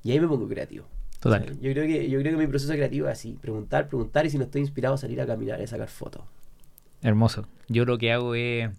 [0.03, 0.87] Y ahí me pongo creativo.
[1.21, 1.59] Total.
[1.61, 4.39] Yo creo que, yo creo que mi proceso creativo es así, preguntar, preguntar, y si
[4.39, 6.23] no estoy inspirado, salir a caminar y sacar fotos.
[7.03, 7.47] Hermoso.
[7.69, 8.71] Yo lo que hago es.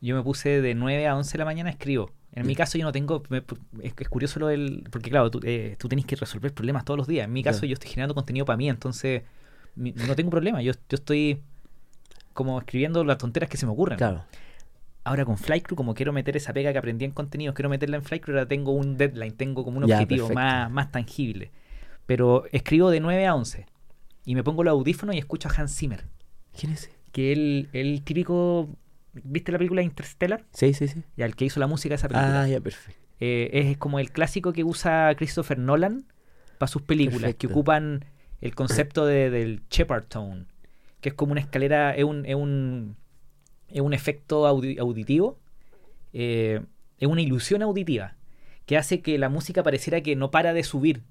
[0.00, 2.12] Yo me puse de 9 a 11 de la mañana, escribo.
[2.34, 3.22] En mi caso, yo no tengo.
[3.82, 4.88] es, es curioso lo del.
[4.90, 7.26] Porque, claro, tú, eh, tú tenés que resolver problemas todos los días.
[7.26, 9.22] En mi caso, yo estoy generando contenido para mí, entonces.
[9.76, 10.62] mi- no tengo problema.
[10.62, 11.42] Yo, yo estoy.
[12.32, 13.98] Como escribiendo las tonteras que se me ocurren.
[13.98, 14.24] Claro.
[15.04, 18.02] Ahora con Flycrew, como quiero meter esa pega que aprendí en contenidos, quiero meterla en
[18.04, 20.34] Flycrew, ahora tengo un deadline, tengo como un objetivo perfecto.
[20.40, 21.50] más, más tangible.
[22.06, 23.66] Pero escribo de 9 a 11
[24.24, 26.04] y me pongo los audífonos y escucho a Hans Zimmer,
[26.58, 26.92] ¿Quién es ese?
[27.10, 28.68] que él, el típico,
[29.12, 30.44] ¿viste la película Interstellar?
[30.52, 31.02] Sí, sí, sí.
[31.16, 32.42] Ya, el que hizo la música de esa película.
[32.42, 33.00] Ah, ya, perfecto.
[33.20, 36.06] Eh, es como el clásico que usa Christopher Nolan
[36.58, 38.04] para sus películas, que ocupan
[38.40, 40.46] el concepto de- del Shepard Tone,
[41.00, 42.96] que es como una escalera, es un, es un,
[43.68, 45.38] es un efecto audi- auditivo,
[46.12, 46.60] eh,
[46.98, 48.16] es una ilusión auditiva,
[48.66, 51.02] que hace que la música pareciera que no para de subir.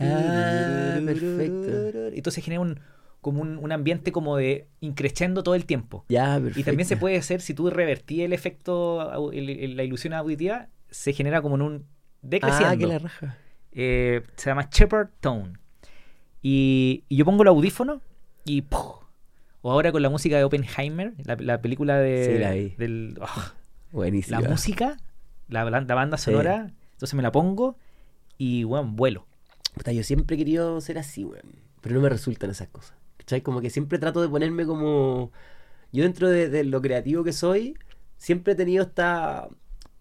[0.00, 1.70] Ah, perfecto.
[2.14, 2.80] Entonces genera un,
[3.20, 6.04] como un, un ambiente como de increciendo todo el tiempo.
[6.08, 6.60] Ya, perfecto.
[6.60, 10.68] Y también se puede hacer, si tú revertís el efecto, el- el- la ilusión auditiva,
[10.90, 11.86] se genera como en un
[12.22, 12.68] decreciendo.
[12.68, 13.36] Ah, que la raja.
[13.72, 15.52] Eh, se llama Shepard Tone.
[16.42, 18.00] Y, y yo pongo el audífono
[18.44, 18.96] y ¡puf!
[19.62, 22.24] O ahora con la música de Oppenheimer, la, la película de.
[22.24, 22.70] Sí, la vi.
[22.78, 23.52] del- ah,
[23.92, 24.40] Buenísimo.
[24.40, 24.96] la música,
[25.48, 26.24] la, la banda Sí.
[26.30, 26.72] sonora.
[26.92, 27.76] Entonces me la pongo
[28.38, 29.26] y, bueno, vuelo.
[29.74, 31.42] Puta, yo siempre he querido ser así, weón.
[31.82, 32.94] Pero no me resultan esas cosas.
[33.30, 33.42] ¿Cachai?
[33.42, 35.30] Como que siempre trato de ponerme como.
[35.92, 37.76] Yo, dentro de, de lo creativo que soy,
[38.18, 39.48] siempre he tenido esta,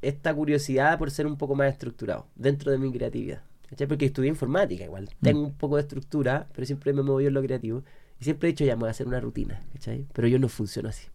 [0.02, 3.44] esta curiosidad por ser un poco más estructurado dentro de mi creatividad.
[3.70, 3.88] ¿Cachai?
[3.88, 5.10] Porque estudié informática, igual.
[5.22, 7.84] Tengo un poco de estructura, pero siempre me he movido en lo creativo.
[8.20, 9.62] Y siempre he dicho, ya, me voy a hacer una rutina.
[9.74, 10.08] ¿Cachai?
[10.14, 11.08] Pero yo no funciono así.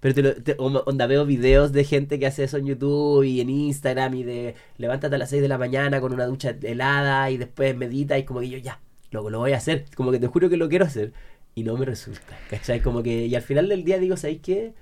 [0.00, 3.40] Pero te lo, te- onda, veo videos de gente que hace eso en YouTube y
[3.40, 7.30] en Instagram y de levántate a las 6 de la mañana con una ducha helada
[7.30, 9.86] y después medita y como que yo ya, lo, lo voy a hacer.
[9.96, 11.12] Como que te juro que lo quiero hacer
[11.54, 12.38] y no me resulta.
[12.50, 12.80] ¿Cachai?
[12.82, 14.72] Como que, y al final del día digo, ¿sabéis qué?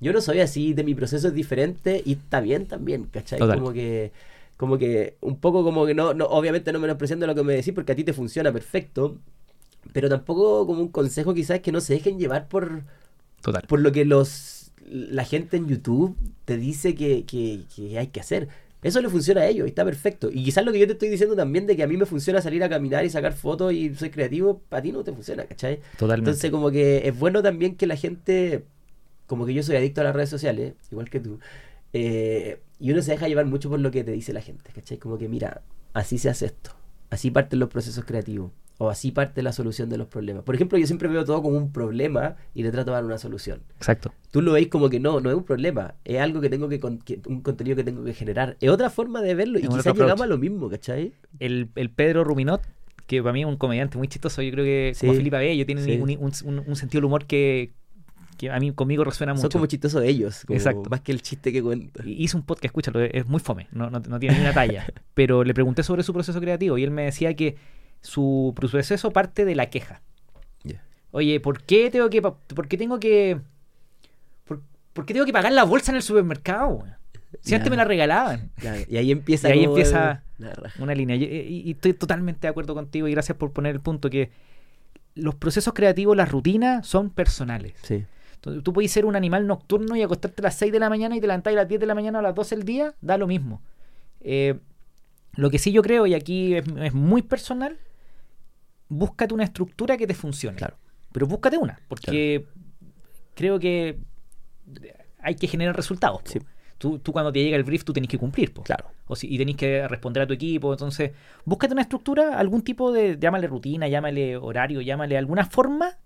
[0.00, 3.38] Yo no soy así, de mi proceso es diferente y está bien también, ¿cachai?
[3.38, 3.58] Total.
[3.58, 4.12] Como que,
[4.56, 7.74] como que, un poco como que no, no obviamente no menospreciando lo que me decís
[7.74, 9.18] porque a ti te funciona perfecto,
[9.92, 12.84] pero tampoco como un consejo quizás que no se dejen llevar por
[13.42, 13.64] Total.
[13.68, 18.20] por lo que los la gente en YouTube te dice que, que- que hay que
[18.20, 18.48] hacer.
[18.82, 20.30] Eso le funciona a ellos y está perfecto.
[20.32, 22.40] Y quizás lo que yo te estoy diciendo también de que a mí me funciona
[22.40, 25.80] salir a caminar y sacar fotos y soy creativo, a ti no te funciona, ¿cachai?
[25.98, 26.30] Totalmente.
[26.30, 28.64] Entonces como que es bueno también que la gente,
[29.26, 31.38] como que yo soy adicto a las redes sociales, igual que tú,
[31.92, 34.96] eh, y uno se deja llevar mucho por lo que te dice la gente, ¿cachai?
[34.96, 36.70] Como que mira, así se hace esto,
[37.10, 38.50] así parten los procesos creativos,
[38.82, 40.42] o así parte la solución de los problemas.
[40.42, 43.18] Por ejemplo, yo siempre veo todo como un problema y le trato de dar una
[43.18, 43.60] solución.
[43.76, 44.14] Exacto.
[44.30, 46.80] Tú lo veis como que no, no es un problema, es algo que tengo que,
[46.80, 48.56] con- que- un contenido que tengo que generar.
[48.58, 51.12] Es otra forma de verlo y quizás llegamos a lo mismo, ¿cachai?
[51.40, 52.62] El, el Pedro Ruminot,
[53.06, 55.66] que para mí es un comediante muy chistoso, yo creo que como Sí, Felipe Abello
[55.66, 55.92] tiene sí.
[56.00, 57.72] un, un- un- un sentido del humor que,
[58.38, 59.42] que a mí conmigo resuena mucho.
[59.42, 60.88] Son como chistosos ellos, como Exacto.
[60.88, 62.02] más que el chiste que cuenta.
[62.06, 64.86] Hice un podcast, escúchalo, es muy fome, no, no, no tiene ni una talla.
[65.14, 67.56] pero le pregunté sobre su proceso creativo y él me decía que
[68.00, 70.02] su proceso parte de la queja.
[71.12, 73.40] Oye, ¿por qué tengo que, por qué tengo que,
[74.44, 74.62] por,
[74.92, 76.84] por qué tengo que pagar la bolsa en el supermercado?
[77.40, 78.52] Si antes me la regalaban.
[78.88, 80.22] Y ahí empieza Y ahí empieza.
[80.78, 81.16] Una línea.
[81.16, 84.30] Y, y- y estoy totalmente de acuerdo contigo y gracias por poner el punto que
[85.16, 87.74] los procesos creativos, las rutinas son personales.
[87.82, 88.04] Sí.
[88.36, 91.16] Entonces, tú puedes ser un animal nocturno y acostarte a las 6 de la mañana
[91.16, 92.94] y te levantar a las 10 de la mañana o a las 12 del día,
[93.00, 93.60] da lo mismo.
[94.20, 94.58] Eh,
[95.34, 97.76] lo que sí yo creo, y aquí es, es muy personal,
[98.90, 100.58] búscate una estructura que te funcione.
[100.58, 100.76] Claro.
[101.12, 102.46] Pero búscate una, porque
[103.34, 103.98] creo que
[105.18, 106.20] hay que generar resultados.
[106.24, 106.38] Sí.
[106.76, 108.52] Tú, tú cuando te llega el brief, tú tenés que cumplir.
[108.52, 108.62] po.
[108.62, 108.90] Claro.
[109.06, 110.72] O si, y tenés que responder a tu equipo.
[110.72, 111.12] Entonces,
[111.44, 115.98] búscate una estructura, algún tipo de, llámale rutina, llámale horario, llámale alguna forma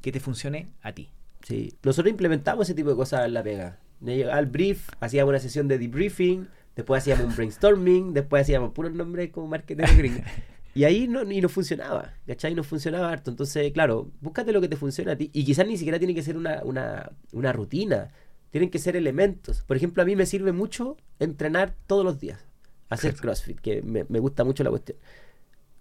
[0.00, 1.10] que te funcione a ti.
[1.42, 3.78] Sí, nosotros implementamos ese tipo de cosas en la pega.
[4.00, 8.92] Llegaba el brief, hacíamos una sesión de debriefing, después hacíamos un brainstorming, después hacíamos puros
[8.92, 10.22] nombres como marketing gringo.
[10.74, 12.54] Y ahí no, y no funcionaba, ¿cachai?
[12.54, 13.30] No funcionaba harto.
[13.30, 15.30] Entonces, claro, búscate lo que te funciona a ti.
[15.32, 18.10] Y quizás ni siquiera tiene que ser una, una, una rutina,
[18.50, 19.62] tienen que ser elementos.
[19.62, 22.44] Por ejemplo, a mí me sirve mucho entrenar todos los días,
[22.88, 24.96] hacer CrossFit, que me, me gusta mucho la cuestión.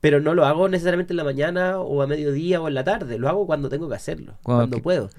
[0.01, 3.17] Pero no lo hago necesariamente en la mañana o a mediodía o en la tarde,
[3.19, 5.09] lo hago cuando tengo que hacerlo, Cuando cuando que- puedo.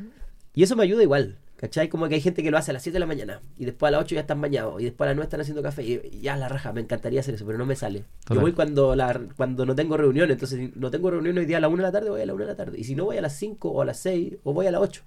[0.55, 1.89] Y eso me ayuda igual, ¿cachai?
[1.89, 3.89] Como que hay gente que lo hace a las 7 de la mañana y después
[3.89, 6.21] a las 8 ya están bañados y después a las 9 están haciendo café y
[6.21, 8.05] ya la raja, me encantaría hacer eso, pero no me sale.
[8.29, 11.59] Yo voy cuando, la, cuando no tengo reunión, entonces si no tengo reunión hoy día
[11.59, 12.81] a la 1 de la tarde, voy a la 1 de la tarde.
[12.81, 14.81] Y si no, voy a las 5 o a las 6 o voy a las
[14.81, 15.03] 8.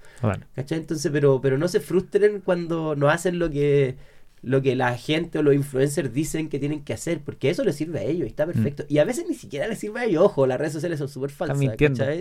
[0.56, 0.78] ¿Cachai?
[0.78, 3.98] Entonces, pero, pero no se frustren cuando no hacen lo que,
[4.42, 7.76] lo que la gente o los influencers dicen que tienen que hacer, porque eso les
[7.76, 8.86] sirve a ellos y está perfecto.
[8.88, 11.32] Y a veces ni siquiera les sirve a ellos, ojo, las redes sociales son súper
[11.32, 11.58] falsas.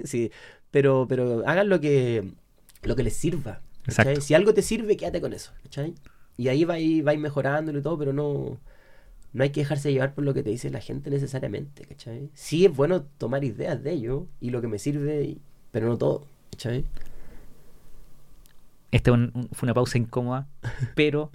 [0.06, 0.32] Sí,
[0.72, 2.32] pero, pero hagan lo que,
[2.82, 3.62] lo que les sirva.
[3.86, 4.20] Exacto.
[4.20, 5.52] Si algo te sirve, quédate con eso.
[5.62, 5.94] ¿cachai?
[6.36, 8.58] Y ahí vais, vais mejorándolo y todo, pero no,
[9.32, 11.84] no hay que dejarse llevar por lo que te dice la gente necesariamente.
[11.84, 12.30] ¿cachai?
[12.34, 15.36] Sí es bueno tomar ideas de ello y lo que me sirve,
[15.70, 16.26] pero no todo.
[16.52, 16.84] ¿cachai?
[18.90, 20.46] Esta un- fue una pausa incómoda,
[20.94, 21.30] pero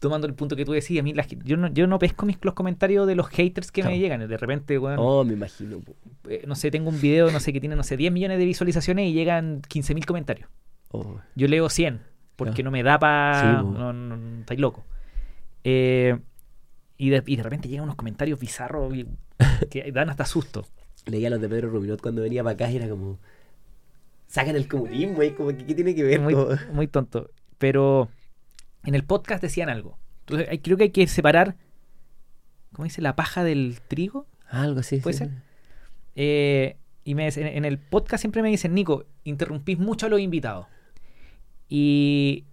[0.00, 1.14] tomando el punto que tú decías, a mí
[1.44, 4.26] yo, no, yo no pesco mis, los comentarios de los haters que me llegan.
[4.28, 5.80] De repente, weón, Oh, me imagino.
[6.28, 8.44] eh, no sé, tengo un video, no sé, que tiene, no sé, 10 millones de
[8.44, 10.48] visualizaciones y llegan 15.000 comentarios.
[10.96, 11.20] Oh.
[11.34, 12.00] Yo leo 100,
[12.36, 13.40] porque no me da para...
[13.40, 14.84] Sí, no, no, no, estáis loco.
[15.64, 16.18] Eh,
[16.96, 19.06] y, de, y de repente llegan unos comentarios bizarros y-
[19.70, 20.66] que dan hasta susto.
[21.06, 23.18] Leía los de Pedro Ruminot cuando venía para acá y era como.
[24.26, 26.20] Sacan el comunismo y como que ¿qué tiene que ver?
[26.20, 27.30] muy, Como- muy tonto.
[27.58, 28.08] Pero
[28.84, 29.98] en el podcast decían algo.
[30.20, 31.56] Entonces hay- creo que hay que separar,
[32.72, 33.02] ¿cómo dice?
[33.02, 34.26] La paja del trigo.
[34.48, 34.98] Algo así.
[34.98, 35.24] ¿Puede sí.
[35.24, 35.30] ser?
[36.16, 40.20] Eh, y me, en, en el podcast siempre me dicen, Nico, interrumpís mucho a los
[40.20, 40.66] invitados.
[41.76, 42.44] Y,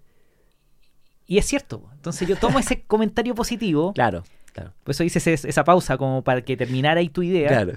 [1.27, 1.87] y es cierto.
[1.93, 3.93] Entonces yo tomo ese comentario positivo.
[3.93, 4.23] Claro,
[4.53, 4.73] claro.
[4.83, 7.47] Por eso hice ese- esa pausa como para que terminara ahí tu idea.
[7.49, 7.73] Claro.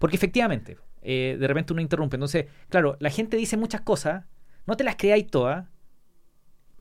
[0.00, 2.16] Porque efectivamente, eh, de repente uno interrumpe.
[2.16, 4.24] Entonces, claro, la gente dice muchas cosas,
[4.66, 5.66] no te las creáis todas,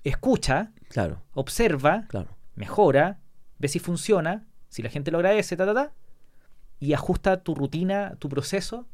[0.03, 2.35] escucha, Claro, observa, claro.
[2.56, 3.19] mejora,
[3.60, 5.94] ve si funciona, si la gente lo agradece, ta, ta, ta,
[6.80, 8.88] y ajusta tu rutina, tu proceso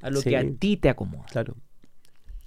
[0.00, 0.30] a lo Sí.
[0.30, 1.26] que a ti te acomoda.
[1.30, 1.56] Claro.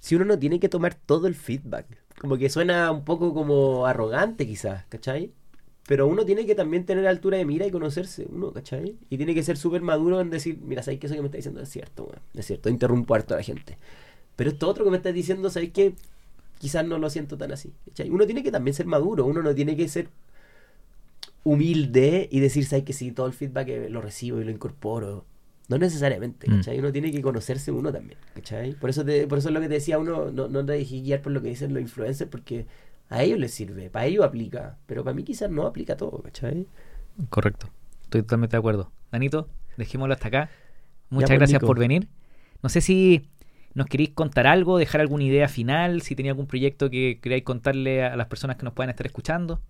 [0.00, 1.86] Si uno no tiene que tomar todo el feedback,
[2.18, 5.32] como que suena un poco como arrogante quizás, ¿cachai?
[5.86, 8.96] Pero uno tiene que también tener altura de mira y conocerse, uno, ¿cachai?
[9.10, 11.36] Y tiene que ser súper maduro en decir, mira, ¿sabes que eso que me está
[11.36, 12.20] diciendo es cierto, weón?
[12.34, 13.76] Es cierto, interrumpo harto a la gente.
[14.36, 15.94] Pero esto otro que me estás diciendo, ¿sabes qué?
[16.58, 18.08] Quizás no lo siento tan así, ¿cachai?
[18.10, 20.08] Uno tiene que también ser maduro, uno no tiene que ser
[21.44, 23.12] humilde y decir, ¿sabes que sí?
[23.12, 25.26] Todo el feedback eh, lo recibo y lo incorporo.
[25.68, 26.56] No necesariamente, Mm.
[26.56, 26.78] ¿cachai?
[26.78, 28.74] Uno tiene que conocerse uno también, ¿cachai?
[28.74, 31.02] Por eso, te- por eso es lo que te decía, uno no, no te dejes
[31.02, 32.66] guiar por lo que dicen los influencers porque
[33.08, 36.66] a ellos les sirve, para ellos aplica, pero para mí quizás no aplica todo, ¿cachai?
[37.30, 37.70] Correcto.
[38.02, 38.90] Estoy totalmente de acuerdo.
[39.10, 40.50] Danito, dejémoslo hasta acá.
[41.10, 42.08] Muchas pues, gracias por venir.
[42.62, 43.28] No sé si
[43.74, 48.04] nos queréis contar algo, dejar alguna idea final, si tenía algún proyecto que queráis contarle
[48.04, 49.60] a las personas que nos puedan estar escuchando.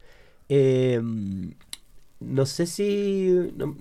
[0.49, 1.01] Eh,
[2.21, 3.51] no sé si...
[3.57, 3.77] No,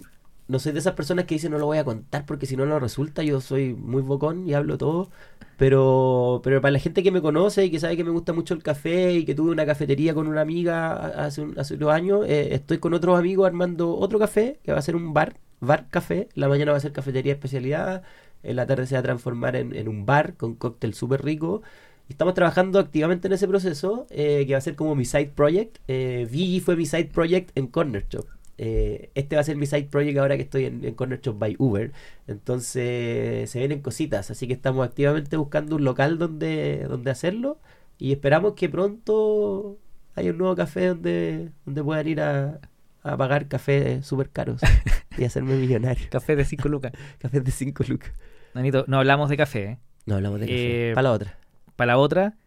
[0.53, 2.65] no soy de esas personas que dicen no lo voy a contar porque si no
[2.65, 5.09] no resulta, yo soy muy bocón y hablo todo,
[5.57, 8.53] pero, pero para la gente que me conoce y que sabe que me gusta mucho
[8.53, 10.93] el café y que tuve una cafetería con una amiga
[11.25, 14.81] hace, un- unos años, eh, estoy con otros amigos armando otro café que va a
[14.81, 18.03] ser un bar, bar café, la mañana va a ser cafetería especialidad,
[18.43, 21.61] en la tarde se va a transformar en, un bar con cóctel súper rico.
[22.09, 25.77] Estamos trabajando activamente en ese proceso, eh, que va a ser como mi side project.
[25.87, 28.27] Eh, Vigi fue mi side project en Corner Shop.
[28.65, 31.37] Eh, este va a ser mi side project ahora que estoy en, en Corner Shop
[31.37, 31.91] by Uber.
[32.27, 37.59] Entonces se vienen cositas, así que estamos activamente buscando un local donde, donde hacerlo
[37.99, 39.77] y esperamos que pronto
[40.15, 42.61] haya un nuevo café donde, donde puedan ir a,
[43.01, 44.61] a pagar cafés súper caros
[45.17, 46.07] y hacerme millonario.
[46.09, 46.93] Café de 5 lucas.
[47.19, 48.13] Cafés de 5 lucas.
[48.53, 49.79] Danito, no hablamos de café, ¿eh?
[50.05, 50.91] No hablamos de café.
[50.91, 51.37] Eh, Para la otra.
[51.75, 52.37] Para la otra,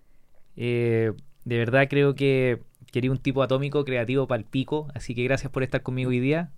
[0.56, 1.12] eh,
[1.44, 2.62] de verdad creo que
[2.96, 6.18] quería un tipo atómico creativo para el pico, así que gracias por estar conmigo hoy
[6.18, 6.50] día.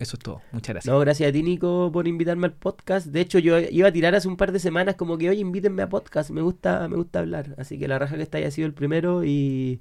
[0.00, 0.42] Eso es todo.
[0.50, 0.92] Muchas gracias.
[0.92, 3.06] No, gracias a ti, Nico, por invitarme al podcast.
[3.06, 5.82] De hecho, yo iba a tirar hace un par de semanas como que, oye, invítenme
[5.82, 6.30] a podcast.
[6.30, 7.54] Me gusta, me gusta hablar.
[7.56, 9.80] Así que la raja que está haya sido el primero y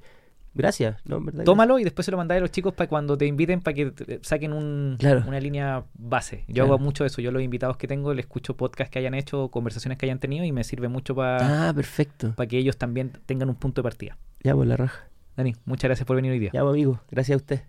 [0.59, 1.19] gracias, ¿no?
[1.19, 3.73] Verdad, Tómalo y después se lo mandáis a los chicos para cuando te inviten para
[3.73, 5.23] que te- saquen un, Claro.
[5.27, 6.43] una línea base.
[6.47, 6.73] Yo Claro.
[6.75, 7.21] hago mucho eso.
[7.21, 10.45] Yo los invitados que tengo les escucho podcasts que hayan hecho, conversaciones que hayan tenido
[10.45, 12.35] y me sirve mucho para Ah, perfecto.
[12.47, 14.17] que ellos también tengan un punto de partida.
[14.43, 15.07] Ya, pues la raja.
[15.35, 16.51] Dani, muchas gracias por venir hoy día.
[16.53, 16.99] Ya, pues, amigo.
[17.09, 17.61] Gracias a usted.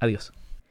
[0.00, 0.32] Adiós.